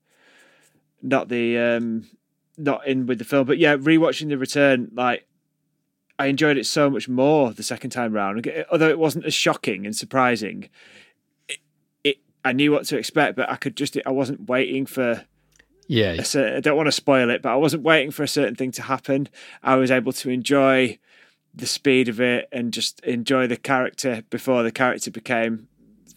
[1.04, 2.10] not the um,
[2.58, 3.46] not in with the film.
[3.46, 5.28] But yeah, rewatching the return, like
[6.18, 8.50] I enjoyed it so much more the second time round.
[8.72, 10.70] Although it wasn't as shocking and surprising,
[11.48, 11.60] it,
[12.04, 15.24] it I knew what to expect, but I could just I wasn't waiting for
[15.92, 16.24] yeah.
[16.36, 18.82] I don't want to spoil it, but I wasn't waiting for a certain thing to
[18.82, 19.28] happen.
[19.62, 21.00] I was able to enjoy
[21.54, 25.68] the speed of it and just enjoy the character before the character became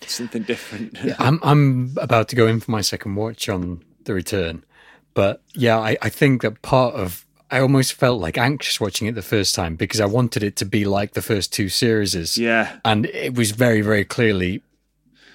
[0.06, 0.96] something different.
[1.04, 4.64] yeah, I'm I'm about to go in for my second watch on the return.
[5.12, 9.16] But yeah, I, I think that part of I almost felt like anxious watching it
[9.16, 12.38] the first time because I wanted it to be like the first two series.
[12.38, 12.78] Yeah.
[12.84, 14.62] And it was very, very clearly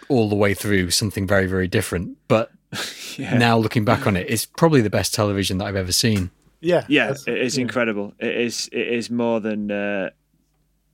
[0.07, 2.17] all the way through something very, very different.
[2.29, 2.51] But
[3.17, 3.37] yeah.
[3.37, 6.31] now looking back on it, it's probably the best television that I've ever seen.
[6.61, 7.61] Yeah, yeah, it is yeah.
[7.61, 8.13] incredible.
[8.19, 10.09] It is it is more than uh,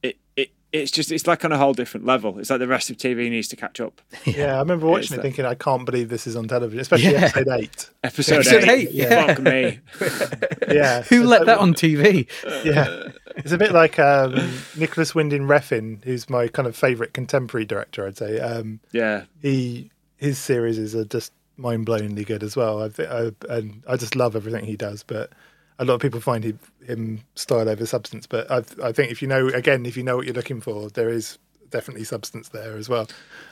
[0.04, 2.38] it it it's just it's like on a whole different level.
[2.38, 4.02] It's like the rest of TV needs to catch up.
[4.26, 6.80] Yeah, yeah I remember watching it, it thinking, I can't believe this is on television,
[6.80, 7.26] especially yeah.
[7.26, 7.90] episode eight.
[8.04, 9.26] Episode, episode eight, eight yeah.
[9.26, 9.80] fuck me.
[10.76, 12.28] yeah, who let that on TV?
[12.64, 14.36] Yeah, it's a bit like um,
[14.78, 18.06] Nicolas Winding Refn, who's my kind of favourite contemporary director.
[18.06, 18.40] I'd say.
[18.40, 22.84] Um, yeah, he his series is are just mind-blowingly good as well.
[22.84, 25.04] I, I, and I just love everything he does.
[25.04, 25.32] But
[25.80, 28.28] a lot of people find him, him style over substance.
[28.28, 30.90] But I, I, think if you know, again, if you know what you're looking for,
[30.90, 31.38] there is
[31.70, 33.08] definitely substance there as well.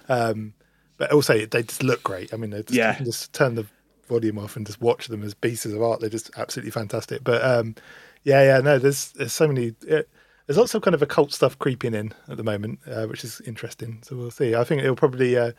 [0.09, 0.53] Um,
[0.97, 2.33] but also, they just look great.
[2.33, 2.97] I mean, just, yeah.
[2.99, 3.65] just turn the
[4.07, 5.99] volume off and just watch them as pieces of art.
[5.99, 7.23] They're just absolutely fantastic.
[7.23, 7.75] But um,
[8.23, 9.73] yeah, yeah, no, there's there's so many.
[9.87, 10.09] It,
[10.45, 13.41] there's lots of kind of occult stuff creeping in at the moment, uh, which is
[13.41, 13.99] interesting.
[14.03, 14.55] So we'll see.
[14.55, 15.53] I think it'll probably uh,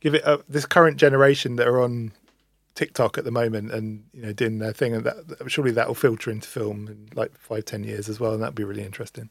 [0.00, 2.12] give it a, this current generation that are on
[2.74, 5.16] TikTok at the moment and you know doing their thing, and that
[5.48, 8.54] surely that will filter into film in like five ten years as well, and that'd
[8.54, 9.30] be really interesting.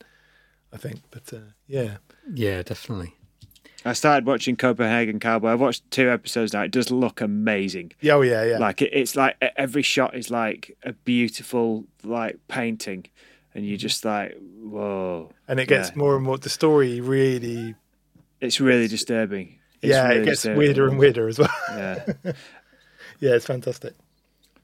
[0.71, 1.97] I think, but uh, yeah,
[2.31, 3.15] yeah, definitely.
[3.85, 5.49] I started watching Copenhagen Cowboy.
[5.53, 6.63] I've watched two episodes now.
[6.63, 7.93] It does look amazing.
[8.01, 8.57] Yeah, oh yeah, yeah.
[8.57, 13.05] Like it, it's like every shot is like a beautiful like painting,
[13.55, 15.31] and you're just like, whoa.
[15.47, 15.95] And it gets yeah.
[15.95, 16.37] more and more.
[16.37, 17.75] The story really
[18.41, 19.58] It's really disturbing.
[19.81, 21.49] It's yeah, really it gets weirder and weirder as well.
[21.69, 22.05] Yeah.
[23.19, 23.95] yeah, it's fantastic.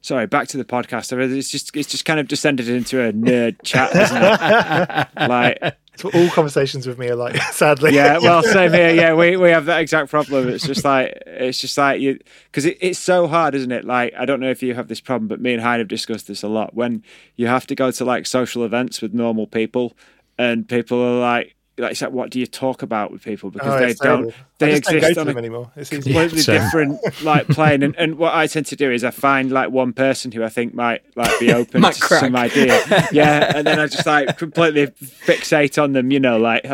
[0.02, 1.18] Sorry, back to the podcast.
[1.36, 5.30] It's just it's just kind of descended into a nerd chat, isn't it?
[5.30, 7.42] like all conversations with me are like.
[7.52, 8.20] Sadly, yeah.
[8.20, 8.94] Well, same here.
[8.94, 10.50] Yeah, we, we have that exact problem.
[10.50, 12.20] It's just like it's just like you
[12.52, 13.86] because it, it's so hard, isn't it?
[13.86, 16.28] Like I don't know if you have this problem, but me and Hine have discussed
[16.28, 16.76] this a lot.
[16.76, 17.04] When
[17.36, 19.98] you have to go to like social events with normal people,
[20.38, 23.74] and people are like, like it's like what do you talk about with people because
[23.74, 25.72] Oh, they don't they I just don't exist go on to a anymore.
[25.76, 26.62] It's completely same.
[26.62, 29.92] different like plane and, and what I tend to do is I find like one
[29.94, 32.22] person who I think might like be open to crack.
[32.22, 32.82] some idea
[33.12, 36.66] yeah and then I just like completely fixate on them you know like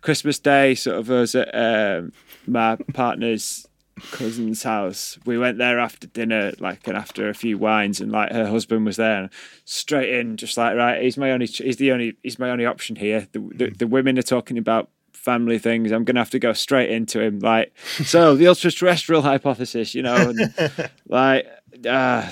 [0.00, 2.12] Christmas Day sort of was at um,
[2.46, 3.68] my partner's
[4.12, 8.32] cousin's house we went there after dinner like and after a few wines and like
[8.32, 9.30] her husband was there and
[9.64, 12.96] straight in just like right he's my only he's the only he's my only option
[12.96, 16.52] here the, the, the women are talking about family things i'm gonna have to go
[16.52, 17.72] straight into him like
[18.04, 21.46] so the ultra-terrestrial hypothesis you know and like
[21.88, 22.28] uh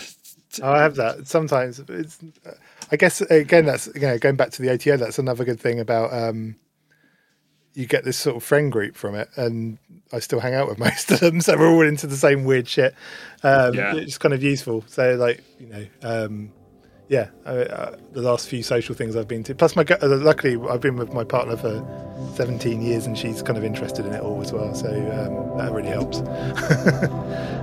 [0.62, 1.80] I have that sometimes.
[1.88, 2.18] It's,
[2.90, 4.96] I guess again, that's you know, going back to the OTO.
[4.96, 6.56] That's another good thing about um,
[7.74, 9.78] you get this sort of friend group from it, and
[10.12, 12.68] I still hang out with most of them, so we're all into the same weird
[12.68, 12.94] shit.
[13.42, 13.94] Um, Yeah.
[13.94, 14.84] It's kind of useful.
[14.88, 16.52] So, like you know, um,
[17.08, 19.54] yeah, uh, the last few social things I've been to.
[19.54, 21.82] Plus, my uh, luckily I've been with my partner for
[22.34, 24.74] seventeen years, and she's kind of interested in it all as well.
[24.74, 26.18] So um, that really helps.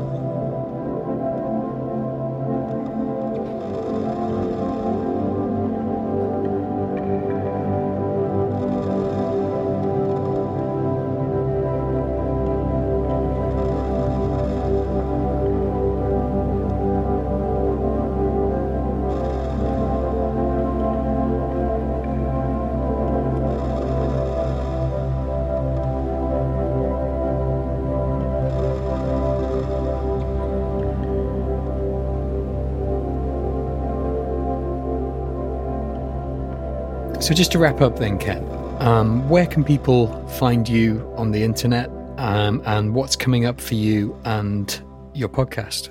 [37.26, 38.48] So, just to wrap up, then, Ken,
[38.80, 43.74] um, where can people find you on the internet, um, and what's coming up for
[43.74, 44.80] you and
[45.16, 45.90] your podcast?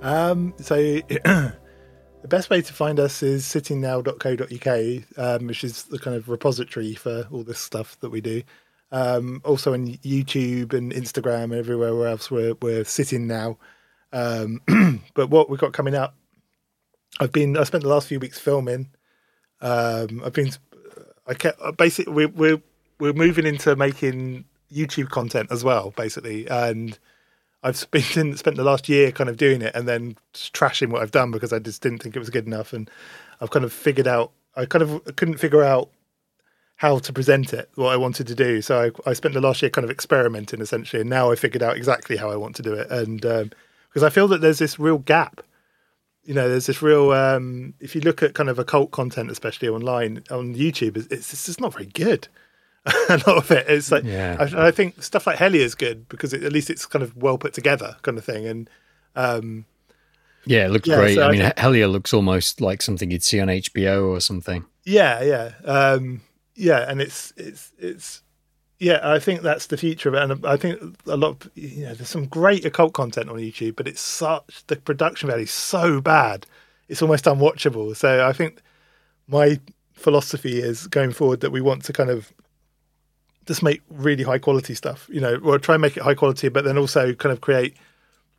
[0.00, 0.76] Um, so
[1.08, 1.52] the
[2.26, 7.28] best way to find us is sittingnow.co.uk, um, which is the kind of repository for
[7.30, 8.42] all this stuff that we do.
[8.90, 13.58] Um, also on YouTube and Instagram and everywhere else we're, we're sitting now.
[14.10, 14.62] Um,
[15.12, 16.14] but what we've got coming up,
[17.20, 18.88] I've been, I spent the last few weeks filming.
[19.60, 20.50] Um, I've been,
[21.26, 22.62] I kept, basically, we're, we're,
[22.98, 26.48] we're moving into making YouTube content as well, basically.
[26.48, 26.98] And,
[27.62, 31.10] I've spent spent the last year kind of doing it and then trashing what I've
[31.10, 32.72] done because I just didn't think it was good enough.
[32.72, 32.88] And
[33.40, 35.90] I've kind of figured out I kind of couldn't figure out
[36.76, 38.62] how to present it, what I wanted to do.
[38.62, 41.62] So I, I spent the last year kind of experimenting essentially, and now I figured
[41.62, 42.90] out exactly how I want to do it.
[42.90, 45.42] And because I feel that there's this real gap,
[46.26, 47.12] you know, there's this real.
[47.12, 51.46] Um, if you look at kind of occult content, especially online on YouTube, it's, it's
[51.46, 52.28] just not very good.
[53.08, 53.66] a lot of it.
[53.68, 54.36] It's like Yeah.
[54.38, 57.16] I, I think stuff like Hellier is good because it, at least it's kind of
[57.16, 58.46] well put together, kind of thing.
[58.46, 58.70] And
[59.16, 59.64] um,
[60.44, 61.14] Yeah, it looks Yeah, great.
[61.16, 64.20] so I I mean, think- Hellier looks almost like something you'd see on HBO or
[64.20, 64.64] something.
[64.84, 66.20] yeah, yeah, um,
[66.54, 68.22] yeah, and it's it's it's
[68.78, 69.00] yeah.
[69.02, 71.44] I think that's the future of it, and I think a lot.
[71.44, 75.28] Of, you know, there's some great occult content on YouTube, but it's such the production
[75.28, 76.46] value is so bad,
[76.88, 77.96] it's almost unwatchable.
[77.96, 78.62] So I think
[79.28, 79.60] my
[79.94, 82.32] philosophy is going forward that we want to kind of
[83.46, 85.08] just make really high quality stuff.
[85.10, 87.76] You know, or try and make it high quality, but then also kind of create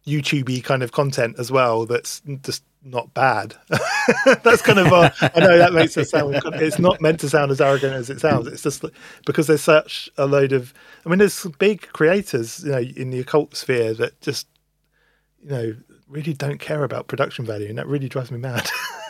[0.08, 1.86] YouTubey kind of content as well.
[1.86, 3.54] That's just not bad.
[4.44, 4.88] that's kind of.
[4.92, 6.40] I know that makes it sound.
[6.56, 8.48] It's not meant to sound as arrogant as it sounds.
[8.48, 8.84] It's just
[9.26, 10.74] because there's such a load of.
[11.06, 14.48] I mean, there's big creators, you know, in the occult sphere that just,
[15.44, 15.76] you know,
[16.08, 18.70] really don't care about production value, and that really drives me mad.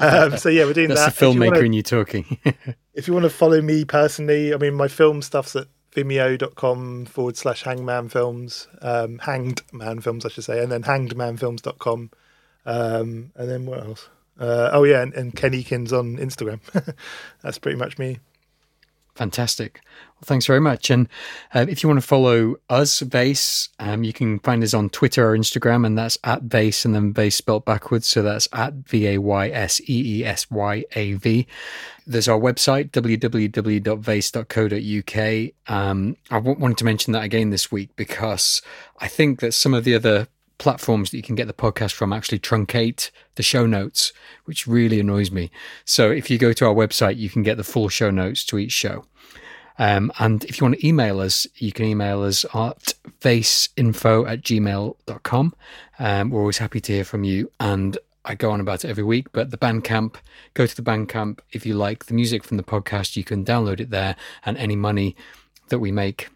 [0.00, 1.16] um, so yeah, we're doing That's that.
[1.16, 2.38] the If you filmmaker wanna- in you talking.
[2.94, 7.36] if you want to follow me personally, I mean, my film stuff's at vimeo.com forward
[7.36, 12.10] slash hangman films, um, hanged man films, I should say, and then hangedmanfilms.com.
[12.66, 14.08] Um, and then what else?
[14.38, 16.60] Uh, oh, yeah, and, and Ken Eakins on Instagram.
[17.42, 18.18] That's pretty much me.
[19.18, 19.80] Fantastic.
[20.14, 20.90] Well, thanks very much.
[20.90, 21.08] And
[21.52, 25.28] uh, if you want to follow us, Vayse, um, you can find us on Twitter
[25.28, 28.06] or Instagram, and that's at Vayse and then Vayse spelled backwards.
[28.06, 31.48] So that's at V A Y S E E S Y A V.
[32.08, 35.76] There's our website, www.vayse.co.uk.
[35.76, 38.62] Um, I w- wanted to mention that again this week because
[38.98, 42.14] I think that some of the other platforms that you can get the podcast from
[42.14, 44.14] actually truncate the show notes,
[44.46, 45.50] which really annoys me.
[45.84, 48.56] So if you go to our website, you can get the full show notes to
[48.58, 49.04] each show.
[49.78, 54.40] Um, and if you want to email us, you can email us at faceinfo at
[54.40, 55.54] gmail.com.
[55.98, 57.50] Um, we're always happy to hear from you.
[57.60, 57.98] And
[58.28, 60.16] I go on about it every week, but the Bandcamp,
[60.52, 61.38] go to the Bandcamp.
[61.50, 64.76] If you like the music from the podcast, you can download it there, and any
[64.76, 65.16] money
[65.70, 66.28] that we make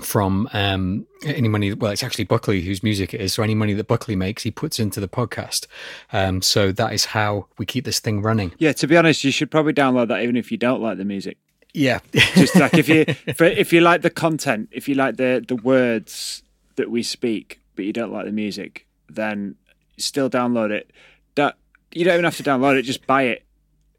[0.00, 3.34] from um, any money, well, it's actually Buckley whose music it is.
[3.34, 5.66] So any money that Buckley makes, he puts into the podcast.
[6.12, 8.52] Um, so that is how we keep this thing running.
[8.58, 11.04] Yeah, to be honest, you should probably download that even if you don't like the
[11.04, 11.36] music.
[11.74, 13.04] Yeah, just like if you
[13.34, 16.42] for, if you like the content, if you like the the words
[16.76, 19.56] that we speak, but you don't like the music, then
[20.02, 20.90] still download it.
[21.34, 21.56] That
[21.92, 23.44] you don't even have to download it; just buy it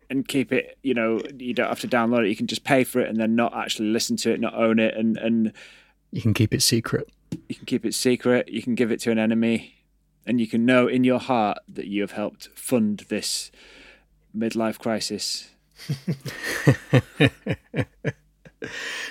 [0.09, 0.77] and keep it.
[0.83, 2.29] You know, you don't have to download it.
[2.29, 4.79] You can just pay for it and then not actually listen to it, not own
[4.79, 5.53] it, and and
[6.11, 7.09] you can keep it secret.
[7.49, 8.49] You can keep it secret.
[8.49, 9.75] You can give it to an enemy,
[10.25, 13.51] and you can know in your heart that you have helped fund this
[14.35, 15.49] midlife crisis.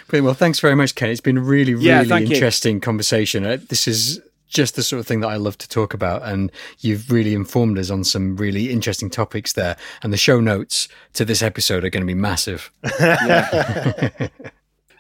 [0.08, 0.24] Brilliant.
[0.24, 1.10] Well, thanks very much, Ken.
[1.10, 2.80] It's been a really, really yeah, interesting you.
[2.80, 3.44] conversation.
[3.44, 4.20] Uh, this is
[4.52, 6.22] just the sort of thing that I love to talk about.
[6.22, 9.76] And you've really informed us on some really interesting topics there.
[10.02, 12.70] And the show notes to this episode are going to be massive.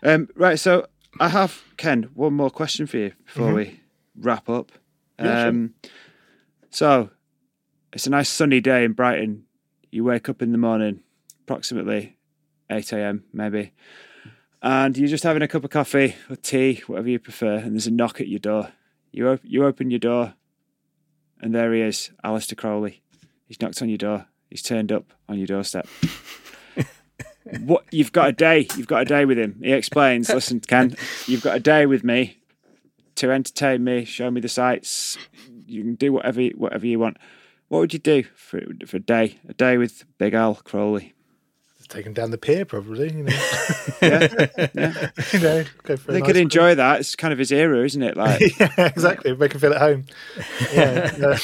[0.02, 0.58] um, right.
[0.58, 0.86] So
[1.20, 3.56] I have, Ken, one more question for you before mm-hmm.
[3.56, 3.80] we
[4.18, 4.72] wrap up.
[5.18, 5.90] Yeah, um, sure.
[6.70, 7.10] So
[7.92, 9.44] it's a nice sunny day in Brighton.
[9.90, 11.00] You wake up in the morning,
[11.42, 12.16] approximately
[12.70, 13.72] 8 a.m., maybe,
[14.62, 17.86] and you're just having a cup of coffee or tea, whatever you prefer, and there's
[17.86, 18.72] a knock at your door.
[19.12, 20.34] You, op- you open your door,
[21.40, 23.02] and there he is, Aleister Crowley.
[23.46, 24.26] He's knocked on your door.
[24.48, 25.86] He's turned up on your doorstep.
[27.60, 28.66] what you've got a day.
[28.76, 29.60] You've got a day with him.
[29.62, 30.28] He explains.
[30.30, 32.38] Listen, Ken, you've got a day with me
[33.16, 35.18] to entertain me, show me the sights.
[35.66, 37.18] You can do whatever whatever you want.
[37.68, 39.38] What would you do for for a day?
[39.48, 41.14] A day with Big Al Crowley
[41.92, 43.12] take him down the pier, probably.
[43.12, 43.32] You know,
[44.02, 45.10] yeah, yeah.
[45.32, 46.12] you know, go for.
[46.12, 47.00] They nice could enjoy that.
[47.00, 48.16] It's kind of his era, isn't it?
[48.16, 49.36] Like, yeah, exactly.
[49.36, 50.06] Make him feel at home.
[50.72, 51.38] Yeah, yeah.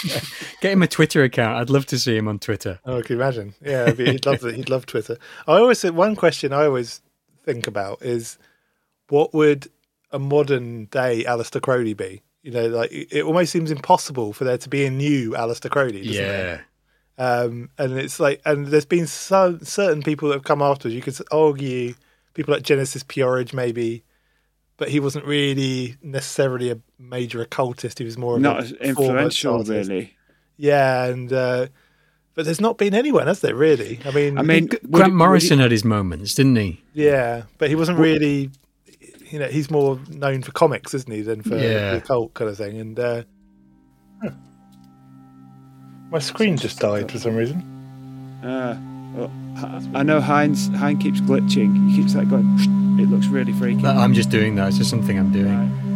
[0.61, 1.59] Get him a Twitter account.
[1.59, 2.81] I'd love to see him on Twitter.
[2.85, 3.55] Oh, can imagine?
[3.61, 4.55] Yeah, he'd love it.
[4.55, 5.19] He'd love Twitter.
[5.47, 7.03] I always say one question I always
[7.45, 8.39] think about is
[9.09, 9.71] what would
[10.11, 12.23] a modern day Aleister Crowley be?
[12.43, 16.01] You know, like it almost seems impossible for there to be a new Aleister Crowley.
[16.01, 16.55] yeah.
[16.55, 16.61] It?
[17.19, 20.95] Um, and it's like, and there's been some certain people that have come afterwards.
[20.95, 21.95] You could argue
[22.35, 24.05] people like Genesis P-Orridge, maybe,
[24.77, 27.99] but he wasn't really necessarily a major occultist.
[27.99, 30.15] He was more not as influential, really.
[30.57, 31.67] Yeah, and uh,
[32.35, 33.57] but there's not been anyone, has there?
[33.57, 33.99] Really?
[34.05, 36.81] I mean, I mean, Grant Morrison had his moments, didn't he?
[36.95, 38.51] Yeah, but he wasn't really.
[39.31, 41.91] You know, he's more known for comics, isn't he, than for yeah.
[41.91, 42.79] the occult kind of thing.
[42.81, 43.23] And uh,
[46.11, 47.63] my screen just died for some reason.
[48.43, 48.79] Uh,
[49.15, 49.31] well,
[49.95, 50.69] I know Hine's.
[50.69, 51.91] Hine's keeps glitching.
[51.91, 52.47] He keeps like going.
[53.01, 53.87] It looks really freaky.
[53.87, 54.69] I'm just doing that.
[54.69, 55.47] It's just something I'm doing.
[55.55, 55.88] Right.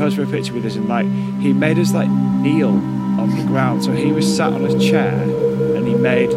[0.00, 1.04] Posed for a picture with us and like
[1.42, 2.70] he made us like kneel
[3.20, 3.84] on the ground.
[3.84, 6.30] So he was sat on a chair and he made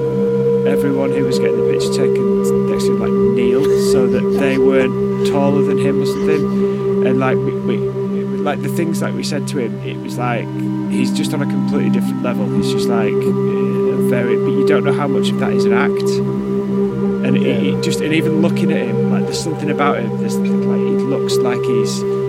[0.67, 3.63] everyone who was getting the picture taken next to him like kneel
[3.93, 7.07] so that they weren't taller than him or something.
[7.07, 7.77] And like we, we
[8.43, 10.45] like the things that we said to him, it was like
[10.91, 12.45] he's just on a completely different level.
[12.57, 15.71] He's just like a very, but you don't know how much of that is an
[15.71, 16.09] act.
[17.25, 17.47] And yeah.
[17.47, 20.17] it, it just and even looking at him, like there's something about him.
[20.17, 22.22] There's like he looks like he's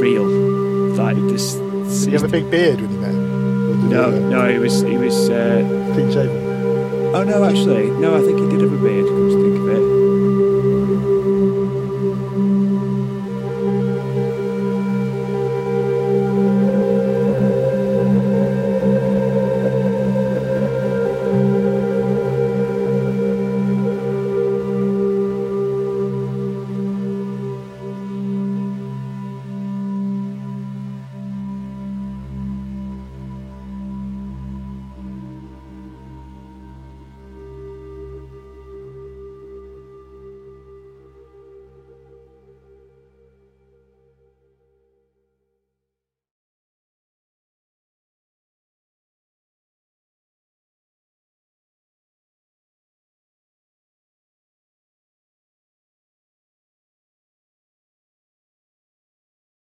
[0.00, 0.24] real.
[0.24, 1.54] Like this.
[1.54, 3.88] Did he have a big beard when you met him?
[3.90, 5.62] No, no, he was he was uh,
[5.92, 7.14] clean shaven.
[7.14, 8.16] Oh no, actually, no.
[8.16, 9.06] I think he did have a beard.
[9.06, 9.79] Come to think of it.